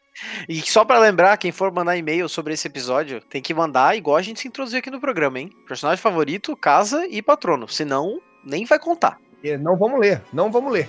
E 0.49 0.61
só 0.63 0.85
para 0.85 0.99
lembrar, 0.99 1.37
quem 1.37 1.53
for 1.53 1.73
mandar 1.73 1.97
e-mail 1.97 2.29
sobre 2.29 2.55
esse 2.55 2.67
episódio, 2.67 3.21
tem 3.21 3.41
que 3.41 3.55
mandar 3.55 3.97
igual 3.97 4.17
a 4.17 4.23
gente 4.23 4.41
se 4.41 4.49
introduziu 4.49 4.79
aqui 4.79 4.91
no 4.91 5.01
programa, 5.01 5.39
hein? 5.39 5.51
Personagem 5.67 6.03
favorito, 6.03 6.57
casa 6.57 7.07
e 7.07 7.23
patrono. 7.23 7.69
Senão, 7.69 8.21
nem 8.45 8.65
vai 8.65 8.79
contar. 8.79 9.19
É, 9.43 9.57
não 9.57 9.77
vamos 9.77 9.99
ler, 10.01 10.21
não 10.33 10.51
vamos 10.51 10.73
ler. 10.73 10.89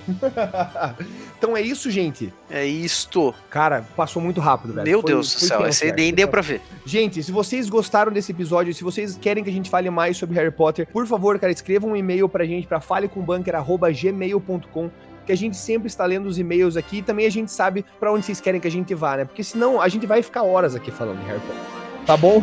então 1.38 1.56
é 1.56 1.62
isso, 1.62 1.92
gente. 1.92 2.34
É 2.50 2.66
isto. 2.66 3.32
Cara, 3.48 3.86
passou 3.96 4.20
muito 4.20 4.42
rápido, 4.42 4.74
velho. 4.74 4.88
Meu 4.88 5.02
foi, 5.02 5.12
Deus 5.12 5.36
do 5.36 5.42
céu, 5.42 5.68
esse 5.68 5.92
nem 5.92 6.12
deu 6.12 6.28
pra 6.28 6.42
ver. 6.42 6.60
Gente, 6.84 7.22
se 7.22 7.32
vocês 7.32 7.70
gostaram 7.70 8.12
desse 8.12 8.32
episódio, 8.32 8.74
se 8.74 8.84
vocês 8.84 9.16
querem 9.16 9.44
que 9.44 9.52
a 9.52 9.54
gente 9.54 9.70
fale 9.70 9.88
mais 9.92 10.18
sobre 10.18 10.36
Harry 10.36 10.50
Potter, 10.50 10.88
por 10.88 11.06
favor, 11.06 11.38
cara, 11.38 11.54
escrevam 11.54 11.92
um 11.92 11.96
e-mail 11.96 12.28
pra 12.28 12.44
gente 12.44 12.66
pra 12.66 12.82
falecombanker.gmail.com 12.82 14.90
que 15.30 15.34
a 15.34 15.38
gente 15.38 15.56
sempre 15.56 15.88
está 15.88 16.08
lendo 16.08 16.26
os 16.26 16.40
e-mails 16.40 16.76
aqui 16.76 16.98
e 16.98 17.02
também 17.04 17.28
a 17.28 17.30
gente 17.30 17.52
sabe 17.52 17.86
para 18.00 18.12
onde 18.12 18.26
vocês 18.26 18.42
querem 18.42 18.60
que 18.60 18.68
a 18.68 18.72
gente 18.72 18.96
vá, 18.96 19.16
né? 19.16 19.26
Porque 19.26 19.44
senão 19.44 19.80
a 19.80 19.88
gente 19.88 20.08
vai 20.08 20.24
ficar 20.24 20.42
horas 20.42 20.74
aqui 20.74 20.90
falando 20.90 21.20
de 21.20 21.26
Harry 21.28 21.40
Potter. 21.42 21.80
Tá 22.04 22.18
bom? 22.18 22.42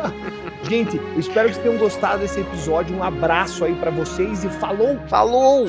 gente, 0.66 0.96
eu 0.96 1.20
espero 1.20 1.48
que 1.48 1.56
vocês 1.56 1.62
tenham 1.62 1.78
gostado 1.78 2.20
desse 2.20 2.40
episódio. 2.40 2.96
Um 2.96 3.02
abraço 3.02 3.66
aí 3.66 3.74
para 3.74 3.90
vocês 3.90 4.44
e 4.44 4.48
falou! 4.48 4.98
Falou! 5.08 5.68